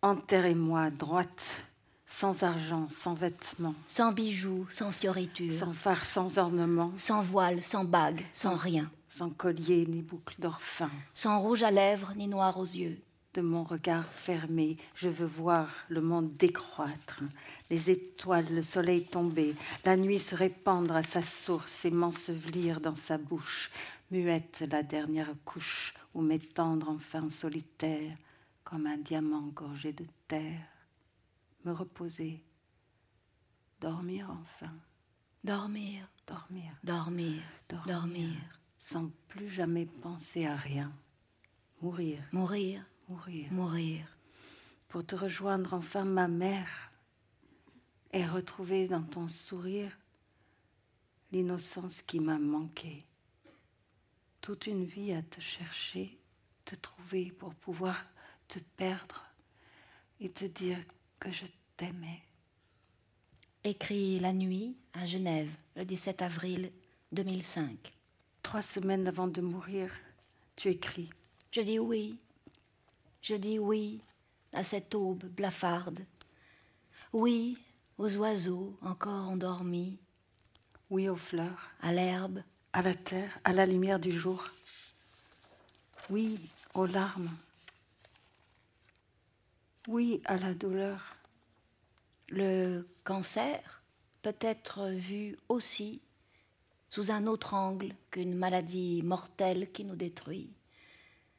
Enterrez-moi 0.00 0.90
droite, 0.90 1.64
sans 2.06 2.42
argent, 2.42 2.88
sans 2.88 3.14
vêtements, 3.14 3.74
Sans 3.86 4.12
bijoux, 4.12 4.66
sans 4.70 4.90
fioritures, 4.92 5.52
sans 5.52 5.72
phare, 5.74 6.02
sans 6.02 6.38
ornement, 6.38 6.92
sans 6.96 7.20
voile, 7.20 7.62
sans 7.62 7.84
bague, 7.84 8.24
sans 8.32 8.56
rien. 8.56 8.90
sans 9.08 9.30
collier 9.30 9.86
ni 9.86 10.02
boucle 10.02 10.40
d'or 10.40 10.60
fin. 10.60 10.90
Sans 11.12 11.40
rouge 11.40 11.62
à 11.62 11.70
lèvres 11.70 12.14
ni 12.16 12.26
noir 12.26 12.58
aux 12.58 12.64
yeux. 12.64 12.98
De 13.34 13.40
mon 13.40 13.64
regard 13.64 14.04
fermé, 14.04 14.76
je 14.94 15.08
veux 15.08 15.26
voir 15.26 15.68
le 15.88 16.00
monde 16.00 16.36
décroître, 16.36 17.20
les 17.68 17.90
étoiles, 17.90 18.54
le 18.54 18.62
soleil 18.62 19.04
tomber, 19.04 19.56
la 19.84 19.96
nuit 19.96 20.20
se 20.20 20.36
répandre 20.36 20.94
à 20.94 21.02
sa 21.02 21.20
source 21.20 21.84
et 21.84 21.90
m'ensevelir 21.90 22.80
dans 22.80 22.94
sa 22.94 23.18
bouche, 23.18 23.72
muette 24.12 24.64
la 24.70 24.84
dernière 24.84 25.34
couche, 25.44 25.94
ou 26.14 26.22
m'étendre 26.22 26.88
enfin 26.90 27.28
solitaire 27.28 28.16
comme 28.62 28.86
un 28.86 28.98
diamant 28.98 29.48
gorgé 29.48 29.92
de 29.92 30.06
terre, 30.28 30.68
me 31.64 31.72
reposer, 31.72 32.40
dormir 33.80 34.30
enfin, 34.30 34.72
Dormir, 35.42 36.08
dormir, 36.26 36.72
dormir, 36.82 37.42
dormir, 37.66 37.86
dormir. 37.86 38.30
sans 38.78 39.10
plus 39.28 39.50
jamais 39.50 39.84
penser 39.84 40.46
à 40.46 40.54
rien, 40.56 40.90
mourir, 41.82 42.22
Mourir, 42.32 42.82
mourir. 43.08 43.52
mourir. 43.52 44.06
pour 44.88 45.04
te 45.04 45.14
rejoindre 45.14 45.74
enfin 45.74 46.04
ma 46.04 46.28
mère 46.28 46.90
et 48.12 48.24
retrouver 48.24 48.86
dans 48.86 49.02
ton 49.02 49.28
sourire 49.28 49.90
l'innocence 51.32 52.02
qui 52.02 52.20
m'a 52.20 52.38
manqué. 52.38 53.02
Toute 54.40 54.66
une 54.66 54.84
vie 54.84 55.12
à 55.12 55.22
te 55.22 55.40
chercher, 55.40 56.16
te 56.64 56.76
trouver 56.76 57.32
pour 57.32 57.54
pouvoir 57.54 58.04
te 58.46 58.58
perdre 58.76 59.24
et 60.20 60.30
te 60.30 60.44
dire 60.44 60.78
que 61.18 61.30
je 61.32 61.46
t'aimais. 61.76 62.22
Écrit 63.64 64.20
la 64.20 64.32
nuit 64.32 64.76
à 64.92 65.06
Genève, 65.06 65.50
le 65.74 65.84
17 65.84 66.22
avril 66.22 66.70
2005. 67.12 67.92
Trois 68.42 68.62
semaines 68.62 69.08
avant 69.08 69.26
de 69.26 69.40
mourir, 69.40 69.90
tu 70.54 70.68
écris 70.68 71.10
Je 71.50 71.62
dis 71.62 71.78
oui. 71.78 72.18
Je 73.24 73.36
dis 73.36 73.58
oui 73.58 74.02
à 74.52 74.62
cette 74.62 74.94
aube 74.94 75.24
blafarde. 75.24 76.04
Oui 77.14 77.56
aux 77.96 78.14
oiseaux 78.18 78.76
encore 78.82 79.30
endormis, 79.30 79.98
oui 80.90 81.08
aux 81.08 81.16
fleurs, 81.16 81.70
à 81.80 81.90
l'herbe, 81.90 82.42
à 82.74 82.82
la 82.82 82.92
terre, 82.92 83.38
à 83.44 83.54
la 83.54 83.64
lumière 83.64 83.98
du 83.98 84.10
jour. 84.10 84.44
Oui 86.10 86.38
aux 86.74 86.84
larmes. 86.84 87.34
Oui 89.88 90.20
à 90.26 90.36
la 90.36 90.52
douleur. 90.52 91.16
Le 92.28 92.86
cancer 93.04 93.82
peut 94.20 94.36
être 94.38 94.90
vu 94.90 95.38
aussi 95.48 96.02
sous 96.90 97.10
un 97.10 97.26
autre 97.26 97.54
angle 97.54 97.94
qu'une 98.10 98.34
maladie 98.34 99.00
mortelle 99.02 99.72
qui 99.72 99.86
nous 99.86 99.96
détruit. 99.96 100.52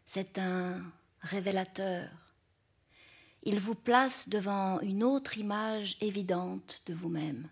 C'est 0.08 0.40
un 0.40 0.84
révélateur. 1.26 2.10
Il 3.44 3.60
vous 3.60 3.76
place 3.76 4.30
devant 4.30 4.80
une 4.82 5.04
autre 5.04 5.38
image 5.38 5.98
évidente 6.02 6.82
de 6.88 6.94
vous-même. 6.94 7.48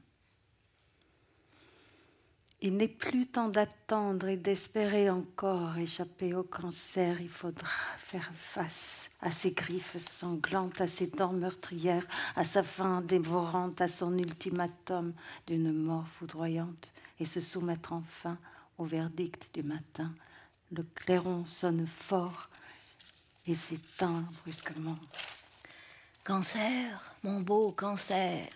Il 2.61 2.77
n'est 2.77 2.87
plus 2.87 3.27
temps 3.27 3.49
d'attendre 3.49 4.29
et 4.29 4.37
d'espérer 4.37 5.09
encore 5.09 5.77
échapper 5.77 6.33
au 6.33 6.43
cancer. 6.43 7.19
Il 7.19 7.27
faudra 7.27 7.67
faire 7.97 8.31
face 8.37 9.09
à 9.19 9.31
ses 9.31 9.51
griffes 9.51 9.97
sanglantes, 9.97 10.79
à 10.79 10.87
ses 10.87 11.07
dents 11.07 11.33
meurtrières, 11.33 12.07
à 12.37 12.45
sa 12.45 12.63
faim 12.63 13.01
dévorante, 13.01 13.81
à 13.81 13.89
son 13.89 14.17
ultimatum 14.17 15.13
d'une 15.45 15.73
mort 15.73 16.07
foudroyante, 16.07 16.93
et 17.19 17.25
se 17.25 17.41
soumettre 17.41 17.91
enfin 17.91 18.37
au 18.77 18.85
verdict 18.85 19.53
du 19.53 19.61
matin. 19.61 20.13
Le 20.71 20.83
clairon 20.95 21.45
sonne 21.45 21.85
fort 21.85 22.49
et 23.45 23.55
s'éteint 23.55 24.23
brusquement. 24.41 24.95
Cancer, 26.23 27.13
mon 27.23 27.41
beau 27.41 27.73
cancer, 27.73 28.47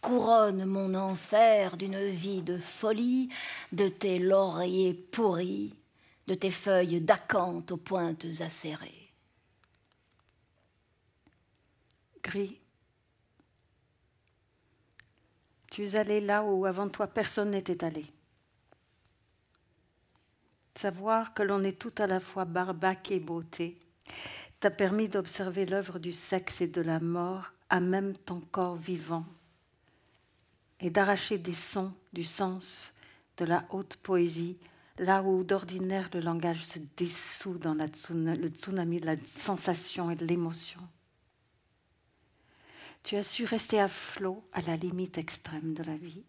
couronne 0.00 0.64
mon 0.64 0.94
enfer 0.94 1.76
d'une 1.76 1.98
vie 1.98 2.42
de 2.42 2.58
folie, 2.58 3.28
de 3.72 3.88
tes 3.88 4.20
lauriers 4.20 4.94
pourris, 4.94 5.74
de 6.28 6.34
tes 6.34 6.52
feuilles 6.52 7.00
d'acanthe 7.00 7.72
aux 7.72 7.76
pointes 7.76 8.26
acérées. 8.40 9.12
Gris, 12.22 12.60
tu 15.70 15.84
es 15.84 15.96
allé 15.96 16.20
là 16.20 16.44
où 16.44 16.66
avant 16.66 16.88
toi 16.88 17.08
personne 17.08 17.50
n'était 17.50 17.82
allé. 17.82 18.06
Savoir 20.76 21.34
que 21.34 21.42
l'on 21.42 21.64
est 21.64 21.78
tout 21.78 21.94
à 21.98 22.06
la 22.06 22.20
fois 22.20 22.44
barbaque 22.44 23.10
et 23.10 23.18
beauté 23.18 23.80
t'a 24.60 24.70
permis 24.70 25.08
d'observer 25.08 25.66
l'œuvre 25.66 25.98
du 25.98 26.12
sexe 26.12 26.60
et 26.60 26.66
de 26.68 26.80
la 26.80 27.00
mort 27.00 27.52
à 27.70 27.80
même 27.80 28.16
ton 28.16 28.40
corps 28.40 28.76
vivant 28.76 29.24
et 30.80 30.90
d'arracher 30.90 31.38
des 31.38 31.54
sons, 31.54 31.92
du 32.12 32.24
sens, 32.24 32.92
de 33.36 33.44
la 33.44 33.66
haute 33.70 33.96
poésie, 33.96 34.58
là 34.98 35.22
où 35.22 35.44
d'ordinaire 35.44 36.08
le 36.12 36.20
langage 36.20 36.64
se 36.64 36.78
dissout 36.96 37.58
dans 37.58 37.74
le 37.74 37.86
tsunami 38.48 39.00
de 39.00 39.06
la 39.06 39.16
sensation 39.26 40.10
et 40.10 40.16
de 40.16 40.26
l'émotion. 40.26 40.80
Tu 43.02 43.16
as 43.16 43.22
su 43.22 43.44
rester 43.44 43.80
à 43.80 43.88
flot 43.88 44.44
à 44.52 44.60
la 44.62 44.76
limite 44.76 45.18
extrême 45.18 45.72
de 45.74 45.82
la 45.82 45.96
vie, 45.96 46.24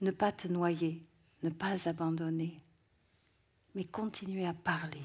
ne 0.00 0.10
pas 0.10 0.32
te 0.32 0.48
noyer, 0.48 1.02
ne 1.42 1.50
pas 1.50 1.88
abandonner, 1.88 2.60
mais 3.74 3.84
continuer 3.84 4.46
à 4.46 4.52
parler, 4.52 5.04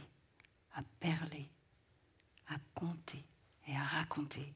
à 0.76 0.82
perler, 1.00 1.50
à 2.49 2.56
compter 2.74 3.24
et 3.68 3.76
à 3.76 3.84
raconter. 3.84 4.53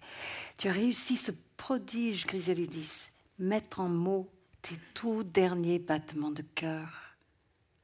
Tu 0.58 0.68
as 0.68 0.72
réussi 0.72 1.18
ce 1.18 1.32
prodige, 1.58 2.26
Griselidis, 2.26 3.10
mettre 3.40 3.82
en 3.82 3.90
mots 3.90 4.30
tes 4.62 4.78
tout 4.94 5.24
derniers 5.24 5.80
battements 5.80 6.32
de 6.32 6.44
cœur, 6.44 7.16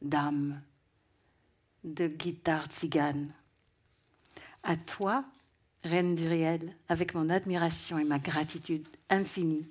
d'âme, 0.02 0.62
de 1.84 2.08
guitare 2.08 2.68
tzigane. 2.68 3.34
À 4.64 4.76
toi, 4.76 5.26
reine 5.84 6.16
du 6.16 6.26
réel, 6.26 6.76
avec 6.90 7.14
mon 7.14 7.30
admiration 7.30 7.98
et 7.98 8.04
ma 8.04 8.20
gratitude 8.20 8.88
infinie, 9.10 9.68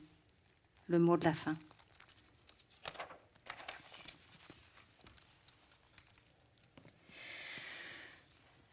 le 0.89 0.99
mot 0.99 1.17
de 1.17 1.25
la 1.25 1.35
fin. 1.35 1.55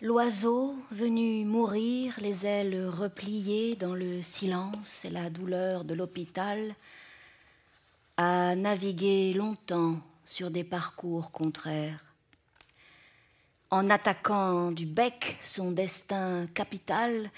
L'oiseau 0.04 0.76
venu 0.92 1.46
mourir, 1.46 2.20
les 2.22 2.46
ailes 2.46 2.90
repliées 2.90 3.78
dans 3.78 3.96
le 3.96 4.22
silence 4.22 5.06
et 5.06 5.10
la 5.10 5.30
douleur 5.30 5.86
de 5.86 5.94
l'hôpital, 5.94 6.76
a 8.18 8.54
navigué 8.54 9.32
longtemps 9.34 9.96
sur 10.26 10.52
des 10.52 10.66
parcours 10.66 11.32
contraires. 11.32 12.04
En 13.72 13.90
attaquant 13.90 14.74
du 14.74 14.86
bec 14.86 15.38
son 15.42 15.72
destin 15.72 16.48
capital, 16.48 17.32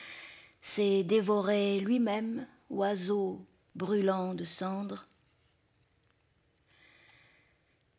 s'est 0.59 1.03
dévoré 1.03 1.79
lui-même, 1.79 2.47
oiseau 2.71 3.45
brûlant 3.75 4.33
de 4.33 4.43
cendres. 4.43 5.05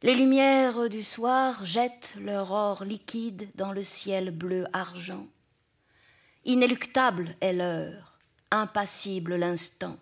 Les 0.03 0.15
lumières 0.15 0.89
du 0.89 1.03
soir 1.03 1.65
jettent 1.65 2.15
leur 2.21 2.53
or 2.53 2.85
liquide 2.85 3.49
dans 3.55 3.73
le 3.73 3.83
ciel 3.83 4.31
bleu 4.31 4.67
argent. 4.73 5.27
Inéluctable 6.45 7.35
est 7.41 7.53
l'heure, 7.53 8.19
impassible 8.51 9.37
l'instant 9.37 9.97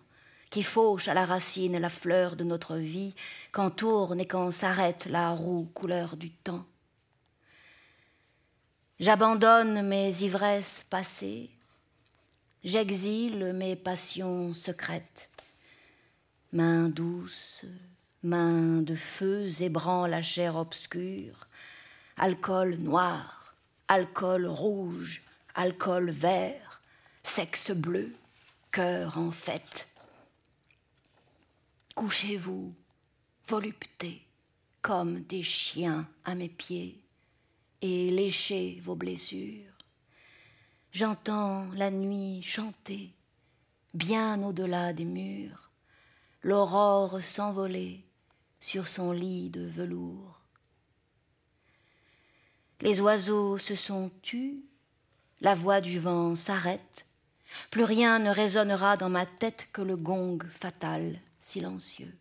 qui 0.55 0.63
fauche 0.63 1.09
à 1.09 1.13
la 1.13 1.25
racine 1.25 1.77
la 1.77 1.89
fleur 1.89 2.37
de 2.37 2.45
notre 2.45 2.77
vie, 2.77 3.13
quand 3.51 3.71
tourne 3.71 4.21
et 4.21 4.25
quand 4.25 4.51
s'arrête 4.51 5.05
la 5.07 5.31
roue 5.31 5.69
couleur 5.73 6.15
du 6.15 6.31
temps. 6.31 6.65
J'abandonne 9.01 9.85
mes 9.85 10.23
ivresses 10.23 10.85
passées, 10.89 11.49
j'exile 12.63 13.51
mes 13.53 13.75
passions 13.75 14.53
secrètes. 14.53 15.29
Main 16.53 16.87
douce, 16.87 17.65
main 18.25 18.81
de 18.81 18.95
feu 18.95 19.47
zébrant 19.47 20.07
la 20.07 20.23
chair 20.23 20.55
obscure, 20.55 21.47
alcool 22.17 22.75
noir, 22.77 23.55
alcool 23.87 24.47
rouge, 24.47 25.21
alcool 25.53 26.09
vert, 26.09 26.81
sexe 27.21 27.71
bleu, 27.71 28.11
cœur 28.71 29.19
en 29.19 29.29
fête. 29.29 29.87
Couchez-vous, 31.93 32.73
volupté, 33.47 34.25
comme 34.81 35.21
des 35.21 35.43
chiens 35.43 36.07
à 36.25 36.33
mes 36.33 36.49
pieds, 36.49 36.99
et 37.81 38.09
léchez 38.09 38.79
vos 38.83 38.95
blessures. 38.95 39.71
J'entends 40.91 41.67
la 41.75 41.91
nuit 41.91 42.41
chanter, 42.41 43.13
bien 43.93 44.41
au-delà 44.41 44.93
des 44.93 45.05
murs, 45.05 45.69
l'aurore 46.41 47.21
s'envoler 47.21 48.03
sur 48.65 48.87
son 48.87 49.11
lit 49.11 49.51
de 49.51 49.61
velours. 49.61 50.41
Les 52.81 52.99
oiseaux 52.99 53.59
se 53.59 53.75
sont 53.75 54.09
tus, 54.23 54.55
la 55.39 55.53
voix 55.53 55.81
du 55.81 55.99
vent 55.99 56.35
s'arrête, 56.35 57.05
plus 57.69 57.83
rien 57.83 58.17
ne 58.17 58.31
résonnera 58.31 58.97
dans 58.97 59.09
ma 59.09 59.27
tête 59.27 59.67
que 59.71 59.83
le 59.83 59.95
gong 59.95 60.39
fatal 60.49 61.19
silencieux. 61.39 62.11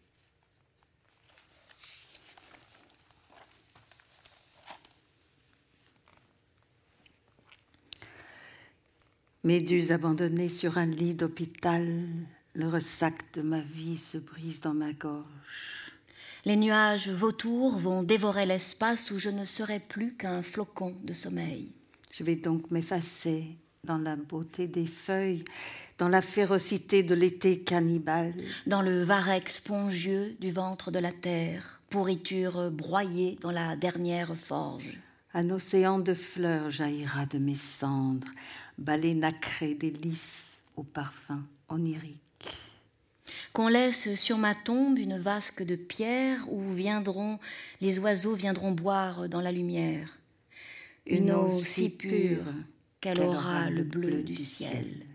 Méduse 9.45 9.93
abandonnée 9.93 10.51
sur 10.51 10.77
un 10.77 10.85
lit 10.85 11.15
d'hôpital, 11.15 12.07
le 12.53 12.69
ressac 12.69 13.33
de 13.33 13.41
ma 13.41 13.61
vie 13.61 13.97
se 13.97 14.19
brise 14.19 14.61
dans 14.61 14.75
ma 14.75 14.93
gorge. 14.93 15.84
Les 16.45 16.57
nuages 16.57 17.09
vautours 17.09 17.79
vont 17.79 18.03
dévorer 18.03 18.45
l'espace 18.45 19.11
où 19.11 19.19
je 19.19 19.31
ne 19.31 19.45
serai 19.45 19.81
plus 19.81 20.15
qu'un 20.15 20.43
flocon 20.43 20.95
de 21.03 21.13
sommeil. 21.13 21.71
Je 22.13 22.23
vais 22.23 22.37
donc 22.37 22.71
m'effacer 22.71 23.57
dans 23.85 23.99
la 23.99 24.17
beauté 24.17 24.67
des 24.67 24.87
feuilles 24.87 25.45
dans 25.99 26.09
la 26.09 26.23
férocité 26.23 27.03
de 27.03 27.15
l'été 27.15 27.61
cannibale, 27.61 28.35
dans 28.67 28.83
le 28.83 29.03
varech 29.03 29.49
spongieux 29.49 30.37
du 30.41 30.51
ventre 30.51 30.91
de 30.91 30.99
la 30.99 31.13
terre, 31.13 31.81
pourriture 31.89 32.71
broyée 32.71 33.39
dans 33.41 33.53
la 33.53 33.77
dernière 33.77 34.35
forge. 34.35 34.99
Un 35.35 35.51
océan 35.51 35.99
de 35.99 36.15
fleurs 36.15 36.71
jaillira 36.71 37.27
de 37.27 37.39
mes 37.39 37.57
cendres, 37.57 38.29
balai 38.79 39.15
nacré 39.15 39.75
délices 39.75 40.59
au 40.77 40.83
parfum 40.83 41.45
onirique. 41.69 42.24
Qu'on 43.53 43.69
laisse 43.69 44.15
sur 44.15 44.39
ma 44.39 44.55
tombe 44.55 44.99
une 44.99 45.19
vasque 45.19 45.63
de 45.63 45.77
pierre 45.77 46.41
où 46.53 46.73
viendront 46.73 47.39
les 47.81 47.99
oiseaux 47.99 48.35
viendront 48.35 48.73
boire 48.73 49.29
dans 49.29 49.41
la 49.41 49.53
lumière. 49.53 50.19
Une, 51.07 51.33
eau 51.33 51.61
si 51.61 51.91
pure 51.91 52.45
qu'elle 53.01 53.21
aura 53.21 53.71
le 53.71 53.83
bleu 53.83 54.23
du 54.23 54.37
ciel. 54.37 55.07